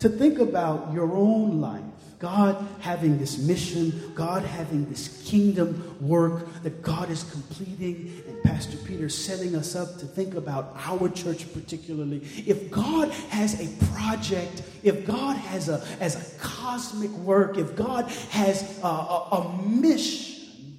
to 0.00 0.08
think 0.08 0.38
about 0.38 0.92
your 0.92 1.14
own 1.14 1.60
life. 1.60 1.82
God 2.18 2.66
having 2.80 3.16
this 3.16 3.38
mission, 3.38 4.12
God 4.14 4.42
having 4.42 4.86
this 4.90 5.22
kingdom 5.24 5.96
work 6.00 6.62
that 6.62 6.82
God 6.82 7.08
is 7.08 7.24
completing, 7.24 8.22
and 8.28 8.42
Pastor 8.42 8.76
Peter 8.76 9.08
setting 9.08 9.56
us 9.56 9.74
up 9.74 9.98
to 9.98 10.06
think 10.06 10.34
about 10.34 10.76
our 10.76 11.08
church 11.08 11.50
particularly. 11.54 12.18
If 12.46 12.70
God 12.70 13.10
has 13.30 13.58
a 13.58 13.86
project, 13.94 14.62
if 14.82 15.06
God 15.06 15.36
has 15.36 15.70
a, 15.70 15.78
has 15.98 16.34
a 16.34 16.38
cosmic 16.38 17.10
work, 17.12 17.56
if 17.56 17.74
God 17.74 18.10
has 18.30 18.78
a, 18.82 18.86
a, 18.86 19.28
a 19.32 19.62
mission, 19.66 20.78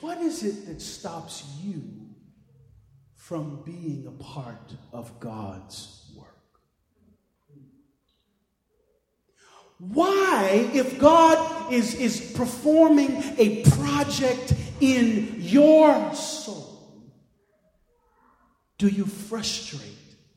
what 0.00 0.18
is 0.18 0.42
it 0.42 0.66
that 0.66 0.82
stops 0.82 1.44
you 1.62 1.82
from 3.14 3.62
being 3.64 4.04
a 4.08 4.22
part 4.22 4.74
of 4.92 5.20
God's 5.20 6.03
Why, 9.92 10.70
if 10.72 10.98
God 10.98 11.72
is, 11.72 11.94
is 11.94 12.32
performing 12.32 13.22
a 13.36 13.62
project 13.70 14.54
in 14.80 15.36
your 15.38 16.14
soul, 16.14 16.80
do 18.78 18.88
you 18.88 19.04
frustrate 19.04 19.82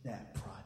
that 0.04 0.34
project? 0.34 0.58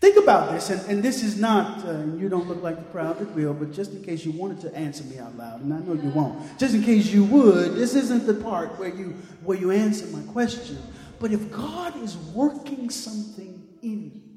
Think 0.00 0.16
about 0.16 0.50
this, 0.50 0.68
and, 0.70 0.80
and 0.90 1.02
this 1.02 1.22
is 1.22 1.38
not, 1.38 1.86
uh, 1.86 1.98
you 2.16 2.28
don't 2.28 2.48
look 2.48 2.60
like 2.60 2.76
the 2.76 2.90
crowd 2.90 3.20
that 3.20 3.30
will, 3.36 3.54
but 3.54 3.72
just 3.72 3.92
in 3.92 4.02
case 4.02 4.24
you 4.24 4.32
wanted 4.32 4.60
to 4.62 4.74
answer 4.74 5.04
me 5.04 5.18
out 5.18 5.36
loud, 5.36 5.60
and 5.60 5.72
I 5.72 5.78
know 5.78 5.94
you 5.94 6.10
won't, 6.10 6.58
just 6.58 6.74
in 6.74 6.82
case 6.82 7.06
you 7.06 7.22
would, 7.24 7.76
this 7.76 7.94
isn't 7.94 8.26
the 8.26 8.34
part 8.34 8.78
where 8.80 8.88
you, 8.88 9.10
where 9.44 9.56
you 9.56 9.70
answer 9.70 10.06
my 10.06 10.22
question. 10.32 10.78
But 11.20 11.30
if 11.30 11.52
God 11.52 11.96
is 12.02 12.16
working 12.16 12.90
something 12.90 13.62
in 13.80 14.10
you, 14.12 14.31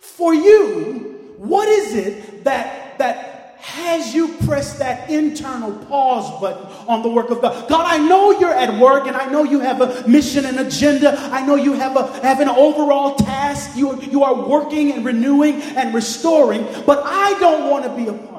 for 0.00 0.34
you, 0.34 1.34
what 1.38 1.68
is 1.68 1.94
it 1.94 2.44
that, 2.44 2.98
that 2.98 3.36
has 3.66 4.14
you 4.14 4.28
press 4.46 4.78
that 4.78 5.10
internal 5.10 5.72
pause 5.86 6.40
button 6.40 6.64
on 6.86 7.02
the 7.02 7.08
work 7.08 7.30
of 7.30 7.42
God. 7.42 7.68
God, 7.68 7.84
I 7.84 7.98
know 7.98 8.38
you're 8.38 8.54
at 8.54 8.80
work 8.80 9.08
and 9.08 9.16
I 9.16 9.28
know 9.30 9.42
you 9.42 9.58
have 9.58 9.80
a 9.80 10.06
mission 10.06 10.44
and 10.44 10.60
agenda. 10.60 11.18
I 11.32 11.44
know 11.44 11.56
you 11.56 11.72
have, 11.72 11.96
a, 11.96 12.06
have 12.20 12.38
an 12.40 12.48
overall 12.48 13.16
task. 13.16 13.76
You, 13.76 14.00
you 14.02 14.22
are 14.22 14.48
working 14.48 14.92
and 14.92 15.04
renewing 15.04 15.60
and 15.62 15.92
restoring, 15.92 16.64
but 16.86 17.02
I 17.04 17.36
don't 17.40 17.68
want 17.68 17.84
to 17.84 17.90
be 17.96 18.06
a 18.06 18.12
part. 18.12 18.35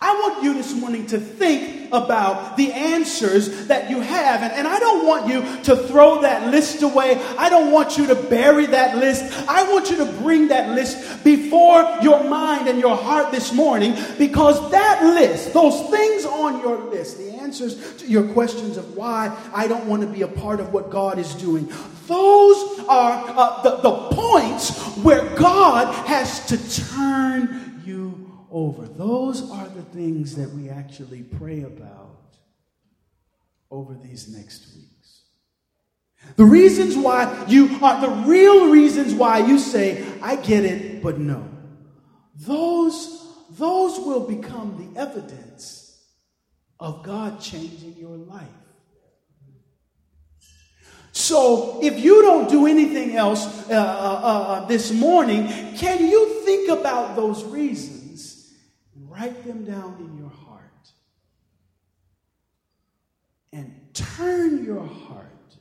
I 0.00 0.14
want 0.14 0.44
you 0.44 0.54
this 0.54 0.72
morning 0.74 1.06
to 1.06 1.18
think 1.18 1.88
about 1.92 2.56
the 2.56 2.72
answers 2.72 3.66
that 3.66 3.90
you 3.90 4.00
have. 4.00 4.42
And, 4.42 4.52
and 4.52 4.68
I 4.68 4.78
don't 4.78 5.04
want 5.04 5.26
you 5.26 5.40
to 5.64 5.76
throw 5.88 6.22
that 6.22 6.52
list 6.52 6.82
away. 6.82 7.20
I 7.36 7.48
don't 7.48 7.72
want 7.72 7.98
you 7.98 8.06
to 8.06 8.14
bury 8.14 8.66
that 8.66 8.96
list. 8.96 9.24
I 9.48 9.68
want 9.72 9.90
you 9.90 9.96
to 9.96 10.04
bring 10.04 10.48
that 10.48 10.70
list 10.70 11.24
before 11.24 11.82
your 12.00 12.22
mind 12.22 12.68
and 12.68 12.78
your 12.78 12.96
heart 12.96 13.32
this 13.32 13.52
morning 13.52 13.96
because 14.18 14.70
that 14.70 15.02
list, 15.02 15.52
those 15.52 15.90
things 15.90 16.24
on 16.24 16.60
your 16.60 16.78
list, 16.78 17.18
the 17.18 17.32
answers 17.32 17.96
to 17.96 18.06
your 18.06 18.32
questions 18.32 18.76
of 18.76 18.96
why 18.96 19.36
I 19.52 19.66
don't 19.66 19.86
want 19.86 20.02
to 20.02 20.08
be 20.08 20.22
a 20.22 20.28
part 20.28 20.60
of 20.60 20.72
what 20.72 20.90
God 20.90 21.18
is 21.18 21.34
doing, 21.34 21.72
those 22.06 22.78
are 22.88 23.24
uh, 23.36 23.62
the, 23.62 23.76
the 23.76 23.92
points 24.14 24.78
where 24.98 25.28
God 25.34 25.92
has 26.06 26.46
to 26.46 26.84
turn 26.94 27.67
over. 28.50 28.86
Those 28.86 29.50
are 29.50 29.68
the 29.68 29.82
things 29.82 30.36
that 30.36 30.50
we 30.50 30.68
actually 30.68 31.22
pray 31.22 31.62
about 31.62 32.36
over 33.70 33.94
these 33.94 34.28
next 34.34 34.74
weeks. 34.74 35.22
The 36.36 36.44
reasons 36.44 36.96
why 36.96 37.44
you 37.48 37.78
are 37.82 38.00
the 38.00 38.10
real 38.28 38.70
reasons 38.70 39.14
why 39.14 39.38
you 39.38 39.58
say, 39.58 40.04
I 40.20 40.36
get 40.36 40.64
it, 40.64 41.02
but 41.02 41.18
no. 41.18 41.48
Those, 42.34 43.34
those 43.50 43.98
will 43.98 44.26
become 44.26 44.92
the 44.94 45.00
evidence 45.00 46.02
of 46.80 47.02
God 47.02 47.40
changing 47.40 47.94
your 47.96 48.16
life. 48.16 48.46
So, 51.12 51.80
if 51.82 51.98
you 51.98 52.22
don't 52.22 52.48
do 52.48 52.66
anything 52.66 53.16
else 53.16 53.68
uh, 53.68 53.72
uh, 53.72 53.74
uh, 53.74 54.64
this 54.66 54.92
morning, 54.92 55.48
can 55.76 56.06
you 56.06 56.42
think 56.44 56.68
about 56.68 57.16
those 57.16 57.42
reasons? 57.44 57.97
Write 59.18 59.44
them 59.44 59.64
down 59.64 59.96
in 59.98 60.16
your 60.16 60.30
heart. 60.30 60.62
And 63.52 63.74
turn 63.92 64.64
your 64.64 64.86
heart 64.86 65.56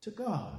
to 0.00 0.10
God. 0.10 0.54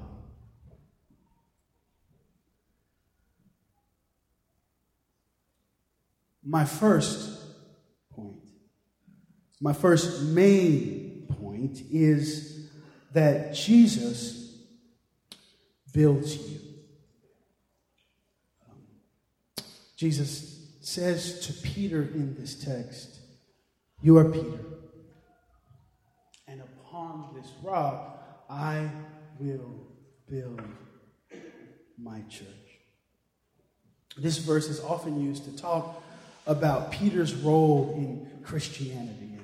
My 6.43 6.65
first 6.65 7.41
point, 8.13 8.35
my 9.59 9.73
first 9.73 10.21
main 10.23 11.25
point 11.39 11.81
is 11.89 12.69
that 13.13 13.55
Jesus 13.55 14.55
builds 15.93 16.35
you. 16.35 16.59
Um, 18.69 18.77
Jesus 19.95 20.62
says 20.85 21.39
to 21.39 21.53
Peter 21.53 22.01
in 22.01 22.35
this 22.37 22.55
text, 22.55 23.19
You 24.01 24.17
are 24.17 24.25
Peter, 24.25 24.59
and 26.47 26.61
upon 26.61 27.29
this 27.35 27.49
rock 27.63 28.45
I 28.49 28.89
will 29.39 29.87
build 30.29 30.61
my 31.97 32.21
church. 32.29 32.47
This 34.17 34.37
verse 34.39 34.67
is 34.67 34.81
often 34.81 35.23
used 35.23 35.45
to 35.45 35.55
talk 35.55 36.03
about 36.45 36.91
Peter's 36.91 37.33
role 37.33 37.93
in 37.97 38.43
Christianity. 38.43 39.37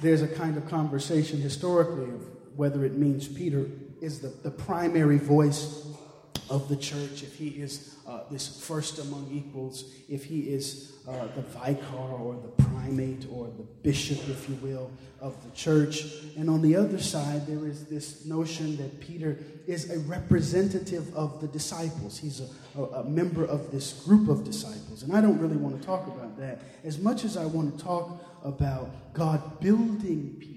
There's 0.00 0.22
a 0.22 0.28
kind 0.28 0.56
of 0.56 0.68
conversation 0.68 1.40
historically 1.40 2.10
of 2.10 2.26
whether 2.56 2.84
it 2.84 2.98
means 2.98 3.28
Peter 3.28 3.66
is 4.00 4.18
the, 4.20 4.28
the 4.42 4.50
primary 4.50 5.18
voice 5.18 5.86
of 6.50 6.68
the 6.68 6.76
church, 6.76 7.22
if 7.22 7.36
he 7.36 7.48
is 7.48 7.96
uh, 8.06 8.20
this 8.30 8.60
first 8.60 8.98
among 8.98 9.28
equals, 9.32 9.92
if 10.08 10.24
he 10.24 10.40
is 10.40 10.92
uh, 11.08 11.26
the 11.34 11.42
vicar 11.42 11.96
or 11.96 12.34
the 12.34 12.62
primate 12.64 13.26
or 13.30 13.46
the 13.46 13.62
bishop, 13.82 14.18
if 14.28 14.48
you 14.48 14.54
will, 14.56 14.90
of 15.20 15.42
the 15.44 15.50
church. 15.56 16.04
And 16.36 16.50
on 16.50 16.60
the 16.60 16.76
other 16.76 16.98
side, 16.98 17.46
there 17.46 17.66
is 17.66 17.86
this 17.86 18.26
notion 18.26 18.76
that 18.76 19.00
Peter 19.00 19.38
is 19.66 19.90
a 19.90 19.98
representative 20.00 21.14
of 21.14 21.40
the 21.40 21.48
disciples. 21.48 22.18
He's 22.18 22.40
a, 22.40 22.48
a, 22.78 22.82
a 23.00 23.04
member 23.04 23.44
of 23.44 23.70
this 23.70 24.02
group 24.04 24.28
of 24.28 24.44
disciples. 24.44 25.02
And 25.02 25.16
I 25.16 25.20
don't 25.20 25.38
really 25.38 25.56
want 25.56 25.80
to 25.80 25.86
talk 25.86 26.06
about 26.06 26.38
that 26.38 26.60
as 26.84 26.98
much 26.98 27.24
as 27.24 27.36
I 27.36 27.46
want 27.46 27.78
to 27.78 27.84
talk 27.84 28.22
about 28.42 29.14
God 29.14 29.60
building 29.60 30.36
Peter. 30.38 30.54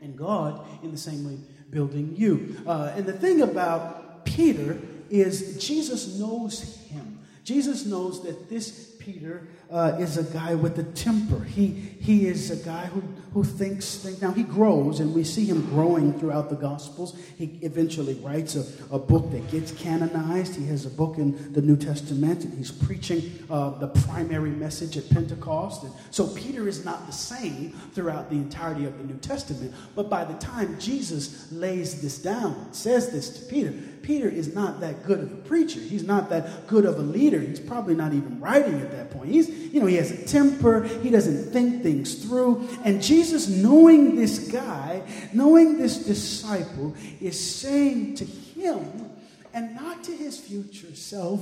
And 0.00 0.16
God, 0.16 0.64
in 0.82 0.90
the 0.90 0.98
same 0.98 1.26
way, 1.26 1.38
building 1.70 2.14
you. 2.16 2.56
Uh, 2.66 2.92
and 2.94 3.06
the 3.06 3.12
thing 3.12 3.40
about 3.40 4.03
Peter 4.24 4.78
is 5.10 5.64
Jesus 5.64 6.18
knows 6.18 6.76
him. 6.88 7.18
Jesus 7.44 7.84
knows 7.84 8.22
that 8.22 8.48
this 8.48 8.94
Peter 9.04 9.46
uh, 9.70 9.96
is 9.98 10.16
a 10.16 10.22
guy 10.22 10.54
with 10.54 10.78
a 10.78 10.82
temper. 10.82 11.44
He, 11.44 11.66
he 11.66 12.26
is 12.26 12.50
a 12.50 12.56
guy 12.56 12.86
who, 12.86 13.02
who 13.34 13.44
thinks. 13.44 14.04
Now, 14.22 14.32
he 14.32 14.42
grows, 14.42 15.00
and 15.00 15.14
we 15.14 15.24
see 15.24 15.44
him 15.44 15.68
growing 15.70 16.18
throughout 16.18 16.48
the 16.48 16.56
Gospels. 16.56 17.14
He 17.36 17.58
eventually 17.60 18.14
writes 18.14 18.56
a, 18.56 18.64
a 18.94 18.98
book 18.98 19.30
that 19.32 19.50
gets 19.50 19.72
canonized. 19.72 20.56
He 20.56 20.64
has 20.66 20.86
a 20.86 20.90
book 20.90 21.18
in 21.18 21.52
the 21.52 21.60
New 21.60 21.76
Testament, 21.76 22.44
and 22.44 22.56
he's 22.56 22.70
preaching 22.70 23.44
uh, 23.50 23.70
the 23.78 23.88
primary 23.88 24.50
message 24.50 24.96
at 24.96 25.08
Pentecost. 25.10 25.82
And 25.82 25.92
so, 26.10 26.26
Peter 26.28 26.66
is 26.66 26.84
not 26.84 27.06
the 27.06 27.12
same 27.12 27.72
throughout 27.92 28.30
the 28.30 28.36
entirety 28.36 28.86
of 28.86 28.96
the 28.96 29.04
New 29.04 29.18
Testament. 29.18 29.74
But 29.94 30.08
by 30.08 30.24
the 30.24 30.34
time 30.34 30.78
Jesus 30.80 31.52
lays 31.52 32.00
this 32.00 32.18
down, 32.18 32.72
says 32.72 33.10
this 33.10 33.28
to 33.38 33.44
Peter, 33.50 33.74
Peter 34.04 34.28
is 34.28 34.54
not 34.54 34.80
that 34.80 35.02
good 35.06 35.18
of 35.18 35.32
a 35.32 35.36
preacher. 35.36 35.80
He's 35.80 36.04
not 36.04 36.28
that 36.28 36.66
good 36.66 36.84
of 36.84 36.98
a 36.98 37.02
leader. 37.02 37.40
He's 37.40 37.58
probably 37.58 37.94
not 37.94 38.12
even 38.12 38.38
writing 38.38 38.78
at 38.82 38.90
that 38.90 39.10
point. 39.10 39.30
He's, 39.30 39.48
you 39.48 39.80
know, 39.80 39.86
he 39.86 39.96
has 39.96 40.10
a 40.10 40.26
temper. 40.26 40.82
He 40.82 41.08
doesn't 41.08 41.52
think 41.52 41.82
things 41.82 42.22
through. 42.22 42.68
And 42.84 43.02
Jesus, 43.02 43.48
knowing 43.48 44.14
this 44.14 44.50
guy, 44.52 45.02
knowing 45.32 45.78
this 45.78 46.04
disciple, 46.04 46.94
is 47.18 47.40
saying 47.40 48.16
to 48.16 48.26
him 48.26 49.10
and 49.54 49.74
not 49.74 50.04
to 50.04 50.12
his 50.12 50.38
future 50.38 50.94
self, 50.94 51.40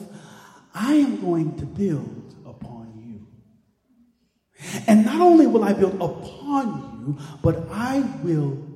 I 0.73 0.95
am 0.95 1.21
going 1.21 1.59
to 1.59 1.67
build 1.67 2.37
upon 2.47 2.95
you. 2.97 3.27
And 4.87 5.05
not 5.05 5.21
only 5.21 5.49
will 5.49 5.65
I 5.65 5.73
build 5.73 5.95
upon 6.01 7.05
you, 7.05 7.19
but 7.43 7.69
I 7.73 8.01
will 8.23 8.72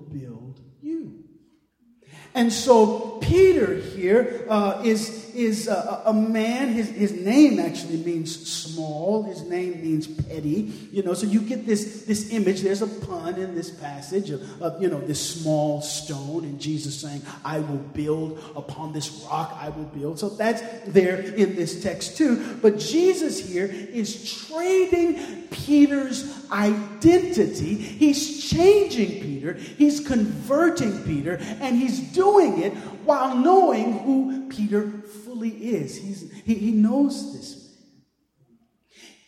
and 2.36 2.52
so 2.52 3.18
Peter 3.20 3.74
here 3.74 4.46
uh, 4.48 4.82
is 4.84 5.26
is 5.36 5.68
a, 5.68 6.02
a, 6.06 6.12
man. 6.12 6.68
His, 6.68 6.88
his 6.88 7.12
name 7.12 7.60
actually 7.60 7.98
means 7.98 8.48
small. 8.48 9.22
His 9.22 9.42
name 9.42 9.82
means 9.82 10.06
petty. 10.06 10.72
You 10.90 11.02
know, 11.02 11.14
so 11.14 11.26
you 11.26 11.40
get 11.40 11.66
this, 11.66 12.04
this 12.04 12.32
image. 12.32 12.62
There's 12.62 12.82
a 12.82 12.86
pun 12.86 13.34
in 13.34 13.54
this 13.54 13.70
passage 13.70 14.30
of, 14.30 14.62
of, 14.62 14.82
you 14.82 14.88
know, 14.88 15.00
this 15.00 15.40
small 15.40 15.82
stone 15.82 16.44
and 16.44 16.58
Jesus 16.58 16.98
saying, 16.98 17.22
I 17.44 17.60
will 17.60 17.76
build 17.76 18.42
upon 18.56 18.92
this 18.92 19.10
rock, 19.30 19.56
I 19.60 19.68
will 19.68 19.84
build. 19.84 20.18
So 20.18 20.30
that's 20.30 20.62
there 20.86 21.20
in 21.20 21.54
this 21.54 21.82
text 21.82 22.16
too. 22.16 22.56
But 22.62 22.78
Jesus 22.78 23.46
here 23.46 23.66
is 23.66 24.46
trading 24.46 25.42
Peter's 25.50 26.32
identity. 26.50 27.74
He's 27.74 28.48
changing 28.48 29.20
Peter. 29.20 29.52
He's 29.52 30.00
converting 30.00 31.02
Peter. 31.04 31.36
And 31.60 31.76
he's 31.76 32.00
doing 32.12 32.25
it 32.34 32.72
while 33.04 33.36
knowing 33.36 33.98
who 34.00 34.48
Peter 34.48 34.90
fully 35.24 35.50
is. 35.50 35.96
He's, 35.96 36.32
he, 36.42 36.54
he 36.54 36.70
knows 36.72 37.32
this 37.32 37.56
man. 37.56 37.66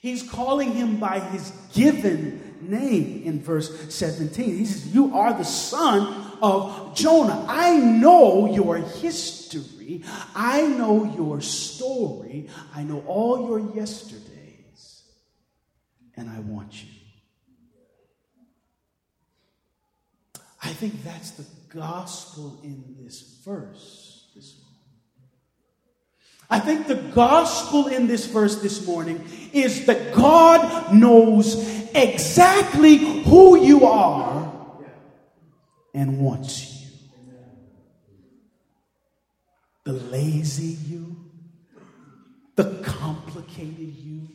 He's 0.01 0.23
calling 0.23 0.73
him 0.73 0.99
by 0.99 1.19
his 1.19 1.51
given 1.73 2.57
name 2.61 3.23
in 3.25 3.41
verse 3.41 3.93
17. 3.95 4.45
He 4.45 4.65
says, 4.65 4.95
You 4.95 5.17
are 5.17 5.33
the 5.33 5.45
son 5.45 6.29
of 6.41 6.95
Jonah. 6.95 7.45
I 7.49 7.77
know 7.77 8.53
your 8.53 8.77
history. 8.77 10.05
I 10.35 10.63
know 10.63 11.13
your 11.17 11.41
story. 11.41 12.49
I 12.75 12.83
know 12.85 13.03
all 13.07 13.49
your 13.49 13.75
yesterdays. 13.75 15.03
And 16.17 16.29
I 16.31 16.41
want 16.41 16.83
you. 16.83 16.89
I 20.63 20.69
think 20.69 21.03
that's 21.05 21.31
the 21.33 21.45
gospel 21.69 22.61
in 22.63 22.97
this 22.99 23.41
verse 23.45 24.31
this 24.35 24.57
morning. 24.59 24.69
I 26.51 26.59
think 26.61 26.87
the 26.87 26.97
gospel 27.15 27.89
in 27.89 28.07
this 28.07 28.27
verse 28.27 28.63
this 28.63 28.87
morning 28.87 29.25
is 29.53 29.87
that 29.87 30.15
God 30.15 30.95
knows 30.95 31.57
exactly 31.95 32.97
who 32.97 33.59
you 33.59 33.85
are 33.85 34.53
and 35.95 36.19
wants 36.19 36.75
you. 36.75 36.89
The 39.85 39.93
lazy 39.93 40.77
you, 40.87 41.17
the 42.57 42.83
complicated 42.83 43.97
you, 43.97 44.29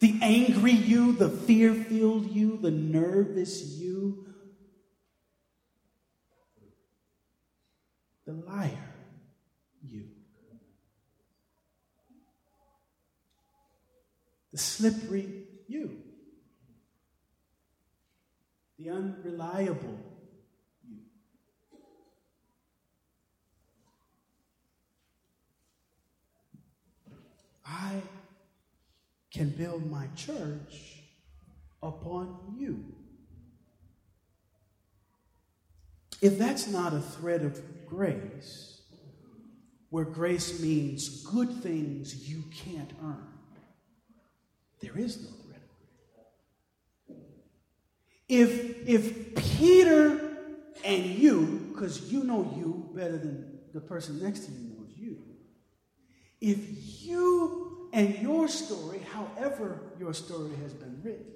the 0.00 0.18
angry 0.22 0.72
you, 0.72 1.12
the 1.12 1.28
fear 1.28 1.74
filled 1.74 2.30
you, 2.30 2.56
the 2.56 2.70
nervous 2.70 3.62
you, 3.78 4.26
the 8.26 8.32
liar 8.32 8.94
you, 9.82 10.06
the 14.52 14.58
slippery 14.58 15.44
you, 15.68 15.98
the 18.78 18.90
unreliable 18.90 19.98
you. 20.88 20.98
I 27.64 28.00
can 29.32 29.50
build 29.50 29.88
my 29.90 30.08
church 30.16 31.04
upon 31.82 32.56
you. 32.58 32.84
If 36.20 36.38
that's 36.38 36.66
not 36.66 36.92
a 36.92 37.00
thread 37.00 37.42
of 37.42 37.86
grace, 37.86 38.82
where 39.88 40.04
grace 40.04 40.60
means 40.60 41.24
good 41.24 41.62
things 41.62 42.28
you 42.28 42.44
can't 42.52 42.92
earn, 43.02 43.29
there 44.80 44.96
is 44.96 45.22
no 45.22 45.28
threat 45.44 45.62
of 47.08 47.16
grace. 47.16 47.18
If, 48.28 48.88
if 48.88 49.34
Peter 49.58 50.30
and 50.84 51.04
you, 51.04 51.70
because 51.72 52.12
you 52.12 52.24
know 52.24 52.54
you 52.56 52.90
better 52.94 53.18
than 53.18 53.58
the 53.72 53.80
person 53.80 54.22
next 54.22 54.40
to 54.46 54.52
you 54.52 54.74
knows 54.76 54.90
you, 54.96 55.18
if 56.40 57.02
you 57.02 57.90
and 57.92 58.18
your 58.18 58.48
story, 58.48 59.00
however 59.12 59.92
your 59.98 60.14
story 60.14 60.54
has 60.62 60.72
been 60.72 61.00
written, 61.02 61.26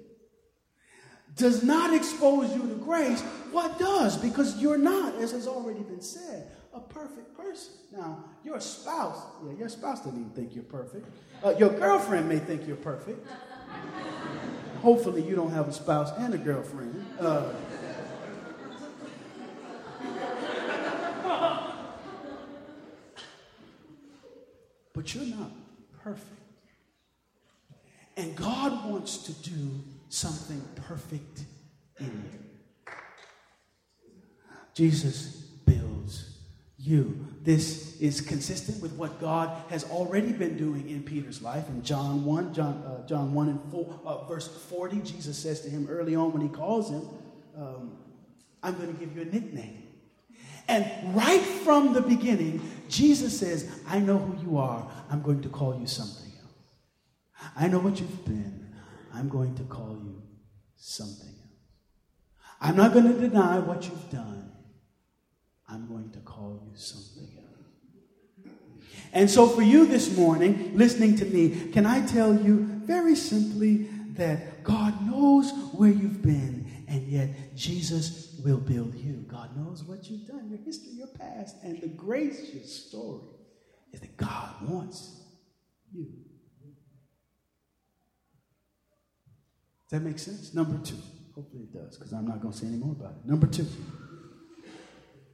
does 1.35 1.63
not 1.63 1.93
expose 1.93 2.53
you 2.55 2.61
to 2.61 2.75
grace, 2.75 3.21
what 3.51 3.77
does? 3.77 4.17
Because 4.17 4.57
you're 4.61 4.77
not, 4.77 5.15
as 5.15 5.31
has 5.31 5.47
already 5.47 5.81
been 5.81 6.01
said, 6.01 6.49
a 6.75 6.79
perfect 6.81 7.37
person. 7.37 7.73
Now, 7.91 8.25
your 8.43 8.59
spouse, 8.59 9.23
yeah, 9.45 9.53
your 9.53 9.69
spouse 9.69 9.99
doesn't 9.99 10.19
even 10.19 10.31
think 10.31 10.53
you're 10.53 10.63
perfect. 10.65 11.07
Uh, 11.43 11.53
your 11.57 11.69
girlfriend 11.69 12.27
may 12.27 12.39
think 12.39 12.67
you're 12.67 12.75
perfect. 12.75 13.25
Hopefully, 14.81 15.23
you 15.23 15.35
don't 15.35 15.51
have 15.51 15.69
a 15.69 15.71
spouse 15.71 16.11
and 16.17 16.33
a 16.33 16.37
girlfriend. 16.37 17.05
Uh, 17.19 17.53
but 24.93 25.15
you're 25.15 25.37
not 25.37 25.51
perfect. 26.03 26.29
And 28.17 28.35
God 28.35 28.85
wants 28.89 29.17
to 29.19 29.31
do 29.49 29.71
something 30.09 30.61
perfect 30.75 31.45
in 31.99 32.05
you. 32.05 32.93
Jesus 34.73 35.44
you. 36.85 37.27
This 37.41 37.99
is 38.01 38.21
consistent 38.21 38.81
with 38.81 38.93
what 38.93 39.19
God 39.19 39.63
has 39.69 39.83
already 39.85 40.31
been 40.31 40.57
doing 40.57 40.89
in 40.89 41.03
Peter's 41.03 41.41
life. 41.41 41.67
In 41.69 41.83
John 41.83 42.25
1, 42.25 42.53
John, 42.53 42.83
uh, 42.85 43.05
John 43.07 43.33
1 43.33 43.49
and 43.49 43.71
4, 43.71 43.99
uh, 44.05 44.23
verse 44.25 44.47
40, 44.47 45.01
Jesus 45.01 45.37
says 45.37 45.61
to 45.61 45.69
him 45.69 45.87
early 45.89 46.15
on 46.15 46.31
when 46.31 46.41
he 46.41 46.49
calls 46.49 46.89
him, 46.89 47.07
um, 47.57 47.97
I'm 48.63 48.75
going 48.75 48.93
to 48.93 48.99
give 48.99 49.15
you 49.15 49.21
a 49.21 49.25
nickname. 49.25 49.83
And 50.67 51.15
right 51.15 51.41
from 51.41 51.93
the 51.93 52.01
beginning, 52.01 52.61
Jesus 52.89 53.39
says, 53.39 53.69
I 53.87 53.99
know 53.99 54.17
who 54.17 54.41
you 54.43 54.57
are. 54.57 54.89
I'm 55.11 55.21
going 55.21 55.41
to 55.41 55.49
call 55.49 55.79
you 55.79 55.85
something 55.85 56.31
else. 56.41 57.51
I 57.55 57.67
know 57.67 57.79
what 57.79 57.99
you've 57.99 58.25
been. 58.25 58.73
I'm 59.13 59.29
going 59.29 59.55
to 59.55 59.63
call 59.63 59.99
you 60.03 60.23
something 60.75 61.27
else. 61.27 61.35
I'm 62.59 62.75
not 62.75 62.93
going 62.93 63.13
to 63.13 63.19
deny 63.19 63.59
what 63.59 63.83
you've 63.83 64.09
done. 64.09 64.34
I'm 65.67 65.87
going 65.87 66.11
to 66.11 66.19
call 66.19 66.61
you 66.65 66.77
something 66.77 67.29
else. 67.37 67.45
And 69.13 69.29
so, 69.29 69.47
for 69.47 69.61
you 69.61 69.85
this 69.85 70.15
morning, 70.15 70.71
listening 70.75 71.15
to 71.17 71.25
me, 71.25 71.71
can 71.71 71.85
I 71.85 72.05
tell 72.05 72.35
you 72.35 72.65
very 72.85 73.15
simply 73.15 73.89
that 74.15 74.63
God 74.63 75.05
knows 75.05 75.51
where 75.73 75.89
you've 75.89 76.21
been, 76.21 76.85
and 76.87 77.07
yet 77.07 77.55
Jesus 77.55 78.39
will 78.43 78.57
build 78.57 78.95
you. 78.95 79.25
God 79.27 79.55
knows 79.57 79.83
what 79.83 80.09
you've 80.09 80.27
done, 80.27 80.49
your 80.49 80.59
history, 80.59 80.93
your 80.93 81.07
past, 81.07 81.57
and 81.63 81.81
the 81.81 81.87
gracious 81.87 82.85
story 82.87 83.23
is 83.91 83.99
that 84.01 84.15
God 84.17 84.67
wants 84.67 85.21
you. 85.91 86.05
Does 89.89 89.99
that 89.99 90.01
make 90.01 90.19
sense? 90.19 90.53
Number 90.53 90.77
two. 90.83 90.97
Hopefully 91.35 91.63
it 91.63 91.73
does, 91.73 91.97
because 91.97 92.13
I'm 92.13 92.25
not 92.25 92.39
going 92.39 92.53
to 92.53 92.57
say 92.57 92.67
any 92.67 92.77
more 92.77 92.93
about 92.93 93.11
it. 93.11 93.29
Number 93.29 93.47
two. 93.47 93.67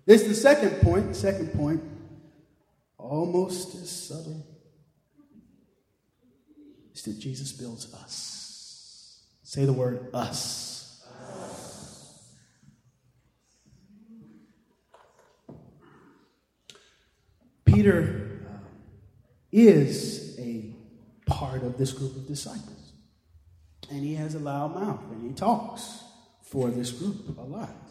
This 0.06 0.24
is 0.24 0.28
the 0.30 0.36
second 0.36 0.82
point. 0.82 1.16
Second 1.16 1.54
point, 1.54 1.84
almost 2.98 3.76
as 3.76 3.90
subtle, 3.90 4.46
is 6.94 7.04
that 7.04 7.20
Jesus 7.20 7.52
builds 7.52 7.94
us. 7.94 9.24
Say 9.44 9.66
the 9.66 9.74
word 9.74 10.10
us. 10.14 11.06
us. 11.34 12.24
Peter 17.66 18.42
uh, 18.48 18.58
is 19.52 20.38
a 20.40 20.74
part 21.26 21.64
of 21.64 21.78
this 21.78 21.92
group 21.92 22.16
of 22.16 22.28
disciples. 22.28 22.94
And 23.90 24.04
he 24.04 24.16
has 24.16 24.36
a 24.36 24.40
loud 24.40 24.74
mouth 24.74 25.02
and 25.12 25.22
he 25.22 25.34
talks 25.36 26.02
for 26.44 26.70
this 26.70 26.92
group 26.92 27.38
a 27.38 27.42
lot. 27.42 27.91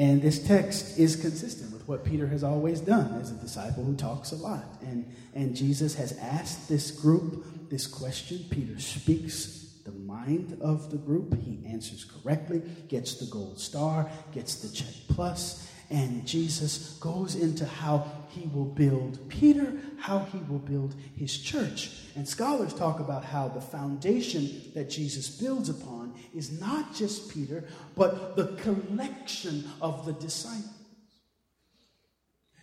And 0.00 0.22
this 0.22 0.42
text 0.42 0.98
is 0.98 1.14
consistent 1.14 1.74
with 1.74 1.86
what 1.86 2.06
Peter 2.06 2.26
has 2.28 2.42
always 2.42 2.80
done 2.80 3.20
as 3.20 3.32
a 3.32 3.34
disciple 3.34 3.84
who 3.84 3.94
talks 3.94 4.32
a 4.32 4.36
lot. 4.36 4.64
And, 4.80 5.04
and 5.34 5.54
Jesus 5.54 5.94
has 5.96 6.16
asked 6.16 6.70
this 6.70 6.90
group 6.90 7.68
this 7.68 7.86
question. 7.86 8.46
Peter 8.48 8.80
speaks 8.80 9.74
the 9.84 9.92
mind 9.92 10.56
of 10.62 10.90
the 10.90 10.96
group. 10.96 11.38
He 11.42 11.62
answers 11.66 12.06
correctly, 12.06 12.62
gets 12.88 13.16
the 13.16 13.26
gold 13.26 13.60
star, 13.60 14.10
gets 14.32 14.54
the 14.54 14.74
check 14.74 14.94
plus, 15.08 15.70
and 15.90 16.26
Jesus 16.26 16.96
goes 17.00 17.34
into 17.34 17.66
how 17.66 18.10
he 18.30 18.48
will 18.54 18.64
build 18.64 19.28
Peter, 19.28 19.76
how 19.98 20.20
he 20.20 20.38
will 20.48 20.60
build 20.60 20.94
his 21.14 21.36
church. 21.36 21.90
And 22.16 22.26
scholars 22.26 22.72
talk 22.72 23.00
about 23.00 23.24
how 23.24 23.48
the 23.48 23.60
foundation 23.60 24.62
that 24.74 24.88
Jesus 24.88 25.28
builds 25.28 25.68
upon 25.68 25.99
is 26.34 26.60
not 26.60 26.94
just 26.94 27.30
Peter, 27.30 27.64
but 27.96 28.36
the 28.36 28.48
collection 28.62 29.68
of 29.80 30.06
the 30.06 30.12
disciples. 30.12 30.74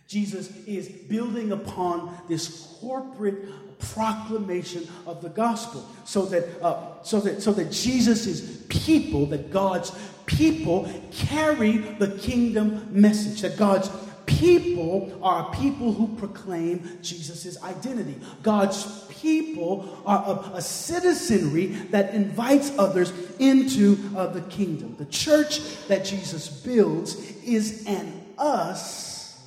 Jesus 0.08 0.50
is 0.66 0.88
building 0.88 1.52
upon 1.52 2.16
this 2.28 2.76
corporate 2.80 3.78
proclamation 3.78 4.88
of 5.06 5.20
the 5.20 5.28
gospel 5.28 5.86
so 6.04 6.24
that, 6.26 6.62
uh, 6.62 7.02
so 7.02 7.20
that, 7.20 7.42
so 7.42 7.52
that 7.52 7.70
Jesus' 7.70 8.64
people, 8.68 9.26
that 9.26 9.50
God's 9.50 9.92
people 10.24 10.90
carry 11.12 11.76
the 11.76 12.16
kingdom 12.18 12.88
message, 12.90 13.42
that 13.42 13.58
God's 13.58 13.90
people 14.24 15.18
are 15.22 15.50
people 15.54 15.92
who 15.92 16.08
proclaim 16.16 16.98
Jesus' 17.02 17.62
identity. 17.62 18.18
God's 18.42 19.04
people 19.20 20.02
are 20.06 20.52
a, 20.54 20.62
citizenry 20.62 21.66
that 21.90 22.14
invites 22.14 22.72
others 22.78 23.12
into 23.38 23.98
uh, 24.16 24.26
the 24.26 24.42
kingdom. 24.42 24.96
The 24.96 25.06
church 25.06 25.60
that 25.88 26.04
Jesus 26.04 26.48
builds 26.48 27.16
is 27.42 27.86
an 27.86 28.12
us 28.38 29.40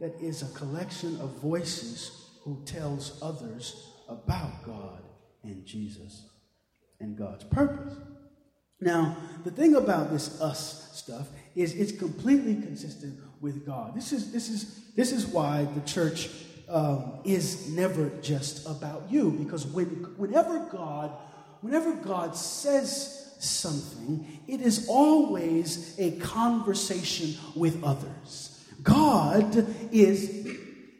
that 0.00 0.14
is 0.20 0.42
a 0.42 0.58
collection 0.58 1.20
of 1.20 1.30
voices 1.40 2.28
who 2.42 2.62
tells 2.64 3.22
others 3.22 3.90
about 4.08 4.64
God 4.64 5.02
and 5.42 5.64
Jesus 5.64 6.28
and 7.00 7.16
God's 7.16 7.44
purpose. 7.44 7.94
Now, 8.80 9.16
the 9.44 9.50
thing 9.50 9.76
about 9.76 10.10
this 10.10 10.40
us 10.40 10.90
stuff 10.92 11.28
is 11.54 11.74
it's 11.74 11.92
completely 11.92 12.54
consistent 12.54 13.18
with 13.40 13.64
God. 13.64 13.94
This 13.94 14.12
is, 14.12 14.32
this 14.32 14.48
is, 14.48 14.92
this 14.94 15.12
is 15.12 15.26
why 15.26 15.66
the 15.74 15.80
church 15.82 16.28
um, 16.68 17.18
is 17.24 17.68
never 17.70 18.10
just 18.20 18.66
about 18.66 19.10
you, 19.10 19.30
because 19.30 19.66
when, 19.66 19.86
whenever 20.16 20.58
God, 20.70 21.10
whenever 21.60 21.94
God 21.94 22.36
says 22.36 23.34
something, 23.38 24.40
it 24.48 24.60
is 24.60 24.86
always 24.88 25.94
a 25.98 26.12
conversation 26.18 27.34
with 27.54 27.82
others. 27.84 28.64
God 28.82 29.66
is 29.92 30.46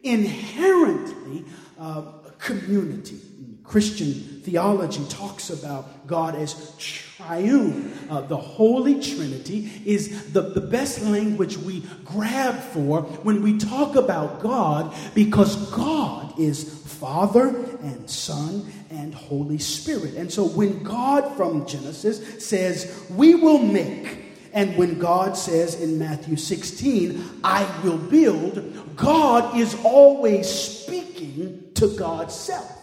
inherently 0.02 1.44
uh, 1.78 2.02
community. 2.38 3.20
Christian 3.62 4.33
theology 4.44 5.02
talks 5.08 5.48
about 5.48 6.06
God 6.06 6.34
as 6.34 6.76
triune. 6.76 7.98
Uh, 8.10 8.20
the 8.20 8.36
Holy 8.36 9.00
Trinity 9.00 9.72
is 9.86 10.32
the, 10.32 10.42
the 10.42 10.60
best 10.60 11.02
language 11.02 11.56
we 11.56 11.82
grab 12.04 12.54
for 12.60 13.02
when 13.22 13.42
we 13.42 13.56
talk 13.56 13.96
about 13.96 14.42
God 14.42 14.94
because 15.14 15.56
God 15.70 16.38
is 16.38 16.82
Father 16.84 17.48
and 17.82 18.08
Son 18.08 18.70
and 18.90 19.14
Holy 19.14 19.58
Spirit. 19.58 20.14
And 20.14 20.30
so 20.30 20.44
when 20.44 20.82
God 20.82 21.34
from 21.36 21.66
Genesis 21.66 22.46
says, 22.46 23.06
We 23.10 23.34
will 23.34 23.60
make, 23.60 24.24
and 24.52 24.76
when 24.76 24.98
God 24.98 25.38
says 25.38 25.80
in 25.80 25.98
Matthew 25.98 26.36
16, 26.36 27.40
I 27.42 27.66
will 27.82 27.98
build, 27.98 28.94
God 28.94 29.56
is 29.56 29.74
always 29.84 30.48
speaking 30.48 31.72
to 31.74 31.88
God's 31.96 32.34
self. 32.34 32.73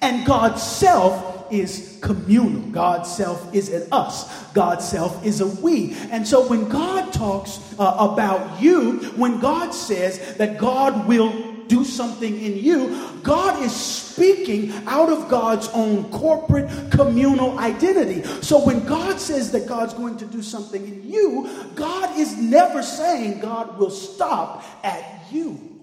And 0.00 0.26
God's 0.26 0.62
self 0.62 1.50
is 1.50 1.98
communal. 2.02 2.62
God's 2.70 3.10
self 3.10 3.54
is 3.54 3.72
an 3.72 3.88
us. 3.92 4.46
God's 4.52 4.88
self 4.88 5.24
is 5.24 5.40
a 5.40 5.46
we. 5.46 5.94
And 6.10 6.26
so 6.26 6.46
when 6.48 6.68
God 6.68 7.12
talks 7.12 7.60
uh, 7.78 7.96
about 7.98 8.60
you, 8.60 8.98
when 9.16 9.40
God 9.40 9.72
says 9.72 10.36
that 10.36 10.58
God 10.58 11.06
will 11.06 11.54
do 11.68 11.84
something 11.84 12.40
in 12.40 12.56
you, 12.56 13.20
God 13.22 13.62
is 13.62 13.74
speaking 13.74 14.72
out 14.86 15.10
of 15.10 15.28
God's 15.28 15.68
own 15.68 16.04
corporate 16.10 16.68
communal 16.90 17.58
identity. 17.58 18.22
So 18.42 18.64
when 18.64 18.84
God 18.86 19.20
says 19.20 19.50
that 19.52 19.66
God's 19.66 19.94
going 19.94 20.16
to 20.18 20.26
do 20.26 20.42
something 20.42 20.86
in 20.86 21.10
you, 21.10 21.48
God 21.74 22.18
is 22.18 22.36
never 22.36 22.82
saying 22.82 23.40
God 23.40 23.78
will 23.78 23.90
stop 23.90 24.64
at 24.84 25.22
you. 25.32 25.75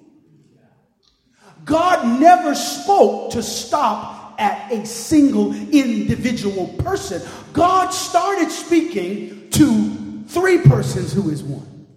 God 1.63 2.19
never 2.19 2.55
spoke 2.55 3.31
to 3.31 3.43
stop 3.43 4.39
at 4.39 4.71
a 4.71 4.85
single 4.85 5.53
individual 5.53 6.67
person. 6.79 7.21
God 7.53 7.89
started 7.89 8.51
speaking 8.51 9.49
to 9.51 10.23
three 10.27 10.59
persons 10.59 11.13
who 11.13 11.29
is 11.29 11.43
one. 11.43 11.87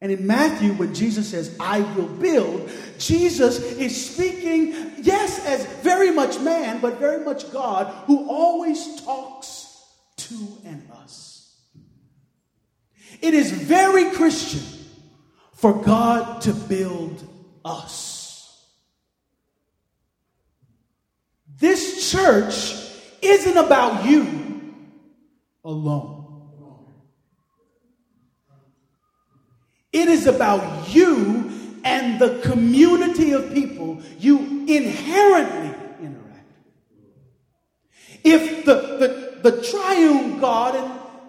And 0.00 0.12
in 0.12 0.26
Matthew, 0.26 0.74
when 0.74 0.94
Jesus 0.94 1.28
says, 1.28 1.56
I 1.58 1.80
will 1.80 2.06
build, 2.06 2.70
Jesus 2.98 3.58
is 3.58 4.12
speaking, 4.12 4.92
yes, 5.02 5.44
as 5.44 5.66
very 5.82 6.12
much 6.12 6.38
man, 6.38 6.80
but 6.80 6.98
very 6.98 7.24
much 7.24 7.50
God, 7.52 7.92
who 8.06 8.28
always 8.28 9.02
talks 9.02 9.82
to 10.18 10.36
and 10.64 10.88
us. 11.02 11.56
It 13.20 13.34
is 13.34 13.50
very 13.50 14.10
Christian 14.12 14.62
for 15.54 15.82
God 15.82 16.42
to 16.42 16.52
build 16.52 17.27
us. 17.68 18.66
This 21.58 22.10
church 22.10 22.74
isn't 23.20 23.56
about 23.56 24.08
you 24.08 24.74
alone. 25.64 26.18
It 29.92 30.08
is 30.08 30.26
about 30.26 30.88
you 30.94 31.50
and 31.84 32.20
the 32.20 32.40
community 32.40 33.32
of 33.32 33.52
people 33.52 34.00
you 34.18 34.38
inherently 34.68 35.74
interact 36.00 36.52
with. 36.94 38.24
If 38.24 38.64
the, 38.64 38.74
the, 39.42 39.50
the 39.50 39.62
triune 39.62 40.38
God 40.38 40.76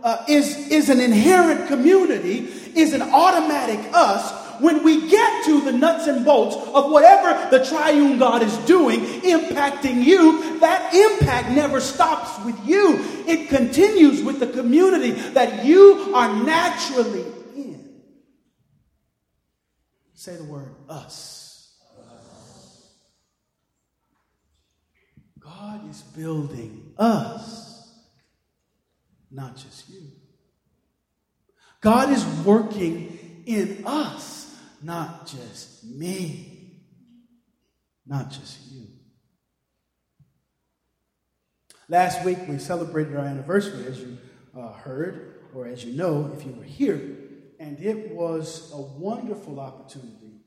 uh, 0.03 0.25
is, 0.27 0.69
is 0.69 0.89
an 0.89 0.99
inherent 0.99 1.67
community, 1.67 2.49
is 2.75 2.93
an 2.93 3.01
automatic 3.01 3.79
us, 3.93 4.38
when 4.59 4.83
we 4.83 5.09
get 5.09 5.45
to 5.45 5.61
the 5.61 5.71
nuts 5.71 6.07
and 6.07 6.25
bolts 6.25 6.55
of 6.55 6.91
whatever 6.91 7.49
the 7.49 7.65
triune 7.65 8.17
God 8.17 8.43
is 8.43 8.55
doing, 8.59 8.99
impacting 9.21 10.03
you, 10.03 10.59
that 10.59 10.93
impact 10.93 11.51
never 11.51 11.79
stops 11.79 12.43
with 12.45 12.55
you. 12.67 12.99
It 13.27 13.49
continues 13.49 14.21
with 14.23 14.39
the 14.39 14.47
community 14.47 15.11
that 15.11 15.65
you 15.65 16.11
are 16.13 16.43
naturally 16.43 17.25
in. 17.55 18.01
Say 20.13 20.35
the 20.35 20.43
word 20.43 20.75
us. 20.87 21.75
God 25.39 25.89
is 25.89 26.01
building 26.01 26.93
us, 26.97 27.91
not 29.31 29.57
just 29.57 29.89
you. 29.89 30.01
God 31.81 32.11
is 32.11 32.25
working 32.45 33.43
in 33.45 33.83
us 33.85 34.48
not 34.81 35.27
just 35.27 35.83
me, 35.83 36.81
not 38.05 38.31
just 38.31 38.71
you. 38.71 38.87
Last 41.87 42.23
week 42.23 42.37
we 42.47 42.59
celebrated 42.59 43.15
our 43.15 43.25
anniversary, 43.25 43.85
as 43.87 43.99
you 43.99 44.17
uh, 44.57 44.73
heard, 44.73 45.41
or 45.55 45.67
as 45.67 45.83
you 45.83 45.97
know, 45.97 46.31
if 46.37 46.45
you 46.45 46.51
were 46.53 46.63
here, 46.63 47.17
and 47.59 47.79
it 47.79 48.11
was 48.11 48.71
a 48.73 48.79
wonderful 48.79 49.59
opportunity 49.59 50.41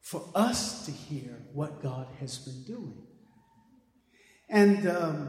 for 0.00 0.22
us 0.34 0.86
to 0.86 0.92
hear 0.92 1.42
what 1.52 1.82
God 1.82 2.08
has 2.20 2.38
been 2.38 2.62
doing. 2.64 3.02
And 4.48 4.88
um, 4.88 5.28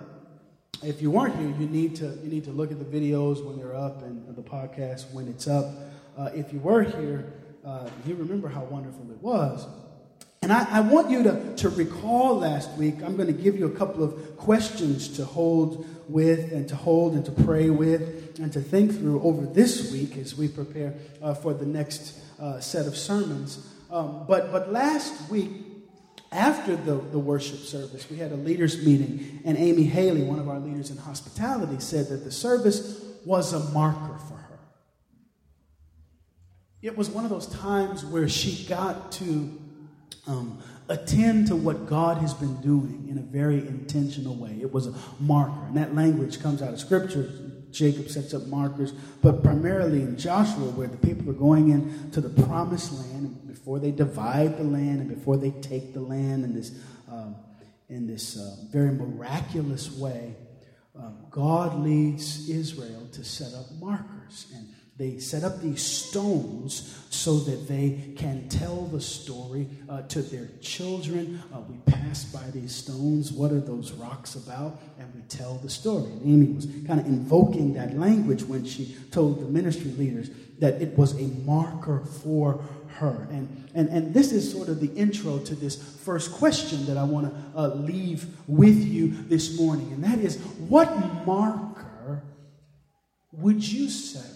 if 0.84 1.02
you 1.02 1.12
weren't 1.12 1.36
here, 1.38 1.50
you 1.60 1.68
need 1.68 1.96
to 1.98 2.06
you 2.06 2.30
need 2.30 2.44
to 2.46 2.52
look 2.52 2.72
at 2.72 2.80
the 2.80 2.86
videos 2.86 3.44
when 3.44 3.58
they're 3.58 3.76
up 3.76 4.02
and 4.02 4.36
the 4.36 4.42
podcast 4.42 5.12
when 5.12 5.28
it's 5.28 5.48
up. 5.48 5.66
Uh, 6.18 6.30
if 6.34 6.52
you 6.54 6.60
were 6.60 6.84
here, 6.84 7.34
uh, 7.66 7.90
you 8.06 8.16
remember 8.16 8.48
how 8.48 8.64
wonderful 8.66 9.10
it 9.12 9.22
was. 9.22 9.66
And 10.42 10.54
I, 10.54 10.78
I, 10.78 10.80
want 10.82 11.10
you 11.10 11.24
to, 11.24 11.56
to 11.56 11.70
recall 11.70 12.38
last 12.38 12.70
week, 12.74 13.02
I'm 13.04 13.16
going 13.16 13.36
to 13.36 13.42
give 13.42 13.58
you 13.58 13.66
a 13.66 13.72
couple 13.72 14.04
of 14.04 14.38
questions 14.38 15.18
to 15.18 15.26
hold 15.26 15.88
with 16.08 16.52
and 16.52 16.70
to 16.70 16.76
hold 16.76 17.14
and 17.14 17.26
to 17.26 17.32
pray 17.32 17.72
with 17.72 18.40
and 18.40 18.54
to 18.54 18.62
think 18.62 18.92
through 18.92 19.24
over 19.24 19.48
this 19.48 19.92
week 19.92 20.18
as 20.18 20.38
we 20.38 20.48
prepare 20.48 20.94
uh, 21.24 21.34
for 21.34 21.56
the 21.56 21.66
next 21.66 22.20
uh, 22.40 22.60
set 22.60 22.86
of 22.86 22.96
sermons. 22.96 23.68
Um, 23.90 24.26
but, 24.28 24.52
but 24.52 24.72
last 24.72 25.32
week, 25.32 25.50
after 26.32 26.76
the, 26.76 26.96
the 26.96 27.20
worship 27.20 27.60
service, 27.60 28.08
we 28.10 28.18
had 28.18 28.32
a 28.32 28.36
leaders' 28.36 28.86
meeting, 28.86 29.42
and 29.46 29.58
Amy 29.58 29.84
Haley, 29.84 30.24
one 30.24 30.38
of 30.38 30.50
our 30.50 30.60
leaders 30.60 30.92
in 30.92 30.98
hospitality, 30.98 31.80
said 31.80 32.10
that 32.10 32.24
the 32.24 32.32
service 32.32 33.04
was 33.26 33.54
a 33.54 33.60
marker 33.72 34.20
for 34.28 34.35
it 36.86 36.96
was 36.96 37.10
one 37.10 37.24
of 37.24 37.32
those 37.32 37.48
times 37.48 38.06
where 38.06 38.30
she 38.30 38.64
got 38.68 39.12
to 39.14 39.60
um, 40.28 40.62
attend 40.88 41.48
to 41.48 41.56
what 41.56 41.88
God 41.88 42.20
has 42.20 42.32
been 42.36 42.62
doing 42.62 43.08
in 43.10 43.18
a 43.18 43.22
very 43.22 43.58
intentional 43.58 44.36
way. 44.36 44.60
It 44.62 44.72
was 44.72 44.86
a 44.86 44.94
marker, 45.20 45.66
and 45.66 45.76
that 45.78 45.96
language 45.96 46.40
comes 46.44 46.62
out 46.62 46.74
of 46.74 46.80
Scripture. 46.80 47.28
Jacob 47.72 48.08
sets 48.08 48.36
up 48.36 48.46
markers, 48.46 48.94
but 49.24 49.44
primarily 49.44 50.02
in 50.02 50.16
Joshua, 50.16 50.70
where 50.70 50.88
the 50.88 50.98
people 50.98 51.28
are 51.30 51.34
going 51.34 51.72
into 51.72 52.22
the 52.22 52.30
promised 52.44 52.94
land 52.94 53.48
before 53.48 53.80
they 53.80 53.92
divide 53.92 54.58
the 54.58 54.64
land 54.64 55.02
and 55.02 55.10
before 55.10 55.38
they 55.38 55.52
take 55.52 55.94
the 55.94 56.00
land 56.00 56.46
in 56.46 56.54
this, 56.54 56.72
um, 57.12 57.36
in 57.90 58.06
this 58.06 58.38
uh, 58.38 58.56
very 58.72 58.92
miraculous 58.92 59.92
way. 59.92 60.36
Um, 60.96 61.26
God 61.32 61.80
leads 61.80 62.48
Israel 62.48 63.10
to 63.12 63.24
set 63.26 63.54
up 63.54 63.66
markers. 63.82 64.46
And 64.56 64.68
they 64.98 65.20
set 65.20 65.44
up 65.44 65.62
these 65.62 65.84
stones 65.84 66.98
so 67.10 67.38
that 67.40 67.68
they 67.68 68.14
can 68.16 68.48
tell 68.48 68.86
the 68.86 69.02
story 69.02 69.68
uh, 69.90 70.04
to 70.04 70.22
their 70.22 70.48
children. 70.62 71.42
Uh, 71.54 71.60
we 71.62 71.76
pass 71.92 72.24
by 72.24 72.50
these 72.52 72.74
stones. 72.74 73.30
What 73.30 73.52
are 73.52 73.60
those 73.60 73.92
rocks 73.92 74.36
about? 74.36 74.80
And 74.98 75.14
we 75.14 75.22
tell 75.24 75.56
the 75.56 75.70
story. 75.70 76.12
And 76.12 76.22
Amy 76.24 76.54
was 76.54 76.68
kind 76.88 77.02
of 77.02 77.08
invoking 77.08 77.74
that 77.74 77.98
language 77.98 78.44
when 78.44 78.64
she 78.64 78.96
told 79.12 79.42
the 79.42 79.50
ministry 79.50 79.92
leaders 79.92 80.30
that 80.60 80.82
it 80.82 80.98
was 80.98 81.20
a 81.20 81.28
marker 81.44 82.00
for 82.24 82.64
her. 82.88 83.28
And, 83.32 83.70
and, 83.76 83.90
and 83.90 84.14
this 84.14 84.32
is 84.32 84.50
sort 84.50 84.70
of 84.70 84.80
the 84.80 84.94
intro 84.94 85.40
to 85.40 85.56
this 85.56 85.76
first 86.06 86.32
question 86.32 86.86
that 86.86 86.96
I 86.96 87.04
want 87.04 87.34
to 87.34 87.60
uh, 87.60 87.68
leave 87.76 88.28
with 88.48 88.78
you 88.78 89.10
this 89.24 89.60
morning. 89.60 89.92
And 89.92 90.06
that 90.06 90.20
is 90.20 90.38
what 90.70 90.90
marker 91.26 92.24
would 93.34 93.62
you 93.62 93.90
set 93.90 94.35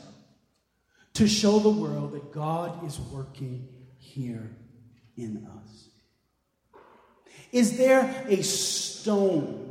to 1.13 1.27
show 1.27 1.59
the 1.59 1.69
world 1.69 2.13
that 2.13 2.31
God 2.31 2.85
is 2.85 2.99
working 2.99 3.67
here 3.97 4.55
in 5.17 5.47
us? 5.57 5.89
Is 7.51 7.77
there 7.77 8.25
a 8.27 8.43
stone 8.43 9.69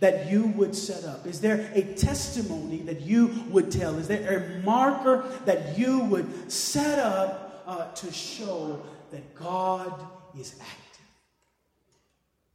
that 0.00 0.30
you 0.30 0.46
would 0.48 0.74
set 0.74 1.04
up? 1.04 1.26
Is 1.26 1.40
there 1.40 1.70
a 1.74 1.82
testimony 1.82 2.78
that 2.82 3.00
you 3.00 3.44
would 3.48 3.70
tell? 3.70 3.98
Is 3.98 4.08
there 4.08 4.60
a 4.60 4.64
marker 4.64 5.24
that 5.44 5.78
you 5.78 6.00
would 6.00 6.52
set 6.52 6.98
up 6.98 7.62
uh, 7.66 7.90
to 7.92 8.12
show 8.12 8.82
that 9.10 9.34
God 9.34 10.06
is 10.38 10.54
active? 10.60 11.06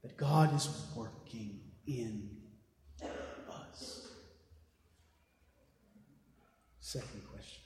That 0.03 0.17
God 0.17 0.55
is 0.55 0.69
working 0.95 1.59
in 1.85 2.29
us? 3.49 4.07
Second 6.79 7.21
question 7.29 7.61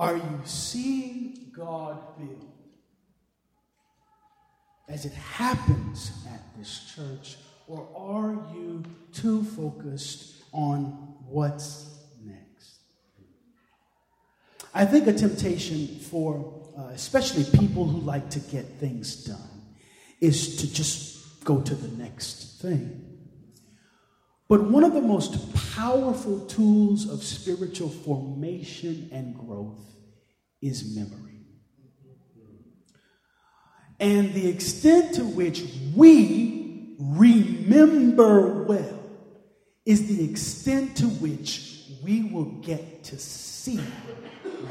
Are 0.00 0.16
you 0.16 0.40
seeing 0.44 1.52
God 1.52 1.98
build 2.16 2.54
as 4.88 5.04
it 5.04 5.12
happens 5.12 6.10
at 6.32 6.40
this 6.56 6.90
church, 6.96 7.36
or 7.68 7.86
are 7.94 8.32
you 8.56 8.82
too 9.12 9.44
focused 9.44 10.42
on 10.52 10.84
what's 11.28 11.98
next? 12.24 12.78
I 14.72 14.86
think 14.86 15.06
a 15.06 15.12
temptation 15.12 15.86
for 15.98 16.62
uh, 16.78 16.84
especially 16.94 17.44
people 17.58 17.84
who 17.84 18.00
like 18.00 18.30
to 18.30 18.40
get 18.40 18.64
things 18.64 19.22
done 19.26 19.76
is 20.18 20.56
to 20.62 20.72
just 20.72 21.44
go 21.44 21.60
to 21.60 21.74
the 21.74 22.02
next 22.02 22.62
thing. 22.62 23.09
But 24.50 24.64
one 24.64 24.82
of 24.82 24.94
the 24.94 25.00
most 25.00 25.54
powerful 25.76 26.40
tools 26.46 27.08
of 27.08 27.22
spiritual 27.22 27.88
formation 27.88 29.08
and 29.12 29.38
growth 29.38 29.78
is 30.60 30.96
memory. 30.96 31.46
And 34.00 34.34
the 34.34 34.48
extent 34.48 35.14
to 35.14 35.24
which 35.24 35.62
we 35.94 36.96
remember 36.98 38.64
well 38.64 39.00
is 39.86 40.08
the 40.08 40.28
extent 40.28 40.96
to 40.96 41.06
which 41.06 41.84
we 42.02 42.24
will 42.24 42.50
get 42.60 43.04
to 43.04 43.18
see 43.20 43.78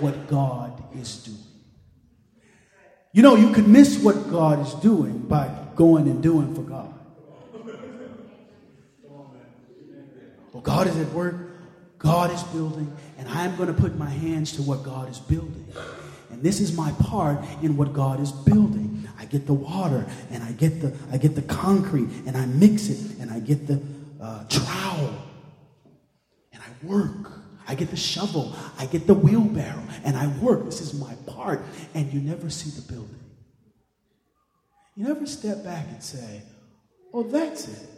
what 0.02 0.28
God 0.28 0.84
is 0.94 1.24
doing. 1.24 1.38
You 3.14 3.22
know, 3.22 3.36
you 3.38 3.54
can 3.54 3.72
miss 3.72 3.98
what 4.04 4.30
God 4.30 4.60
is 4.60 4.74
doing 4.76 5.20
by 5.20 5.50
going 5.76 6.10
and 6.10 6.22
doing 6.22 6.54
for 6.54 6.64
God. 6.64 6.94
Well, 9.04 9.32
God 10.64 10.88
is 10.88 10.98
at 10.98 11.12
work, 11.14 11.36
God 11.98 12.32
is 12.32 12.44
building, 12.44 12.96
and 13.18 13.28
I'm 13.28 13.56
going 13.56 13.68
to 13.68 13.80
put 13.80 13.98
my 13.98 14.10
hands 14.10 14.54
to 14.54 14.62
what 14.62 14.84
God 14.84 15.10
is 15.10 15.20
building. 15.20 15.68
And 16.32 16.42
this 16.42 16.60
is 16.60 16.76
my 16.76 16.92
part 16.94 17.40
in 17.62 17.76
what 17.76 17.94
God 17.94 18.20
is 18.20 18.32
building. 18.32 19.08
I 19.20 19.26
get 19.26 19.46
the 19.46 19.54
water 19.54 20.06
and 20.32 20.44
I 20.44 20.54
get 20.54 20.82
the 20.82 20.96
I 21.12 21.18
get 21.18 21.36
the 21.36 21.42
concrete 21.42 22.10
and 22.26 22.38
I 22.38 22.46
mix 22.46 22.88
it 22.88 23.20
and 23.20 23.30
I 23.30 23.40
get 23.40 23.68
the 23.68 23.82
uh, 24.22 24.46
trowel 24.48 25.14
and 26.54 26.62
I 26.62 26.86
work. 26.86 27.40
I 27.68 27.76
get 27.76 27.92
the 27.92 27.98
shovel, 27.98 28.56
I 28.80 28.88
get 28.88 29.06
the 29.06 29.14
wheelbarrow, 29.14 29.84
and 30.04 30.18
I 30.18 30.26
work. 30.40 30.66
This 30.66 30.82
is 30.82 31.00
my 31.00 31.14
part. 31.28 31.64
And 31.94 32.12
you 32.12 32.20
never 32.20 32.50
see 32.50 32.72
the 32.72 32.82
building. 32.92 33.20
You 34.96 35.08
never 35.08 35.28
step 35.28 35.64
back 35.64 35.86
and 35.90 36.02
say, 36.02 36.42
oh, 37.14 37.22
that's 37.22 37.68
it. 37.68 37.90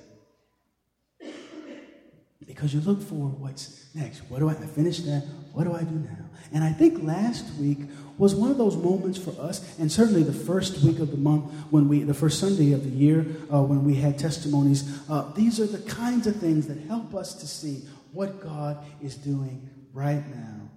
Because 2.46 2.74
you 2.74 2.82
look 2.82 3.02
for 3.02 3.16
what's 3.16 3.86
next. 3.94 4.20
What 4.30 4.40
do 4.40 4.50
I, 4.50 4.54
I 4.54 4.66
finish 4.66 5.00
that? 5.02 5.26
What 5.54 5.66
do 5.66 5.74
I 5.74 5.84
do 5.84 5.96
now? 5.96 6.26
And 6.54 6.64
I 6.64 6.72
think 6.72 7.04
last 7.04 7.46
week 7.56 7.80
was 8.18 8.36
one 8.36 8.52
of 8.52 8.58
those 8.58 8.76
moments 8.76 9.18
for 9.18 9.32
us, 9.42 9.80
and 9.80 9.92
certainly 9.92 10.24
the 10.24 10.34
first 10.34 10.80
week 10.80 11.00
of 11.00 11.12
the 11.12 11.18
month, 11.18 11.52
when 11.72 11.88
we, 11.88 12.04
the 12.04 12.14
first 12.14 12.40
Sunday 12.40 12.74
of 12.74 12.84
the 12.84 12.90
year, 12.90 13.26
uh, 13.52 13.62
when 13.62 13.84
we 13.84 13.96
had 13.96 14.20
testimonies. 14.20 15.00
Uh, 15.10 15.32
these 15.34 15.60
are 15.60 15.66
the 15.66 15.80
kinds 15.90 16.28
of 16.28 16.36
things 16.36 16.68
that 16.68 16.78
help 16.88 17.16
us 17.16 17.34
to 17.36 17.48
see 17.48 17.84
what 18.12 18.42
God 18.42 18.84
is 19.02 19.16
doing 19.16 19.70
right 19.94 20.24
now 20.30 20.70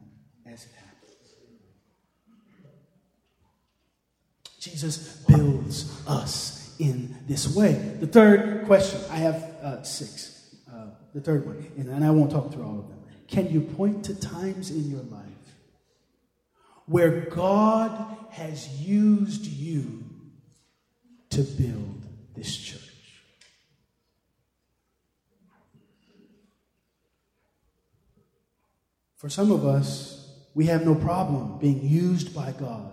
as 0.46 0.64
it 0.64 0.70
happens. 0.76 1.34
Jesus 4.60 5.24
builds 5.28 6.06
us 6.06 6.74
in 6.78 7.16
this 7.26 7.54
way. 7.54 7.72
The 8.00 8.06
third 8.06 8.64
question, 8.66 9.00
I 9.10 9.16
have 9.16 9.36
uh, 9.62 9.82
six. 9.82 10.43
The 11.14 11.20
third 11.20 11.46
one, 11.46 11.64
and 11.76 12.04
I 12.04 12.10
won't 12.10 12.30
talk 12.30 12.52
through 12.52 12.64
all 12.64 12.78
of 12.78 12.88
them. 12.88 12.98
Can 13.28 13.50
you 13.50 13.60
point 13.60 14.04
to 14.06 14.14
times 14.20 14.70
in 14.70 14.90
your 14.90 15.02
life 15.02 15.22
where 16.86 17.22
God 17.22 18.16
has 18.30 18.68
used 18.80 19.46
you 19.46 20.04
to 21.30 21.42
build 21.42 22.02
this 22.34 22.56
church? 22.56 22.80
For 29.16 29.28
some 29.28 29.50
of 29.50 29.64
us, 29.64 30.28
we 30.54 30.66
have 30.66 30.84
no 30.84 30.94
problem 30.94 31.58
being 31.58 31.82
used 31.82 32.34
by 32.34 32.52
God. 32.52 32.92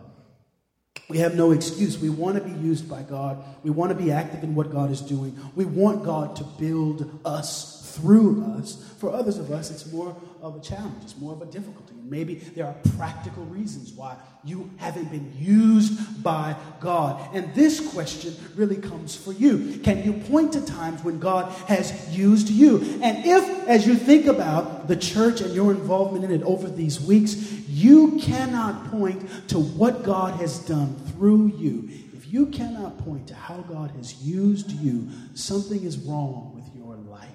We 1.09 1.17
have 1.17 1.35
no 1.35 1.51
excuse. 1.51 1.99
We 1.99 2.09
want 2.09 2.37
to 2.37 2.41
be 2.41 2.57
used 2.65 2.89
by 2.89 3.01
God. 3.01 3.43
We 3.63 3.69
want 3.69 3.89
to 3.91 4.01
be 4.01 4.11
active 4.11 4.43
in 4.43 4.55
what 4.55 4.71
God 4.71 4.91
is 4.91 5.01
doing. 5.01 5.37
We 5.55 5.65
want 5.65 6.05
God 6.05 6.37
to 6.37 6.45
build 6.45 7.19
us 7.25 7.80
through 7.91 8.43
us. 8.57 8.83
For 8.99 9.13
others 9.13 9.37
of 9.37 9.51
us, 9.51 9.71
it's 9.71 9.91
more 9.91 10.15
of 10.41 10.55
a 10.55 10.59
challenge, 10.59 11.03
it's 11.03 11.17
more 11.17 11.33
of 11.33 11.41
a 11.41 11.45
difficulty. 11.45 11.93
Maybe 12.03 12.35
there 12.35 12.65
are 12.65 12.75
practical 12.97 13.45
reasons 13.45 13.93
why 13.93 14.17
you 14.43 14.69
haven't 14.77 15.09
been 15.11 15.33
used 15.37 16.21
by 16.21 16.57
God. 16.81 17.21
And 17.33 17.53
this 17.55 17.93
question 17.93 18.35
really 18.55 18.75
comes 18.75 19.15
for 19.15 19.31
you. 19.31 19.79
Can 19.83 20.03
you 20.03 20.13
point 20.13 20.51
to 20.53 20.65
times 20.65 21.03
when 21.03 21.19
God 21.19 21.51
has 21.67 22.15
used 22.15 22.49
you? 22.49 22.79
And 23.01 23.25
if, 23.25 23.67
as 23.67 23.87
you 23.87 23.95
think 23.95 24.25
about 24.25 24.89
the 24.89 24.97
church 24.97 25.39
and 25.39 25.53
your 25.53 25.71
involvement 25.71 26.25
in 26.25 26.31
it 26.31 26.43
over 26.43 26.67
these 26.67 26.99
weeks, 26.99 27.35
you 27.69 28.19
cannot 28.19 28.91
point 28.91 29.49
to 29.49 29.59
what 29.59 30.03
God 30.03 30.39
has 30.41 30.59
done 30.59 30.95
through 31.13 31.53
you, 31.55 31.89
if 32.13 32.33
you 32.33 32.47
cannot 32.47 32.97
point 32.97 33.27
to 33.27 33.35
how 33.35 33.57
God 33.61 33.91
has 33.91 34.21
used 34.21 34.71
you, 34.71 35.07
something 35.33 35.83
is 35.83 35.97
wrong 35.97 36.51
with 36.55 36.65
your 36.75 36.95
life. 36.95 37.29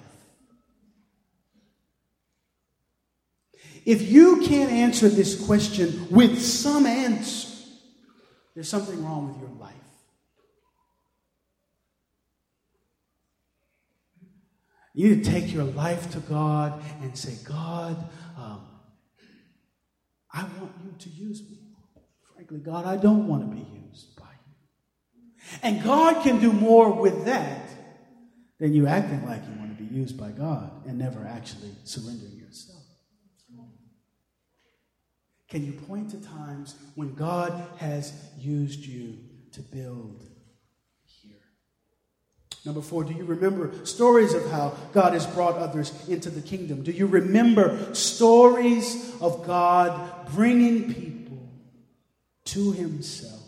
If 3.87 4.11
you 4.11 4.41
can't 4.41 4.69
answer 4.69 5.07
this 5.07 5.45
question 5.45 6.07
with 6.11 6.41
some 6.41 6.85
answer, 6.85 7.47
there's 8.53 8.67
something 8.67 9.01
wrong 9.01 9.29
with 9.29 9.39
your 9.39 9.57
life. 9.57 9.73
You 14.93 15.15
need 15.15 15.23
to 15.23 15.31
take 15.31 15.53
your 15.53 15.63
life 15.63 16.11
to 16.11 16.19
God 16.19 16.83
and 17.01 17.17
say, 17.17 17.37
God, 17.45 17.95
um, 18.37 18.67
I 20.33 20.43
want 20.59 20.73
you 20.83 20.93
to 20.99 21.09
use 21.09 21.41
me. 21.49 21.59
Frankly, 22.35 22.57
God, 22.57 22.85
I 22.85 22.97
don't 22.97 23.25
want 23.25 23.49
to 23.49 23.55
be 23.55 23.65
used 23.87 24.17
by 24.17 24.25
you. 24.25 25.59
And 25.63 25.81
God 25.81 26.23
can 26.23 26.41
do 26.41 26.51
more 26.51 26.91
with 26.91 27.23
that 27.23 27.69
than 28.59 28.73
you 28.73 28.85
acting 28.85 29.25
like 29.25 29.43
you 29.45 29.57
want 29.57 29.77
to 29.77 29.81
be 29.81 29.95
used 29.95 30.19
by 30.19 30.31
God 30.31 30.85
and 30.85 30.97
never 30.97 31.25
actually 31.25 31.71
surrendering 31.85 32.37
yourself. 32.37 32.77
Can 35.49 35.65
you 35.65 35.71
point 35.71 36.11
to 36.11 36.17
times 36.17 36.75
when 36.95 37.13
God 37.13 37.65
has 37.77 38.13
used 38.37 38.85
you 38.85 39.17
to 39.53 39.61
build 39.61 40.25
here? 41.05 41.39
Number 42.65 42.81
four, 42.81 43.05
do 43.05 43.13
you 43.13 43.23
remember 43.23 43.85
stories 43.85 44.33
of 44.33 44.49
how 44.51 44.75
God 44.91 45.13
has 45.13 45.25
brought 45.25 45.55
others 45.55 45.93
into 46.09 46.29
the 46.29 46.41
kingdom? 46.41 46.83
Do 46.83 46.91
you 46.91 47.07
remember 47.07 47.95
stories 47.95 49.15
of 49.21 49.47
God 49.47 50.27
bringing 50.33 50.93
people 50.93 51.49
to 52.45 52.73
Himself, 52.73 53.41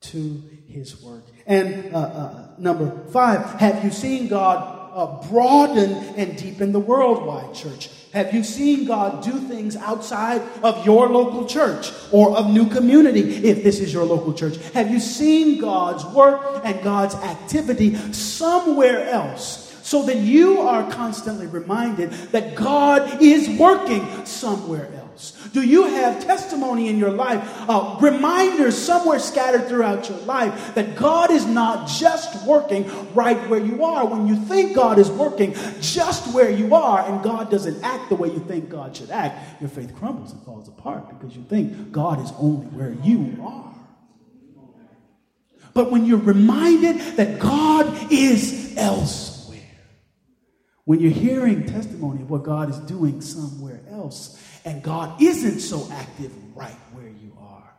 to 0.00 0.42
His 0.66 1.00
work? 1.00 1.22
And 1.46 1.94
uh, 1.94 1.98
uh, 1.98 2.48
number 2.58 3.04
five, 3.10 3.44
have 3.60 3.84
you 3.84 3.92
seen 3.92 4.26
God 4.26 4.77
uh, 4.98 5.06
broaden 5.28 5.92
and 6.16 6.36
deepen 6.36 6.72
the 6.72 6.80
worldwide 6.80 7.54
church? 7.54 7.88
Have 8.12 8.34
you 8.34 8.42
seen 8.42 8.84
God 8.84 9.22
do 9.22 9.30
things 9.30 9.76
outside 9.76 10.42
of 10.64 10.84
your 10.84 11.08
local 11.08 11.46
church 11.46 11.92
or 12.10 12.36
of 12.36 12.50
new 12.50 12.68
community 12.68 13.20
if 13.46 13.62
this 13.62 13.78
is 13.78 13.92
your 13.92 14.04
local 14.04 14.32
church? 14.32 14.56
Have 14.72 14.90
you 14.90 14.98
seen 14.98 15.60
God's 15.60 16.04
work 16.06 16.62
and 16.64 16.82
God's 16.82 17.14
activity 17.14 17.94
somewhere 18.12 19.08
else? 19.08 19.66
So 19.84 20.04
that 20.04 20.16
you 20.16 20.60
are 20.60 20.90
constantly 20.90 21.46
reminded 21.46 22.10
that 22.32 22.56
God 22.56 23.22
is 23.22 23.48
working 23.58 24.26
somewhere 24.26 24.92
else 24.92 24.97
Do 25.52 25.62
you 25.62 25.84
have 25.84 26.24
testimony 26.24 26.88
in 26.88 26.98
your 26.98 27.10
life, 27.10 27.42
uh, 27.68 27.96
reminders 28.00 28.76
somewhere 28.76 29.18
scattered 29.18 29.66
throughout 29.68 30.08
your 30.08 30.18
life 30.18 30.74
that 30.74 30.94
God 30.96 31.30
is 31.30 31.46
not 31.46 31.88
just 31.88 32.46
working 32.46 32.88
right 33.14 33.38
where 33.48 33.60
you 33.60 33.84
are? 33.84 34.06
When 34.06 34.26
you 34.26 34.36
think 34.36 34.74
God 34.74 34.98
is 34.98 35.10
working 35.10 35.54
just 35.80 36.32
where 36.34 36.50
you 36.50 36.74
are 36.74 37.08
and 37.08 37.22
God 37.22 37.50
doesn't 37.50 37.82
act 37.82 38.08
the 38.08 38.14
way 38.14 38.28
you 38.28 38.40
think 38.40 38.68
God 38.68 38.96
should 38.96 39.10
act, 39.10 39.60
your 39.60 39.70
faith 39.70 39.94
crumbles 39.96 40.32
and 40.32 40.42
falls 40.42 40.68
apart 40.68 41.08
because 41.08 41.36
you 41.36 41.44
think 41.44 41.90
God 41.90 42.22
is 42.22 42.32
only 42.38 42.66
where 42.68 42.92
you 43.02 43.38
are. 43.42 43.74
But 45.74 45.90
when 45.90 46.04
you're 46.04 46.18
reminded 46.18 46.98
that 47.16 47.38
God 47.38 48.12
is 48.12 48.76
elsewhere, 48.76 49.60
when 50.84 51.00
you're 51.00 51.10
hearing 51.10 51.66
testimony 51.66 52.22
of 52.22 52.30
what 52.30 52.42
God 52.42 52.70
is 52.70 52.78
doing 52.78 53.20
somewhere 53.20 53.80
else, 53.90 54.42
and 54.68 54.82
God 54.82 55.22
isn't 55.22 55.60
so 55.60 55.88
active 55.90 56.30
right 56.54 56.76
where 56.92 57.08
you 57.08 57.32
are, 57.40 57.72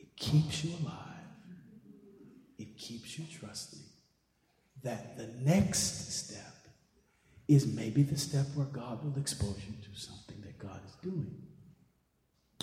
it 0.00 0.16
keeps 0.16 0.64
you 0.64 0.72
alive. 0.82 1.02
It 2.58 2.76
keeps 2.76 3.16
you 3.16 3.24
trusting 3.38 3.84
that 4.82 5.16
the 5.16 5.28
next 5.44 6.12
step 6.12 6.42
is 7.46 7.68
maybe 7.68 8.02
the 8.02 8.18
step 8.18 8.46
where 8.56 8.66
God 8.66 9.04
will 9.04 9.16
expose 9.16 9.60
you 9.64 9.74
to 9.80 10.00
something 10.00 10.40
that 10.40 10.58
God 10.58 10.80
is 10.84 10.94
doing. 10.96 11.36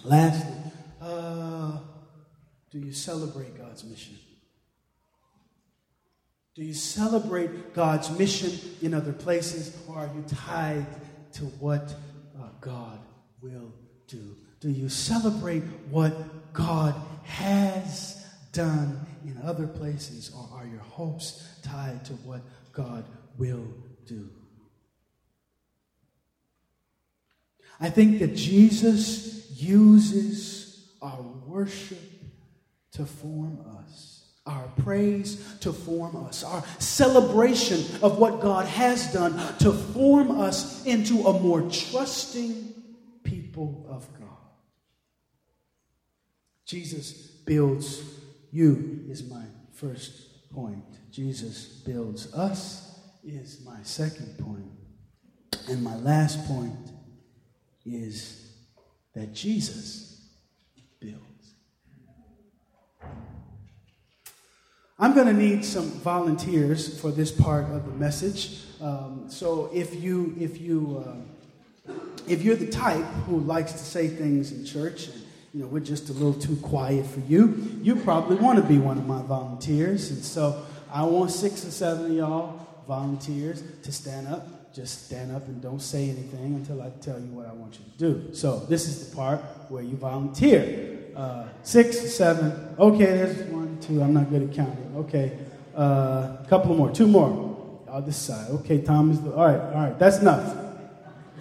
Lastly, 0.03 0.71
uh, 1.01 1.77
do 2.71 2.79
you 2.79 2.91
celebrate 2.91 3.57
God's 3.57 3.85
mission? 3.85 4.17
Do 6.55 6.63
you 6.63 6.73
celebrate 6.73 7.73
God's 7.73 8.11
mission 8.19 8.51
in 8.81 8.93
other 8.93 9.13
places, 9.13 9.77
or 9.87 9.95
are 9.95 10.11
you 10.13 10.25
tied 10.27 10.85
to 11.33 11.45
what 11.45 11.95
uh, 12.37 12.49
God 12.59 12.99
will 13.43 13.73
do? 14.07 14.35
Do 14.61 14.69
you 14.69 14.87
celebrate 14.87 15.63
what 15.89 16.53
God 16.53 16.95
has 17.23 18.25
done 18.53 19.05
in 19.25 19.37
other 19.43 19.67
places, 19.67 20.31
or 20.35 20.47
are 20.57 20.65
your 20.65 20.79
hopes 20.79 21.45
tied 21.61 22.05
to 22.05 22.13
what 22.13 22.41
God 22.71 23.03
will 23.37 23.67
do? 24.05 24.29
I 27.79 27.89
think 27.89 28.19
that 28.19 28.35
Jesus 28.35 29.51
uses 29.51 30.87
our 31.01 31.21
worship 31.45 31.99
to 32.93 33.05
form 33.05 33.59
us, 33.79 34.25
our 34.45 34.69
praise 34.83 35.57
to 35.61 35.73
form 35.73 36.15
us, 36.27 36.43
our 36.43 36.63
celebration 36.79 37.83
of 38.01 38.19
what 38.19 38.39
God 38.39 38.67
has 38.67 39.11
done 39.11 39.33
to 39.57 39.73
form 39.73 40.39
us 40.39 40.85
into 40.85 41.25
a 41.25 41.39
more 41.39 41.61
trusting 41.63 42.82
people 43.53 43.85
of 43.87 44.11
God. 44.19 44.29
Jesus 46.65 47.11
builds 47.45 48.01
you, 48.51 49.05
is 49.07 49.29
my 49.29 49.43
first 49.73 50.49
point. 50.49 50.83
Jesus 51.11 51.67
builds 51.85 52.33
us, 52.33 52.99
is 53.23 53.63
my 53.63 53.77
second 53.83 54.39
point. 54.39 54.71
And 55.69 55.83
my 55.83 55.95
last 55.97 56.47
point 56.47 56.89
is 57.85 58.53
that 59.13 59.33
Jesus 59.33 60.31
builds. 60.99 61.53
I'm 64.97 65.13
going 65.13 65.27
to 65.27 65.33
need 65.33 65.63
some 65.63 65.91
volunteers 66.01 66.99
for 66.99 67.11
this 67.11 67.31
part 67.31 67.65
of 67.65 67.85
the 67.85 67.91
message. 67.91 68.61
Um, 68.81 69.25
so 69.27 69.69
if 69.71 70.01
you 70.01 70.35
if 70.39 70.59
you 70.59 71.05
uh, 71.05 71.32
if 72.27 72.41
you're 72.43 72.55
the 72.55 72.69
type 72.69 73.05
who 73.27 73.39
likes 73.39 73.71
to 73.73 73.77
say 73.79 74.07
things 74.07 74.51
in 74.51 74.65
church 74.65 75.07
and 75.07 75.21
you 75.53 75.61
know 75.61 75.67
we're 75.67 75.79
just 75.79 76.09
a 76.09 76.13
little 76.13 76.33
too 76.33 76.55
quiet 76.57 77.05
for 77.05 77.19
you, 77.21 77.79
you 77.81 77.95
probably 77.95 78.37
want 78.37 78.59
to 78.59 78.65
be 78.65 78.77
one 78.77 78.97
of 78.97 79.07
my 79.07 79.21
volunteers. 79.21 80.11
And 80.11 80.23
so 80.23 80.65
I 80.91 81.03
want 81.03 81.31
six 81.31 81.65
or 81.65 81.71
seven 81.71 82.05
of 82.05 82.11
y'all 82.11 82.67
volunteers 82.87 83.63
to 83.83 83.91
stand 83.91 84.27
up 84.27 84.47
just 84.73 85.05
stand 85.05 85.31
up 85.31 85.45
and 85.47 85.61
don't 85.61 85.81
say 85.81 86.09
anything 86.09 86.55
until 86.55 86.81
I 86.81 86.89
tell 87.01 87.19
you 87.19 87.27
what 87.27 87.45
I 87.45 87.53
want 87.53 87.77
you 87.77 87.85
to 87.85 87.97
do. 88.13 88.33
So 88.33 88.59
this 88.61 88.87
is 88.87 89.07
the 89.07 89.15
part 89.15 89.39
where 89.69 89.83
you 89.83 89.95
volunteer. 89.95 90.99
Uh, 91.15 91.45
six, 91.61 92.15
seven. 92.15 92.75
Okay, 92.79 93.05
there's 93.05 93.37
one, 93.49 93.77
two. 93.79 94.01
I'm 94.01 94.15
not 94.15 94.31
good 94.31 94.49
at 94.49 94.55
counting. 94.55 94.95
Okay, 94.95 95.37
a 95.75 95.79
uh, 95.79 96.45
couple 96.47 96.75
more, 96.75 96.89
two 96.89 97.05
more. 97.05 97.51
I'll 97.87 98.01
decide. 98.01 98.49
Okay, 98.49 98.81
Tom 98.81 99.11
is 99.11 99.21
the. 99.21 99.31
All 99.31 99.45
right, 99.45 99.59
all 99.59 99.81
right. 99.89 99.99
That's 99.99 100.17
enough. 100.17 100.57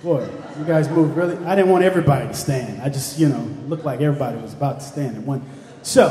Boy, 0.02 0.28
you 0.58 0.64
guys 0.64 0.88
move 0.88 1.16
really. 1.16 1.36
I 1.46 1.54
didn't 1.54 1.70
want 1.70 1.84
everybody 1.84 2.26
to 2.26 2.34
stand. 2.34 2.82
I 2.82 2.88
just, 2.88 3.20
you 3.20 3.28
know, 3.28 3.48
looked 3.68 3.84
like 3.84 4.00
everybody 4.00 4.36
was 4.36 4.52
about 4.52 4.80
to 4.80 4.86
stand 4.86 5.16
at 5.16 5.22
one. 5.22 5.48
So, 5.82 6.06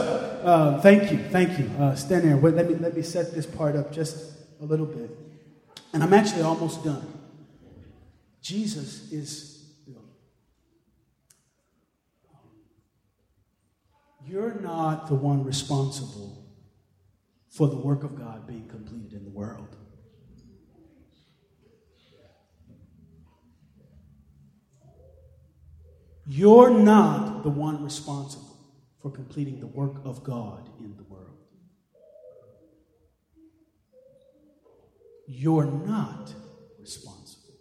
uh, 0.46 0.80
thank 0.80 1.12
you, 1.12 1.18
thank 1.18 1.60
you. 1.60 1.70
Uh, 1.78 1.94
stand 1.96 2.24
there. 2.24 2.38
Wait, 2.38 2.54
let 2.54 2.70
me 2.70 2.76
let 2.76 2.96
me 2.96 3.02
set 3.02 3.34
this 3.34 3.46
part 3.46 3.76
up 3.76 3.92
just 3.92 4.16
a 4.62 4.66
little 4.66 4.86
bit. 4.86 5.10
And 5.92 6.02
I'm 6.04 6.14
actually 6.14 6.44
almost 6.44 6.86
done. 6.86 7.06
Jesus 8.42 9.12
is. 9.12 9.52
You're 14.26 14.54
not 14.62 15.08
the 15.08 15.16
one 15.16 15.44
responsible 15.44 16.46
for 17.50 17.68
the 17.68 17.76
work 17.76 18.04
of 18.06 18.16
God 18.16 18.48
being 18.48 18.68
completed 18.70 19.12
in 19.12 19.26
the 19.26 19.30
world. 19.30 19.76
You're 26.28 26.70
not 26.70 27.44
the 27.44 27.50
one 27.50 27.84
responsible 27.84 28.58
for 29.02 29.10
completing 29.10 29.60
the 29.60 29.68
work 29.68 29.96
of 30.06 30.24
God 30.24 30.70
in 30.80 30.96
the 30.96 31.04
world. 31.04 31.38
You're 35.28 35.66
not 35.66 36.34
responsible 36.80 37.56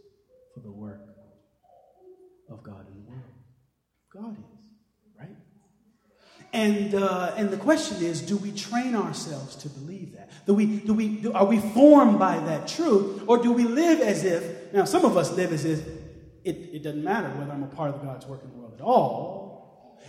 for 0.53 0.61
the 0.61 0.71
work 0.71 1.01
of 2.51 2.63
God 2.63 2.87
in 2.89 2.95
the 2.95 3.11
world. 3.11 3.23
God 4.13 4.37
is, 4.37 4.71
right? 5.19 5.37
And, 6.53 6.95
uh, 6.95 7.33
and 7.37 7.51
the 7.51 7.57
question 7.57 8.05
is 8.05 8.21
do 8.21 8.37
we 8.37 8.53
train 8.53 8.95
ourselves 8.95 9.57
to 9.57 9.69
believe 9.69 10.15
that? 10.17 10.31
Do 10.47 10.55
we, 10.55 10.67
do 10.67 10.93
we, 10.93 11.09
do, 11.09 11.33
are 11.33 11.47
we 11.47 11.61
formed 11.61 12.19
by 12.19 12.39
that 12.41 12.67
truth? 12.67 13.23
Or 13.27 13.39
do 13.39 13.53
we 13.53 13.65
live 13.65 14.01
as 14.01 14.25
if, 14.25 14.73
now 14.73 14.85
some 14.85 15.05
of 15.05 15.17
us 15.17 15.31
live 15.33 15.53
as 15.53 15.65
if 15.65 15.81
it, 16.45 16.57
it 16.73 16.83
doesn't 16.83 17.05
matter 17.05 17.29
whether 17.31 17.53
I'm 17.53 17.63
a 17.63 17.69
part 17.69 17.95
of 17.95 18.03
God's 18.03 18.27
work 18.27 18.43
in 18.43 18.51
the 18.51 18.57
world 18.57 18.75
at 18.75 18.81
all 18.81 19.51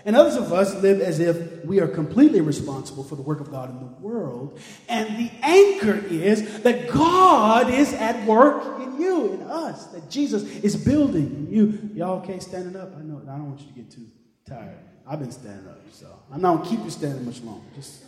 and 0.05 0.15
others 0.15 0.35
of 0.35 0.51
us 0.51 0.73
live 0.81 0.99
as 0.99 1.19
if 1.19 1.63
we 1.65 1.79
are 1.79 1.87
completely 1.87 2.41
responsible 2.41 3.03
for 3.03 3.15
the 3.15 3.21
work 3.21 3.39
of 3.39 3.51
God 3.51 3.69
in 3.69 3.79
the 3.79 3.85
world. 3.85 4.59
And 4.89 5.17
the 5.17 5.31
anchor 5.43 5.93
is 6.09 6.61
that 6.61 6.89
God 6.89 7.71
is 7.71 7.93
at 7.93 8.25
work 8.25 8.81
in 8.81 8.99
you, 8.99 9.33
in 9.33 9.41
us, 9.43 9.85
that 9.87 10.09
Jesus 10.09 10.43
is 10.63 10.75
building 10.75 11.25
in 11.25 11.53
you. 11.53 11.89
Y'all 11.93 12.19
okay 12.19 12.39
standing 12.39 12.75
up? 12.75 12.95
I 12.97 13.01
know, 13.01 13.21
I 13.23 13.37
don't 13.37 13.49
want 13.49 13.61
you 13.61 13.67
to 13.67 13.73
get 13.73 13.91
too 13.91 14.07
tired. 14.47 14.77
I've 15.05 15.19
been 15.19 15.31
standing 15.31 15.67
up, 15.67 15.81
so 15.91 16.07
I'm 16.31 16.41
not 16.41 16.57
going 16.57 16.69
to 16.69 16.75
keep 16.75 16.85
you 16.85 16.91
standing 16.91 17.25
much 17.25 17.41
longer. 17.41 17.65
Just 17.75 18.03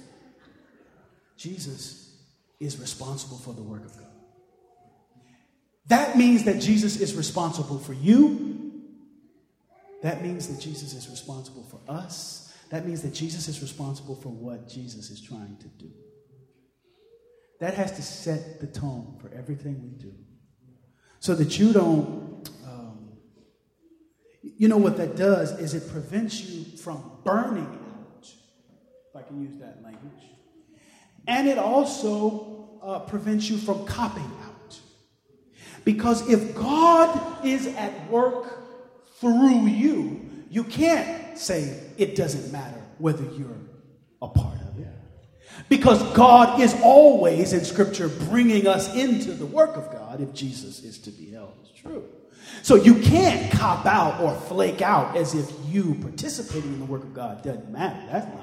Jesus 1.38 2.16
is 2.60 2.80
responsible 2.80 3.38
for 3.38 3.54
the 3.54 3.64
work 3.64 3.84
of 3.84 3.96
God. 3.98 4.13
That 5.88 6.18
means 6.18 6.46
that 6.46 6.62
Jesus 6.62 7.00
is 7.00 7.16
responsible 7.16 7.80
for 7.80 7.94
you 7.94 8.54
that 10.04 10.22
means 10.22 10.50
that 10.50 10.60
Jesus 10.60 10.94
is 10.94 11.10
responsible 11.10 11.64
for 11.64 11.80
us. 11.90 12.54
That 12.70 12.86
means 12.86 13.02
that 13.04 13.14
Jesus 13.14 13.48
is 13.48 13.62
responsible 13.62 14.16
for 14.16 14.30
what 14.30 14.68
Jesus 14.68 15.10
is 15.10 15.22
trying 15.22 15.56
to 15.58 15.68
do. 15.70 15.90
That 17.62 17.74
has 17.76 17.94
to 17.94 18.02
set 18.02 18.60
the 18.60 18.68
tone 18.68 19.18
for 19.22 19.32
everything 19.34 19.82
we 19.82 19.92
do. 19.92 20.14
So 21.22 21.34
that 21.36 21.58
you 21.58 21.72
don't, 21.72 22.50
um, 22.68 23.14
you 24.42 24.68
know 24.68 24.76
what 24.76 24.98
that 24.98 25.16
does 25.16 25.58
is 25.58 25.74
it 25.74 25.90
prevents 25.90 26.42
you 26.42 26.78
from 26.78 27.20
burning 27.24 27.64
out, 27.64 28.30
if 29.10 29.16
I 29.16 29.22
can 29.22 29.42
use 29.42 29.58
that 29.60 29.82
language. 29.82 30.24
And 31.28 31.48
it 31.48 31.58
also 31.58 32.80
uh, 32.84 33.00
prevents 33.00 33.50
you 33.50 33.58
from 33.58 33.86
copying 33.86 34.30
out. 34.44 34.53
Because 35.86 36.28
if 36.30 36.56
God 36.56 37.46
is 37.46 37.68
at 37.68 38.10
work 38.10 38.60
through 39.20 39.68
you, 39.68 40.30
you 40.50 40.64
can't 40.64 41.38
say 41.38 41.80
it 41.98 42.16
doesn't 42.16 42.52
matter 42.52 42.82
whether 42.98 43.24
you're 43.24 43.58
a 44.22 44.28
part 44.28 44.62
of 44.62 44.80
it. 44.80 44.88
Because 45.70 46.02
God 46.14 46.60
is 46.62 46.76
always 46.82 47.54
in 47.54 47.66
Scripture 47.66 48.08
bringing 48.08 48.68
us 48.68 48.94
into 48.96 49.32
the 49.32 49.46
work 49.46 49.76
of 49.78 49.92
God 49.92 50.22
if 50.22 50.34
Jesus 50.34 50.84
is 50.84 51.00
to 51.00 51.12
be 51.12 51.32
held 51.32 51.54
as 51.64 51.72
true. 51.72 52.06
So 52.62 52.76
you 52.76 52.96
can't 52.96 53.52
cop 53.52 53.86
out 53.86 54.22
or 54.22 54.36
flake 54.42 54.82
out 54.82 55.18
as 55.18 55.34
if 55.34 55.52
you 55.68 55.96
participating 55.96 56.74
in 56.74 56.80
the 56.80 56.86
work 56.86 57.04
of 57.04 57.14
God 57.14 57.44
doesn't 57.44 57.72
matter. 57.72 58.00
That's 58.12 58.28
not 58.36 58.43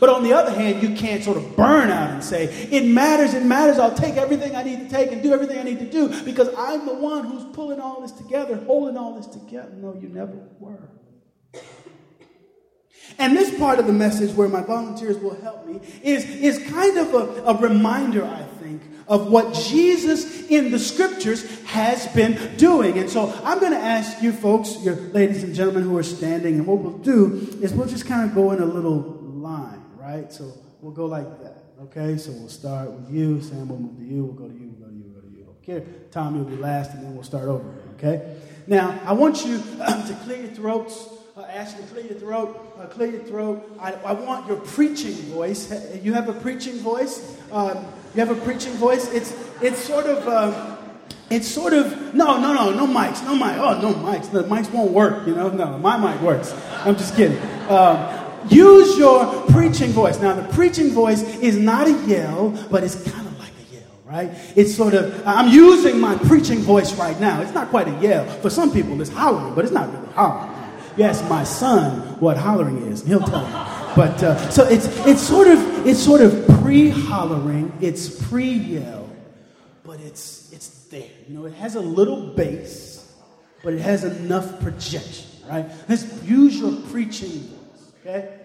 but 0.00 0.08
on 0.08 0.22
the 0.22 0.32
other 0.32 0.52
hand, 0.52 0.82
you 0.82 0.94
can't 0.94 1.22
sort 1.22 1.36
of 1.36 1.56
burn 1.56 1.90
out 1.90 2.10
and 2.10 2.22
say, 2.22 2.44
it 2.44 2.84
matters, 2.84 3.34
it 3.34 3.44
matters, 3.44 3.78
I'll 3.78 3.94
take 3.94 4.16
everything 4.16 4.54
I 4.54 4.62
need 4.62 4.80
to 4.80 4.88
take 4.88 5.12
and 5.12 5.22
do 5.22 5.32
everything 5.32 5.58
I 5.58 5.62
need 5.62 5.78
to 5.78 5.90
do 5.90 6.08
because 6.24 6.48
I'm 6.56 6.86
the 6.86 6.94
one 6.94 7.24
who's 7.24 7.44
pulling 7.54 7.80
all 7.80 8.00
this 8.00 8.12
together, 8.12 8.56
holding 8.66 8.96
all 8.96 9.14
this 9.14 9.26
together. 9.26 9.72
No, 9.74 9.94
you 9.94 10.08
never 10.08 10.36
were. 10.58 10.90
And 13.18 13.36
this 13.36 13.56
part 13.58 13.78
of 13.78 13.86
the 13.86 13.92
message 13.92 14.34
where 14.36 14.48
my 14.48 14.62
volunteers 14.62 15.16
will 15.18 15.40
help 15.40 15.66
me 15.66 15.80
is, 16.02 16.24
is 16.24 16.70
kind 16.70 16.98
of 16.98 17.14
a, 17.14 17.44
a 17.44 17.56
reminder, 17.56 18.24
I 18.24 18.42
think, 18.60 18.82
of 19.08 19.28
what 19.28 19.54
Jesus 19.54 20.48
in 20.48 20.70
the 20.70 20.78
scriptures 20.78 21.60
has 21.64 22.06
been 22.08 22.56
doing. 22.56 22.98
And 22.98 23.10
so 23.10 23.32
I'm 23.42 23.58
going 23.58 23.72
to 23.72 23.78
ask 23.78 24.22
you 24.22 24.32
folks, 24.32 24.82
your 24.84 24.94
ladies 24.94 25.42
and 25.42 25.54
gentlemen 25.54 25.82
who 25.84 25.96
are 25.96 26.02
standing, 26.02 26.56
and 26.56 26.66
what 26.66 26.78
we'll 26.78 26.98
do 26.98 27.58
is 27.60 27.72
we'll 27.72 27.88
just 27.88 28.06
kind 28.06 28.28
of 28.28 28.34
go 28.34 28.52
in 28.52 28.60
a 28.60 28.66
little 28.66 29.17
line, 29.48 29.82
right? 29.96 30.32
So 30.32 30.52
we'll 30.80 30.92
go 30.92 31.06
like 31.06 31.28
that, 31.42 31.64
okay? 31.84 32.16
So 32.18 32.32
we'll 32.32 32.48
start 32.48 32.90
with 32.90 33.10
you, 33.10 33.40
Sam 33.42 33.68
will 33.68 33.78
move 33.78 33.96
to 33.98 34.04
you, 34.04 34.24
we'll 34.24 34.34
go 34.34 34.48
to 34.48 34.54
you, 34.54 34.74
we'll 34.76 34.88
go 34.88 34.92
to 34.92 34.96
you, 34.96 35.04
we'll 35.06 35.22
go 35.22 35.28
to 35.28 35.34
you. 35.34 35.56
Okay, 35.62 35.86
Tom, 36.10 36.36
you'll 36.36 36.44
be 36.44 36.56
last, 36.56 36.92
and 36.92 37.02
then 37.02 37.14
we'll 37.14 37.24
start 37.24 37.48
over, 37.48 37.68
okay? 37.96 38.36
Now, 38.66 38.98
I 39.04 39.12
want 39.12 39.44
you 39.44 39.58
to 39.78 40.18
clear 40.24 40.42
your 40.42 40.50
throats. 40.50 41.08
Uh, 41.36 41.42
Ashley, 41.42 41.84
clear 41.84 42.04
your 42.04 42.18
throat. 42.18 42.74
Uh, 42.78 42.86
clear 42.86 43.10
your 43.10 43.22
throat. 43.22 43.76
I, 43.80 43.92
I, 43.92 44.12
want 44.12 44.48
your 44.48 44.56
preaching 44.56 45.14
voice. 45.32 45.72
You 46.02 46.12
have 46.12 46.28
a 46.28 46.32
preaching 46.32 46.78
voice. 46.78 47.36
Um, 47.52 47.86
you 48.14 48.24
have 48.24 48.36
a 48.36 48.40
preaching 48.44 48.72
voice. 48.72 49.08
It's 49.12 49.32
it's 49.62 49.78
sort 49.78 50.06
of 50.06 50.26
uh, 50.26 50.76
it's 51.30 51.46
sort 51.46 51.74
of 51.74 52.12
no, 52.12 52.40
no, 52.40 52.52
no, 52.54 52.72
no 52.74 52.86
mics, 52.88 53.22
no 53.24 53.36
mic. 53.36 53.56
Oh, 53.56 53.80
no 53.80 53.94
mics. 53.94 54.32
The 54.32 54.42
mics 54.44 54.68
won't 54.72 54.90
work. 54.90 55.28
You 55.28 55.36
know, 55.36 55.48
no, 55.48 55.78
my 55.78 55.96
mic 55.96 56.20
works. 56.22 56.52
I'm 56.84 56.96
just 56.96 57.14
kidding. 57.14 57.38
Um, 57.68 58.17
use 58.50 58.98
your 58.98 59.26
preaching 59.50 59.90
voice. 59.90 60.18
Now, 60.20 60.34
the 60.34 60.46
preaching 60.52 60.90
voice 60.90 61.22
is 61.38 61.56
not 61.56 61.86
a 61.86 61.92
yell, 62.06 62.50
but 62.70 62.84
it's 62.84 62.96
kind 63.10 63.26
of 63.26 63.38
like 63.38 63.50
a 63.50 63.74
yell, 63.74 63.82
right? 64.04 64.30
It's 64.56 64.74
sort 64.74 64.94
of 64.94 65.26
I'm 65.26 65.48
using 65.48 66.00
my 66.00 66.16
preaching 66.16 66.58
voice 66.58 66.94
right 66.94 67.18
now. 67.20 67.40
It's 67.42 67.54
not 67.54 67.68
quite 67.68 67.88
a 67.88 67.98
yell. 68.00 68.26
For 68.40 68.50
some 68.50 68.72
people, 68.72 69.00
it's 69.00 69.10
hollering, 69.10 69.54
but 69.54 69.64
it's 69.64 69.74
not 69.74 69.92
really 69.92 70.12
hollering. 70.12 70.54
Ask 71.00 71.28
my 71.28 71.44
son 71.44 72.18
what 72.18 72.36
hollering 72.36 72.78
is, 72.88 73.02
and 73.02 73.08
he'll 73.10 73.20
tell 73.20 73.46
you. 73.46 73.94
But 73.94 74.20
uh, 74.20 74.50
so 74.50 74.64
it's 74.66 74.86
it's 75.06 75.22
sort 75.22 75.46
of 75.46 75.86
it's 75.86 76.00
sort 76.00 76.20
of 76.20 76.44
pre-hollering. 76.60 77.72
It's 77.80 78.26
pre-yell, 78.28 79.08
but 79.84 80.00
it's, 80.00 80.52
it's 80.52 80.68
there. 80.86 81.08
You 81.28 81.38
know, 81.38 81.46
it 81.46 81.54
has 81.54 81.76
a 81.76 81.80
little 81.80 82.34
bass, 82.34 83.10
but 83.62 83.74
it 83.74 83.80
has 83.80 84.04
enough 84.04 84.60
projection, 84.60 85.26
right? 85.48 85.66
Let's 85.88 86.22
use 86.24 86.58
your 86.58 86.72
preaching 86.90 87.28
voice, 87.28 87.92
okay? 88.00 88.37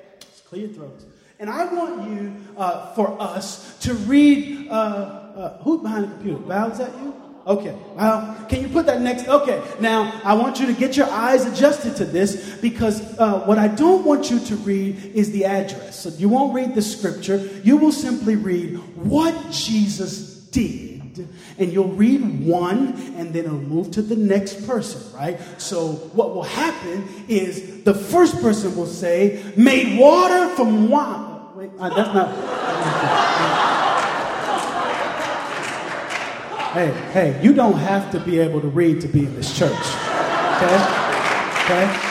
And 1.39 1.49
I 1.49 1.65
want 1.73 2.09
you, 2.09 2.35
uh, 2.57 2.93
for 2.93 3.19
us, 3.21 3.77
to 3.79 3.93
read. 3.93 4.69
Uh, 4.69 5.19
uh, 5.33 5.57
who's 5.63 5.81
behind 5.81 6.05
the 6.05 6.09
computer? 6.09 6.71
Is 6.71 6.77
that 6.77 6.93
you? 6.99 7.13
Okay. 7.45 7.75
Well, 7.95 8.45
can 8.47 8.61
you 8.61 8.69
put 8.69 8.85
that 8.85 9.01
next? 9.01 9.27
Okay. 9.27 9.61
Now, 9.79 10.21
I 10.23 10.33
want 10.33 10.59
you 10.59 10.65
to 10.67 10.73
get 10.73 10.95
your 10.95 11.09
eyes 11.09 11.45
adjusted 11.45 11.95
to 11.97 12.05
this 12.05 12.57
because 12.61 13.01
uh, 13.19 13.41
what 13.41 13.57
I 13.57 13.67
don't 13.67 14.05
want 14.05 14.31
you 14.31 14.39
to 14.39 14.55
read 14.57 14.97
is 15.13 15.31
the 15.31 15.45
address. 15.45 15.99
So 15.99 16.09
you 16.09 16.29
won't 16.29 16.53
read 16.53 16.73
the 16.73 16.81
scripture. 16.81 17.37
You 17.63 17.77
will 17.77 17.91
simply 17.91 18.35
read 18.35 18.77
what 18.95 19.51
Jesus 19.51 20.35
did 20.51 20.92
and 21.57 21.71
you'll 21.71 21.89
read 21.89 22.45
one 22.45 22.93
and 23.17 23.33
then 23.33 23.45
it'll 23.45 23.57
move 23.57 23.91
to 23.91 24.01
the 24.01 24.15
next 24.15 24.65
person, 24.67 25.01
right? 25.17 25.39
So 25.57 25.93
what 26.13 26.33
will 26.33 26.43
happen 26.43 27.07
is 27.27 27.83
the 27.83 27.93
first 27.93 28.41
person 28.41 28.75
will 28.75 28.87
say, 28.87 29.43
made 29.55 29.99
water 29.99 30.49
from 30.55 30.89
wine. 30.89 31.55
Wait, 31.55 31.71
uh, 31.79 31.89
that's 31.89 32.13
not. 32.13 32.29
hey, 36.73 36.91
hey, 37.11 37.43
you 37.43 37.53
don't 37.53 37.77
have 37.77 38.11
to 38.11 38.19
be 38.19 38.39
able 38.39 38.61
to 38.61 38.67
read 38.67 39.01
to 39.01 39.07
be 39.07 39.19
in 39.19 39.35
this 39.35 39.57
church. 39.57 39.71
Okay? 40.57 40.75
Okay? 41.65 42.09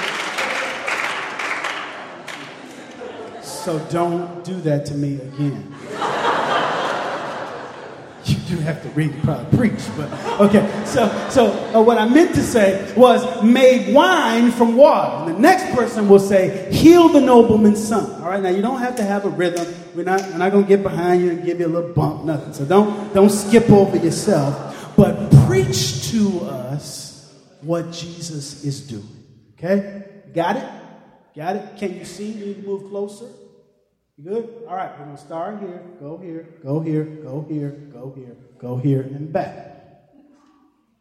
So 3.43 3.79
don't 3.91 4.45
do 4.45 4.61
that 4.63 4.87
to 4.87 4.95
me 4.95 5.17
again 5.17 5.73
you 8.25 8.37
do 8.49 8.57
have 8.59 8.83
to 8.83 8.89
read 8.91 9.13
probably 9.23 9.59
preach, 9.59 9.83
but 9.97 10.41
okay. 10.41 10.85
So, 10.85 11.29
so 11.29 11.47
uh, 11.75 11.83
what 11.83 11.99
I 11.99 12.07
meant 12.09 12.35
to 12.37 12.43
say 12.43 12.93
was 12.95 13.43
made 13.43 13.95
wine 13.95 14.53
from 14.53 14.77
water. 14.77 15.31
And 15.31 15.37
the 15.37 15.41
next 15.41 15.75
person 15.75 16.09
will 16.09 16.21
say, 16.21 16.73
heal 16.73 17.09
the 17.09 17.21
nobleman's 17.21 17.83
son. 17.83 18.23
All 18.23 18.29
right, 18.29 18.43
now 18.43 18.51
you 18.51 18.63
don't 18.63 18.79
have 18.79 18.97
to 18.97 19.03
have 19.03 19.25
a 19.25 19.29
rhythm. 19.29 19.67
We're 19.95 20.05
not, 20.05 20.21
we're 20.23 20.39
not 20.39 20.53
going 20.53 20.65
to 20.65 20.69
get 20.69 20.83
behind 20.83 21.23
you 21.23 21.31
and 21.31 21.45
give 21.45 21.61
you 21.61 21.67
a 21.67 21.69
little 21.69 21.93
bump, 21.93 22.25
nothing. 22.25 22.53
So 22.53 22.65
don't, 22.65 23.13
don't 23.13 23.31
skip 23.31 23.69
over 23.71 23.97
yourself, 23.97 24.95
but 24.97 25.31
preach 25.47 26.11
to 26.11 26.41
us 26.43 27.35
what 27.61 27.93
Jesus 27.93 28.65
is 28.65 28.81
doing. 28.81 29.25
Okay? 29.59 30.05
Got 30.33 30.57
it? 30.57 30.69
Got 31.35 31.57
it? 31.57 31.77
Can 31.77 31.99
you 31.99 32.05
see? 32.05 32.33
You 32.33 32.47
need 32.47 32.63
to 32.63 32.67
move 32.67 32.91
closer. 32.91 33.27
You 34.19 34.25
good? 34.25 34.65
All 34.69 34.77
right, 34.77 34.91
we're 34.99 35.17
to 35.17 35.17
start 35.17 35.61
here, 35.61 35.83
go 35.99 36.19
here, 36.19 36.47
go 36.63 36.81
here, 36.81 37.05
go 37.05 37.47
here, 37.49 37.71
go 37.93 38.13
here, 38.15 38.37
go 38.59 38.77
here, 38.77 39.03
and 39.03 39.33
back. 39.33 39.73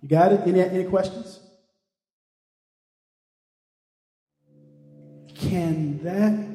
You 0.02 0.08
got 0.08 0.32
it? 0.32 0.42
Any, 0.48 0.62
any 0.62 0.84
questions? 0.86 1.40
Can 5.36 6.02
that 6.04 6.52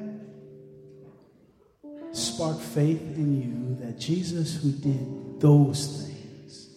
spark 2.16 2.59
faith 2.59 3.02
in 3.16 3.40
you 3.40 3.84
that 3.84 3.98
Jesus, 3.98 4.57
who 4.62 4.72
did 4.72 5.40
those 5.40 6.07
things, 6.07 6.70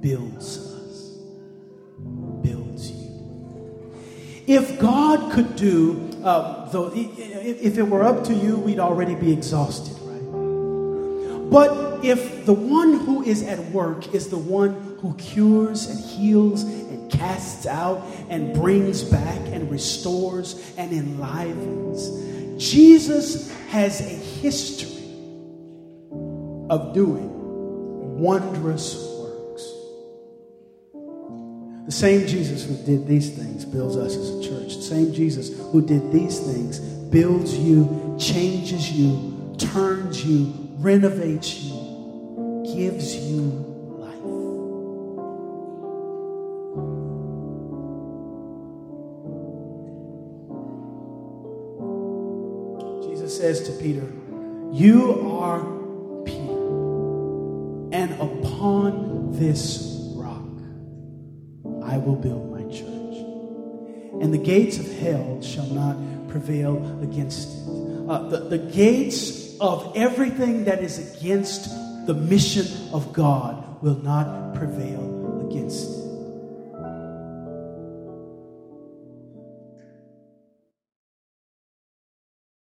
builds 0.00 0.69
If 4.46 4.80
God 4.80 5.32
could 5.32 5.56
do 5.56 6.10
uh, 6.24 6.68
though, 6.70 6.92
if 6.94 7.78
it 7.78 7.82
were 7.82 8.02
up 8.02 8.24
to 8.24 8.34
you, 8.34 8.56
we'd 8.56 8.78
already 8.78 9.14
be 9.14 9.32
exhausted, 9.32 9.96
right? 10.02 11.50
But 11.50 12.04
if 12.04 12.44
the 12.46 12.52
one 12.52 13.00
who 13.00 13.22
is 13.22 13.42
at 13.42 13.58
work 13.70 14.14
is 14.14 14.28
the 14.28 14.38
one 14.38 14.98
who 15.00 15.14
cures 15.14 15.86
and 15.86 15.98
heals 15.98 16.62
and 16.62 17.10
casts 17.10 17.66
out 17.66 18.06
and 18.28 18.54
brings 18.54 19.02
back 19.02 19.40
and 19.46 19.70
restores 19.70 20.74
and 20.76 20.92
enlivens, 20.92 22.62
Jesus 22.62 23.50
has 23.68 24.00
a 24.00 24.04
history 24.04 24.90
of 26.68 26.92
doing 26.92 27.28
wondrous 28.20 29.09
the 31.90 31.96
same 31.96 32.24
Jesus 32.24 32.64
who 32.64 32.76
did 32.84 33.08
these 33.08 33.30
things 33.30 33.64
builds 33.64 33.96
us 33.96 34.14
as 34.14 34.30
a 34.30 34.48
church. 34.48 34.76
The 34.76 34.82
same 34.82 35.12
Jesus 35.12 35.58
who 35.72 35.84
did 35.84 36.12
these 36.12 36.38
things 36.38 36.78
builds 36.78 37.58
you, 37.58 38.16
changes 38.16 38.92
you, 38.92 39.56
turns 39.58 40.24
you, 40.24 40.54
renovates 40.78 41.52
you, 41.56 42.62
gives 42.64 43.16
you 43.16 43.40
life. 43.98 44.22
Jesus 53.10 53.36
says 53.36 53.66
to 53.66 53.72
Peter, 53.82 54.08
You 54.72 55.28
are 55.28 55.58
Peter, 56.24 56.52
and 57.92 58.12
upon 58.20 59.32
this 59.32 59.89
will 62.04 62.16
build 62.16 62.50
my 62.50 62.62
church. 62.70 63.16
And 64.22 64.34
the 64.34 64.38
gates 64.38 64.78
of 64.78 64.90
hell 64.98 65.40
shall 65.42 65.66
not 65.66 65.96
prevail 66.28 66.76
against 67.02 67.48
it. 67.48 68.08
Uh, 68.08 68.28
the, 68.28 68.38
the 68.40 68.58
gates 68.58 69.58
of 69.60 69.92
everything 69.96 70.64
that 70.64 70.82
is 70.82 71.16
against 71.16 71.70
the 72.06 72.14
mission 72.14 72.66
of 72.92 73.12
God 73.12 73.82
will 73.82 73.98
not 73.98 74.54
prevail 74.54 75.48
against 75.48 75.88
it. 75.88 75.89